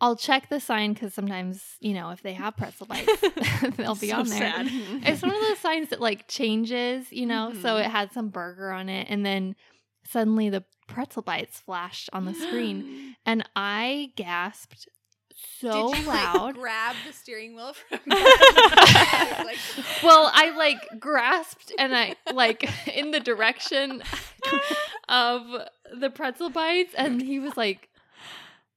I'll 0.00 0.16
check 0.16 0.48
the 0.48 0.60
sign 0.60 0.92
because 0.92 1.12
sometimes, 1.12 1.76
you 1.80 1.92
know, 1.92 2.10
if 2.10 2.22
they 2.22 2.32
have 2.34 2.56
pretzel 2.56 2.86
bites, 2.86 3.20
they'll 3.76 3.94
be 3.96 4.08
So 4.08 4.16
on 4.16 4.28
there. 4.28 4.38
sad. 4.40 4.70
It's 5.04 5.22
one 5.22 5.34
of 5.34 5.40
those 5.40 5.58
signs 5.58 5.88
that 5.90 6.00
like 6.00 6.28
changes, 6.28 7.12
you 7.12 7.26
know. 7.26 7.52
So 7.52 7.74
Mhm. 7.76 7.84
it 7.84 7.90
had 7.90 8.12
some 8.12 8.28
burger 8.28 8.70
on 8.70 8.88
it, 8.88 9.08
and 9.10 9.26
then 9.26 9.56
suddenly 10.04 10.48
the 10.50 10.64
pretzel 10.86 11.22
bites 11.22 11.58
flashed 11.60 12.08
on 12.12 12.24
the 12.24 12.34
screen, 12.34 12.84
and 13.26 13.48
I 13.56 14.12
gasped 14.16 14.88
so 15.60 15.92
Did 15.92 16.02
you, 16.02 16.06
loud. 16.08 16.46
Like, 16.46 16.54
grab 16.54 16.96
the 17.06 17.12
steering 17.12 17.54
wheel 17.54 17.72
from? 17.72 18.00
like, 18.08 19.58
well, 20.02 20.30
I 20.32 20.52
like 20.56 21.00
grasped 21.00 21.72
and 21.78 21.96
I 21.96 22.16
like 22.32 22.68
in 22.88 23.10
the 23.10 23.20
direction 23.20 24.02
of 25.08 25.42
the 25.98 26.10
pretzel 26.10 26.50
bites, 26.50 26.94
and 26.96 27.22
he 27.22 27.38
was 27.38 27.56
like, 27.56 27.88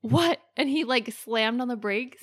"What?" 0.01 0.39
And 0.57 0.70
he 0.70 0.84
like 0.84 1.12
slammed 1.14 1.62
on 1.62 1.68
the 1.68 1.76
brakes, 1.76 2.22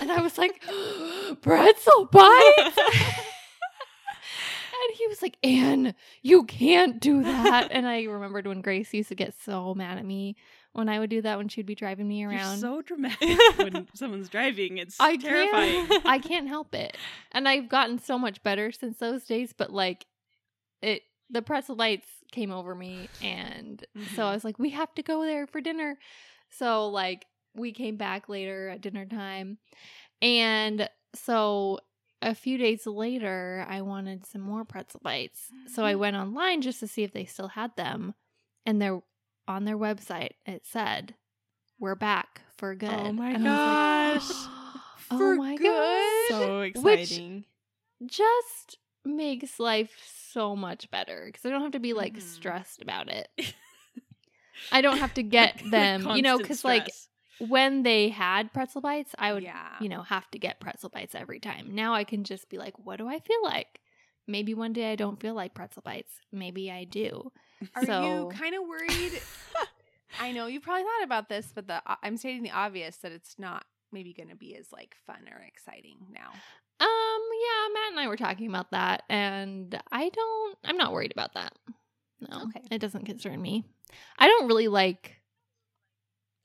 and 0.00 0.10
I 0.12 0.20
was 0.20 0.38
like, 0.38 0.62
"Pretzel 1.42 2.06
bites!" 2.06 2.78
and 4.82 4.96
he 4.96 5.06
was 5.08 5.22
like, 5.22 5.36
"Anne, 5.42 5.94
you 6.22 6.44
can't 6.44 7.00
do 7.00 7.22
that." 7.22 7.68
And 7.70 7.86
I 7.86 8.04
remembered 8.04 8.46
when 8.46 8.60
Grace 8.60 8.92
used 8.94 9.08
to 9.10 9.14
get 9.14 9.34
so 9.44 9.74
mad 9.74 9.98
at 9.98 10.04
me 10.04 10.36
when 10.72 10.88
I 10.88 10.98
would 10.98 11.10
do 11.10 11.22
that 11.22 11.36
when 11.36 11.48
she'd 11.48 11.66
be 11.66 11.74
driving 11.74 12.06
me 12.06 12.20
You're 12.20 12.30
around. 12.30 12.58
so 12.58 12.80
dramatic 12.82 13.38
when 13.56 13.88
someone's 13.94 14.28
driving. 14.28 14.78
It's 14.78 14.96
I 15.00 15.16
terrifying. 15.16 15.86
Can't, 15.86 16.06
I 16.06 16.18
can't 16.18 16.48
help 16.48 16.74
it. 16.74 16.96
And 17.32 17.48
I've 17.48 17.68
gotten 17.68 17.98
so 17.98 18.18
much 18.18 18.42
better 18.42 18.70
since 18.70 18.98
those 18.98 19.24
days, 19.24 19.52
but 19.52 19.72
like 19.72 20.06
it 20.82 21.02
the 21.28 21.42
pretzel 21.42 21.76
bites 21.76 22.08
came 22.32 22.50
over 22.50 22.74
me 22.74 23.08
and 23.22 23.84
so 23.94 24.00
mm-hmm. 24.00 24.20
I 24.20 24.32
was 24.32 24.44
like, 24.44 24.58
we 24.58 24.70
have 24.70 24.92
to 24.94 25.02
go 25.02 25.24
there 25.24 25.46
for 25.46 25.60
dinner. 25.60 25.98
So 26.50 26.88
like 26.88 27.26
we 27.54 27.72
came 27.72 27.96
back 27.96 28.28
later 28.28 28.68
at 28.68 28.80
dinner 28.80 29.06
time. 29.06 29.58
And 30.22 30.88
so 31.14 31.80
a 32.22 32.34
few 32.34 32.58
days 32.58 32.86
later, 32.86 33.66
I 33.68 33.80
wanted 33.80 34.26
some 34.26 34.42
more 34.42 34.64
pretzel 34.64 35.00
bites. 35.02 35.50
So 35.72 35.84
I 35.84 35.92
mm-hmm. 35.92 36.00
went 36.00 36.16
online 36.16 36.62
just 36.62 36.80
to 36.80 36.88
see 36.88 37.02
if 37.02 37.12
they 37.12 37.24
still 37.24 37.48
had 37.48 37.74
them. 37.76 38.14
And 38.66 38.80
they're 38.80 39.00
on 39.50 39.64
their 39.64 39.76
website, 39.76 40.30
it 40.46 40.64
said, 40.64 41.14
We're 41.78 41.94
back 41.96 42.42
for 42.56 42.74
good. 42.74 42.90
Oh 42.90 43.12
my 43.12 43.30
And 43.32 43.44
was 43.44 43.52
like, 43.52 44.20
gosh. 44.20 44.30
oh 45.10 45.18
For 45.18 45.34
my 45.36 45.56
good? 45.56 46.30
god. 46.30 46.72
so 46.74 46.80
Which- 46.82 47.00
exciting. 47.00 47.44
Just 48.06 48.78
makes 49.04 49.58
life 49.60 49.92
so 50.32 50.54
much 50.56 50.90
better 50.90 51.24
because 51.26 51.44
I 51.44 51.50
don't 51.50 51.62
have 51.62 51.72
to 51.72 51.80
be 51.80 51.92
like 51.92 52.14
Mhm. 52.14 52.22
stressed 52.22 52.80
about 52.80 53.08
it. 53.08 53.28
I 54.72 54.80
don't 54.82 54.98
have 54.98 55.14
to 55.14 55.22
get 55.22 55.60
them, 55.70 56.06
you 56.16 56.22
know, 56.22 56.38
because 56.38 56.64
like 56.64 56.88
when 57.38 57.82
they 57.82 58.08
had 58.10 58.52
pretzel 58.52 58.80
bites, 58.82 59.14
I 59.18 59.32
would, 59.32 59.42
yeah. 59.42 59.76
you 59.80 59.88
know, 59.88 60.02
have 60.02 60.30
to 60.32 60.38
get 60.38 60.60
pretzel 60.60 60.90
bites 60.90 61.14
every 61.14 61.40
time. 61.40 61.74
Now 61.74 61.94
I 61.94 62.04
can 62.04 62.24
just 62.24 62.48
be 62.50 62.58
like, 62.58 62.74
what 62.78 62.98
do 62.98 63.08
I 63.08 63.18
feel 63.20 63.42
like? 63.42 63.80
Maybe 64.26 64.54
one 64.54 64.72
day 64.72 64.92
I 64.92 64.96
don't 64.96 65.18
feel 65.20 65.34
like 65.34 65.54
pretzel 65.54 65.82
bites. 65.82 66.12
Maybe 66.30 66.70
I 66.70 66.84
do. 66.84 67.32
Are 67.74 67.84
so 67.84 68.30
you 68.30 68.38
kind 68.38 68.54
of 68.54 68.62
worried? 68.66 69.20
I 70.20 70.32
know 70.32 70.46
you 70.46 70.60
probably 70.60 70.82
thought 70.82 71.04
about 71.04 71.28
this, 71.28 71.52
but 71.54 71.66
the 71.66 71.82
I'm 72.02 72.16
stating 72.16 72.42
the 72.42 72.50
obvious 72.50 72.96
that 72.98 73.12
it's 73.12 73.38
not 73.38 73.64
maybe 73.92 74.12
going 74.12 74.28
to 74.28 74.36
be 74.36 74.56
as 74.56 74.72
like 74.72 74.96
fun 75.06 75.28
or 75.30 75.40
exciting 75.40 75.96
now. 76.12 76.30
Um, 76.80 76.88
yeah, 76.88 77.68
Matt 77.74 77.90
and 77.90 78.00
I 78.00 78.08
were 78.08 78.16
talking 78.16 78.48
about 78.48 78.70
that, 78.70 79.02
and 79.10 79.78
I 79.92 80.08
don't, 80.08 80.58
I'm 80.64 80.76
not 80.78 80.92
worried 80.92 81.12
about 81.12 81.34
that. 81.34 81.52
No, 82.20 82.44
Okay. 82.44 82.62
it 82.70 82.78
doesn't 82.78 83.04
concern 83.04 83.40
me. 83.42 83.64
I 84.18 84.26
don't 84.26 84.46
really 84.48 84.68
like, 84.68 85.16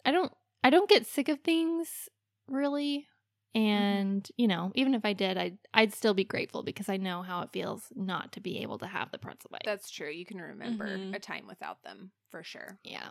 I 0.03 0.11
don't, 0.11 0.31
I 0.63 0.69
don't 0.71 0.89
get 0.89 1.05
sick 1.07 1.29
of 1.29 1.39
things 1.39 2.09
really. 2.49 3.07
And, 3.55 4.29
you 4.35 4.47
know, 4.47 4.71
even 4.75 4.93
if 4.93 5.05
I 5.05 5.13
did, 5.13 5.37
I'd, 5.37 5.57
I'd 5.73 5.93
still 5.93 6.13
be 6.13 6.25
grateful 6.25 6.61
because 6.61 6.89
I 6.89 6.97
know 6.97 7.21
how 7.21 7.41
it 7.41 7.51
feels 7.53 7.83
not 7.95 8.33
to 8.33 8.41
be 8.41 8.59
able 8.59 8.77
to 8.79 8.87
have 8.87 9.11
the 9.11 9.17
pretzel 9.17 9.49
bites. 9.51 9.63
That's 9.65 9.89
true. 9.89 10.09
You 10.09 10.25
can 10.25 10.41
remember 10.41 10.85
Mhm. 10.97 11.15
a 11.15 11.19
time 11.19 11.47
without 11.47 11.81
them 11.83 12.11
for 12.29 12.43
sure. 12.43 12.77
Yeah. 12.83 13.09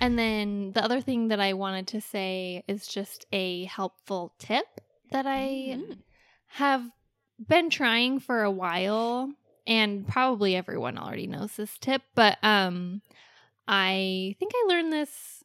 and 0.00 0.18
then 0.18 0.72
the 0.72 0.82
other 0.82 1.00
thing 1.00 1.28
that 1.28 1.38
I 1.40 1.52
wanted 1.52 1.86
to 1.88 2.00
say 2.00 2.64
is 2.66 2.86
just 2.88 3.26
a 3.32 3.64
helpful 3.66 4.34
tip 4.38 4.66
that 5.12 5.26
I 5.26 5.76
Mm. 5.78 5.98
have 6.46 6.90
been 7.46 7.70
trying 7.70 8.18
for 8.18 8.42
a 8.42 8.50
while 8.50 9.32
and 9.66 10.06
probably 10.08 10.56
everyone 10.56 10.98
already 10.98 11.26
knows 11.28 11.54
this 11.56 11.78
tip, 11.78 12.02
but 12.16 12.38
um 12.42 13.02
I 13.68 14.34
think 14.40 14.50
I 14.54 14.64
learned 14.68 14.92
this 14.92 15.44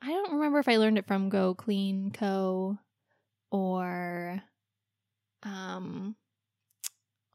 I 0.00 0.08
don't 0.08 0.32
remember 0.32 0.58
if 0.58 0.68
I 0.68 0.78
learned 0.78 0.98
it 0.98 1.06
from 1.06 1.28
Go 1.28 1.54
Clean 1.54 2.10
Co. 2.10 2.78
or 3.52 4.42
um 5.44 6.16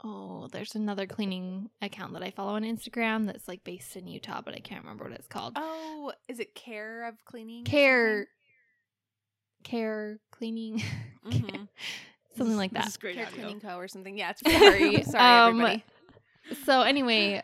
oh, 0.04 0.48
there's 0.52 0.76
another 0.76 1.06
cleaning 1.08 1.70
account 1.82 2.14
that 2.14 2.22
I 2.24 2.32
follow 2.32 2.54
on 2.56 2.64
Instagram 2.64 3.26
that's 3.26 3.48
like 3.48 3.64
based 3.64 3.96
in 3.96 4.08
Utah, 4.08 4.42
but 4.44 4.54
I 4.54 4.60
can't 4.60 4.84
remember 4.84 5.06
what 5.06 5.14
it's 5.14 5.28
called. 5.28 5.54
Oh, 5.56 6.12
is 6.28 6.40
it 6.40 6.54
care 6.56 7.08
of 7.08 7.16
cleaning? 7.26 7.64
Care 7.64 8.28
Care 9.64 10.20
Cleaning 10.32 10.82
something? 11.24 11.44
Mhm. 11.52 11.68
something 12.38 12.56
like 12.58 12.72
This 12.72 12.82
that. 12.84 12.88
is 12.90 12.98
great 12.98 13.16
Care 13.16 13.26
audio. 13.28 13.38
Cleaning 13.40 13.60
Co. 13.60 13.78
or 13.78 13.88
something. 13.88 14.18
Yeah, 14.18 14.32
it's 14.32 14.42
sorry. 14.60 15.04
sorry, 15.04 15.24
Um, 15.24 15.50
everybody. 15.62 15.84
So 16.66 16.82
anyway, 16.84 17.44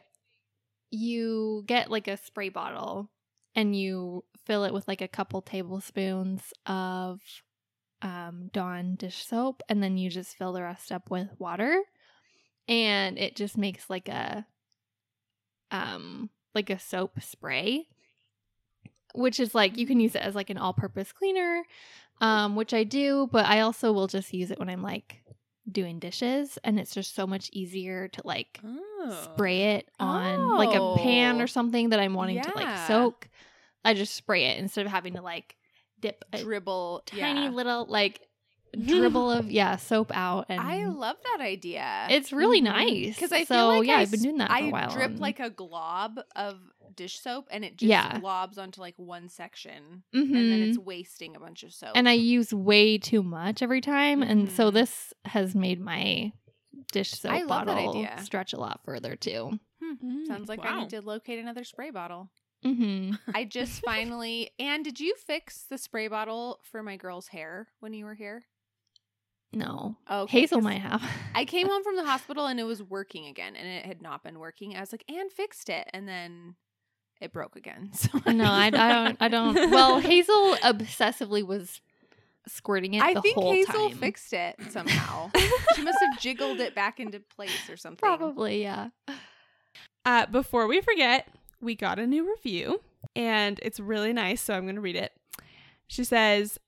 you 0.91 1.63
get 1.65 1.89
like 1.91 2.07
a 2.07 2.17
spray 2.17 2.49
bottle 2.49 3.09
and 3.55 3.75
you 3.75 4.23
fill 4.45 4.63
it 4.63 4.73
with 4.73 4.87
like 4.87 5.01
a 5.01 5.07
couple 5.07 5.41
tablespoons 5.41 6.53
of 6.65 7.19
um, 8.03 8.49
Dawn 8.53 8.95
dish 8.95 9.25
soap, 9.25 9.63
and 9.69 9.81
then 9.81 9.97
you 9.97 10.09
just 10.09 10.35
fill 10.37 10.53
the 10.53 10.61
rest 10.61 10.91
up 10.91 11.09
with 11.09 11.29
water, 11.39 11.81
and 12.67 13.17
it 13.17 13.35
just 13.35 13.57
makes 13.57 13.89
like 13.89 14.07
a 14.09 14.45
um 15.71 16.29
like 16.53 16.69
a 16.69 16.77
soap 16.79 17.21
spray, 17.21 17.87
which 19.15 19.39
is 19.39 19.55
like 19.55 19.77
you 19.77 19.87
can 19.87 19.99
use 19.99 20.15
it 20.15 20.21
as 20.21 20.35
like 20.35 20.49
an 20.49 20.57
all-purpose 20.57 21.11
cleaner, 21.11 21.63
um, 22.21 22.55
which 22.55 22.73
I 22.73 22.83
do, 22.83 23.27
but 23.31 23.45
I 23.45 23.61
also 23.61 23.91
will 23.91 24.07
just 24.07 24.33
use 24.33 24.51
it 24.51 24.59
when 24.59 24.69
I'm 24.69 24.83
like 24.83 25.23
doing 25.71 25.99
dishes, 25.99 26.59
and 26.63 26.79
it's 26.79 26.93
just 26.93 27.15
so 27.15 27.25
much 27.25 27.49
easier 27.53 28.07
to 28.09 28.21
like 28.25 28.59
Oh. 28.63 29.19
spray 29.33 29.75
it 29.75 29.89
on 29.99 30.55
like 30.55 30.73
a 30.75 30.95
pan 31.03 31.39
Oh. 31.39 31.43
or 31.43 31.47
something 31.47 31.89
that 31.89 31.99
I'm 31.99 32.13
wanting 32.13 32.41
to 32.41 32.51
like 32.55 32.87
soak. 32.87 33.29
I 33.83 33.93
just 33.93 34.15
spray 34.15 34.45
it 34.45 34.59
instead 34.59 34.85
of 34.85 34.91
having 34.91 35.15
to 35.15 35.21
like 35.21 35.57
dip 36.03 36.23
a 36.33 36.37
Dribble. 36.43 37.03
tiny 37.05 37.43
yeah. 37.45 37.49
little 37.49 37.85
like 37.87 38.21
dribble 38.85 39.29
of 39.31 39.51
yeah 39.51 39.75
soap 39.77 40.11
out 40.15 40.47
and 40.49 40.59
I 40.59 40.85
love 40.87 41.17
that 41.23 41.41
idea. 41.41 42.07
it's 42.09 42.31
really 42.33 42.59
Mhm. 42.61 42.63
nice 42.65 43.15
Because 43.15 43.31
I 43.31 43.43
so 43.43 43.53
feel 43.55 43.67
like 43.79 43.87
yeah 43.87 43.97
I 43.97 44.01
I've 44.01 44.11
been 44.11 44.21
doing 44.23 44.37
that 44.37 44.49
for 44.49 44.55
I 44.55 44.59
a 44.61 44.69
while 44.71 44.89
drip 44.89 45.11
and- 45.11 45.19
like 45.19 45.39
a 45.39 45.49
glob 45.49 46.19
of 46.35 46.59
dish 46.95 47.19
soap, 47.19 47.47
and 47.49 47.65
it 47.65 47.75
just 47.77 47.89
Yeah. 47.89 48.19
globs 48.19 48.59
onto 48.59 48.79
like 48.79 48.93
one 48.97 49.27
section, 49.27 50.03
Mhm. 50.13 50.21
and 50.21 50.51
then 50.51 50.61
it's 50.61 50.77
wasting 50.77 51.35
a 51.35 51.39
bunch 51.39 51.63
of 51.63 51.73
soap. 51.73 51.91
and 51.95 52.07
I 52.07 52.13
use 52.13 52.53
way 52.53 52.99
too 52.99 53.23
much 53.23 53.61
every 53.63 53.81
time 53.81 54.21
and 54.21 54.49
so 54.51 54.69
Mhm. 54.69 54.73
this 54.73 55.13
has 55.25 55.55
made 55.55 55.79
my 55.81 56.31
dish 56.91 57.11
soap 57.11 57.31
I 57.31 57.43
love 57.43 57.65
that 57.65 57.75
bottle 57.75 57.89
idea. 57.97 58.17
stretch 58.23 58.53
a 58.53 58.59
lot 58.59 58.81
further 58.85 59.15
too 59.15 59.59
Mm. 59.83 60.25
sounds 60.27 60.47
like 60.49 60.63
I 60.65 60.79
need 60.81 60.89
to 60.91 61.01
locate 61.01 61.39
another 61.39 61.63
spray 61.63 61.89
bottle. 61.91 62.29
Hmm 62.63 63.11
I 63.35 63.43
just 63.45 63.83
finally. 63.83 64.51
And 64.59 64.83
did 64.83 64.99
you 64.99 65.15
fix 65.15 65.65
the 65.69 65.77
spray 65.77 66.07
bottle 66.07 66.59
for 66.63 66.81
my 66.83 66.95
girl's 66.97 67.27
hair 67.27 67.67
when 67.79 67.93
you 67.93 68.05
were 68.05 68.15
here? 68.15 68.43
no 69.51 69.97
Oh, 70.07 70.25
Hazel 70.25 70.61
might 70.61 70.81
have 70.81 71.03
I 71.35 71.45
came 71.45 71.67
home 71.67 71.83
from 71.83 71.95
the 71.95 72.05
hospital 72.05 72.47
and 72.47 72.59
it 72.59 72.63
was 72.63 72.81
working 72.81 73.27
again, 73.27 73.55
and 73.55 73.67
it 73.67 73.85
had 73.85 74.01
not 74.01 74.23
been 74.23 74.39
working. 74.39 74.75
I 74.75 74.79
was 74.79 74.91
like, 74.91 75.03
and 75.07 75.31
fixed 75.31 75.69
it, 75.69 75.89
and 75.93 76.07
then 76.07 76.55
it 77.21 77.31
broke 77.33 77.55
again. 77.55 77.91
So 77.93 78.09
no 78.31 78.45
I, 78.45 78.67
I 78.67 78.69
don't 78.69 79.17
I 79.19 79.27
don't 79.27 79.71
well 79.71 79.99
Hazel 79.99 80.55
obsessively 80.63 81.45
was 81.45 81.81
squirting 82.47 82.95
it 82.95 83.03
I 83.03 83.13
think 83.15 83.41
Hazel 83.41 83.89
time 83.89 83.97
fixed 83.97 84.33
it 84.33 84.55
somehow. 84.69 85.29
she 85.75 85.81
must 85.81 85.99
have 85.99 86.19
jiggled 86.19 86.59
it 86.59 86.75
back 86.75 86.99
into 86.99 87.19
place 87.19 87.69
or 87.69 87.77
something. 87.77 87.97
Probably, 87.97 88.61
yeah. 88.61 88.89
Uh, 90.05 90.25
before 90.25 90.67
we 90.67 90.81
forget, 90.81 91.27
we 91.63 91.75
got 91.75 91.99
a 91.99 92.07
new 92.07 92.29
review 92.29 92.81
and 93.15 93.59
it's 93.63 93.79
really 93.79 94.13
nice, 94.13 94.41
so 94.41 94.53
I'm 94.53 94.63
going 94.63 94.75
to 94.75 94.81
read 94.81 94.95
it. 94.95 95.13
She 95.87 96.03
says, 96.03 96.59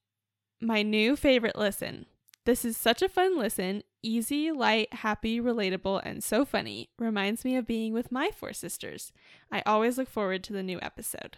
My 0.62 0.82
new 0.82 1.16
favorite 1.16 1.56
listen. 1.56 2.06
This 2.46 2.64
is 2.64 2.78
such 2.78 3.02
a 3.02 3.10
fun 3.10 3.38
listen. 3.38 3.84
Easy, 4.04 4.52
light, 4.52 4.94
happy, 4.94 5.42
relatable, 5.42 6.02
and 6.06 6.24
so 6.24 6.46
funny. 6.46 6.90
Reminds 7.00 7.44
me 7.44 7.56
of 7.56 7.66
being 7.66 7.92
with 7.92 8.12
my 8.12 8.30
four 8.36 8.54
sisters. 8.54 9.12
I 9.52 9.64
always 9.66 9.98
look 9.98 10.10
forward 10.10 10.44
to 10.44 10.54
the 10.54 10.62
new 10.62 10.80
episode. 10.82 11.38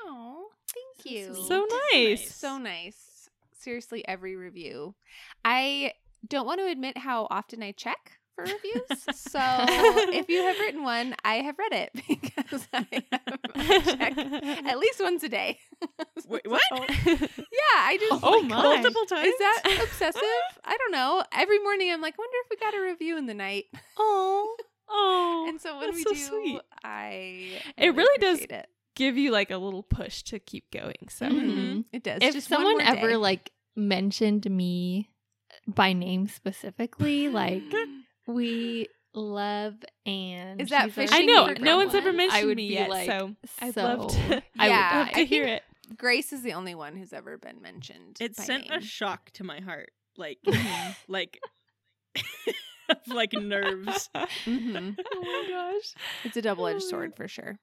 Oh, 0.00 0.50
thank 0.72 1.12
you. 1.12 1.34
So 1.34 1.66
nice. 1.92 2.32
So 2.32 2.58
nice. 2.58 3.28
Seriously, 3.58 4.06
every 4.06 4.36
review. 4.36 4.94
I 5.44 5.94
don't 6.28 6.46
want 6.46 6.60
to 6.60 6.68
admit 6.68 6.98
how 6.98 7.26
often 7.30 7.62
I 7.62 7.72
check 7.72 8.12
for 8.34 8.42
reviews. 8.44 8.82
so 9.14 9.38
if 9.40 10.28
you 10.28 10.42
have 10.42 10.58
written 10.58 10.82
one, 10.84 11.14
I 11.24 11.36
have 11.36 11.56
read 11.58 11.72
it 11.72 11.90
because 12.08 12.68
I, 12.72 12.86
have, 13.12 13.38
I 13.54 13.80
check 13.80 14.18
at 14.66 14.78
least 14.78 15.00
once 15.00 15.22
a 15.22 15.28
day. 15.28 15.58
Wait, 16.28 16.46
what? 16.48 16.62
So, 16.70 16.84
yeah, 16.84 17.78
I 17.78 17.98
just. 18.00 18.22
Oh 18.24 18.30
like, 18.38 18.44
my. 18.50 18.62
Multiple 18.62 19.04
times? 19.06 19.26
Is 19.28 19.38
that 19.38 19.62
obsessive? 19.82 20.22
I 20.64 20.76
don't 20.76 20.92
know. 20.92 21.22
Every 21.32 21.58
morning 21.60 21.90
I'm 21.92 22.00
like, 22.00 22.16
wonder 22.18 22.36
if 22.44 22.50
we 22.50 22.56
got 22.56 22.74
a 22.74 22.80
review 22.82 23.16
in 23.18 23.26
the 23.26 23.34
night. 23.34 23.64
Oh, 23.98 24.56
oh. 24.88 25.46
And 25.48 25.60
so 25.60 25.78
when 25.78 25.90
that's 25.90 25.96
we 25.96 26.02
so 26.04 26.12
do, 26.14 26.20
sweet. 26.28 26.60
I 26.84 27.60
It 27.76 27.94
really 27.94 28.18
does 28.18 28.40
it. 28.40 28.66
Give 28.94 29.16
you 29.16 29.30
like 29.30 29.50
a 29.50 29.56
little 29.56 29.82
push 29.82 30.22
to 30.24 30.38
keep 30.38 30.70
going. 30.70 31.08
So 31.08 31.26
Mhm. 31.26 31.40
Mhm. 31.50 31.84
It 31.92 32.02
does. 32.02 32.18
If 32.22 32.34
Just 32.34 32.48
someone 32.48 32.80
ever 32.80 33.08
day. 33.10 33.16
like 33.16 33.50
mentioned 33.74 34.48
me 34.50 35.08
by 35.66 35.92
name 35.94 36.28
specifically, 36.28 37.28
like 37.28 37.62
we 38.26 38.88
love 39.14 39.74
Anne. 40.06 40.60
Is 40.60 40.70
that 40.70 40.84
she's 40.86 40.98
our 40.98 41.06
fishing 41.08 41.18
I 41.18 41.24
know 41.24 41.52
no 41.60 41.76
one's 41.76 41.94
ever 41.94 42.12
mentioned 42.12 42.42
I 42.42 42.44
would 42.46 42.56
me 42.56 42.68
be 42.68 42.74
yet, 42.74 42.88
like, 42.90 43.06
so 43.06 43.34
I'd 43.60 43.74
so- 43.74 43.82
love 43.82 44.06
to. 44.12 44.42
I 44.58 44.68
would 44.68 44.96
love 44.98 45.08
to 45.08 45.14
think 45.14 45.28
hear 45.28 45.44
it. 45.44 45.62
Grace 45.98 46.32
is 46.32 46.42
the 46.42 46.54
only 46.54 46.74
one 46.74 46.96
who's 46.96 47.12
ever 47.12 47.36
been 47.36 47.60
mentioned. 47.60 48.16
It 48.20 48.34
sent 48.36 48.70
name. 48.70 48.78
a 48.78 48.80
shock 48.82 49.30
to 49.32 49.44
my 49.44 49.60
heart. 49.60 49.90
Like, 50.16 50.38
Mhm. 50.46 50.96
like, 51.08 51.38
like 53.06 53.32
nerves. 53.34 54.08
Mhm. 54.44 54.96
oh 55.14 55.20
my 55.22 55.44
gosh. 55.48 55.94
It's 56.24 56.36
a 56.36 56.42
double 56.42 56.66
edged 56.66 56.82
Oh, 56.84 56.88
sword 56.90 57.14
for 57.16 57.28
sure. 57.28 57.58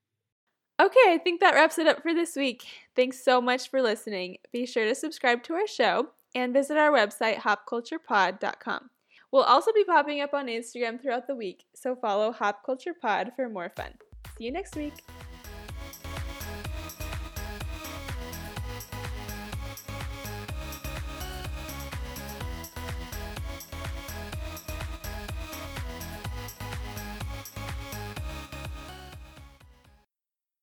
Okay, 0.82 1.00
I 1.08 1.20
think 1.24 1.42
that 1.42 1.56
wraps 1.56 1.78
it 1.78 1.88
up 1.88 2.02
for 2.02 2.14
this 2.14 2.36
week. 2.36 2.66
Thanks 2.96 3.24
so 3.24 3.42
much 3.42 3.70
for 3.70 3.82
listening. 3.82 4.38
Be 4.54 4.66
sure 4.66 4.86
to 4.86 4.96
subscribe 4.96 5.44
to 5.44 5.54
our 5.54 5.68
show 5.68 6.10
and 6.34 6.54
visit 6.54 6.78
our 6.78 6.90
website, 6.92 7.38
hopculturepod.com. 7.38 8.90
We'll 9.32 9.44
also 9.44 9.72
be 9.74 9.84
popping 9.84 10.22
up 10.22 10.34
on 10.34 10.48
Instagram 10.48 11.02
throughout 11.02 11.28
the 11.28 11.36
week, 11.36 11.66
so 11.74 11.96
follow 11.96 12.32
Hop 12.32 12.66
Culture 12.66 12.96
Pod 13.00 13.32
for 13.36 13.48
more 13.48 13.72
fun. 13.76 13.94
See 14.38 14.46
you 14.46 14.52
next 14.52 14.76
week. 14.76 14.94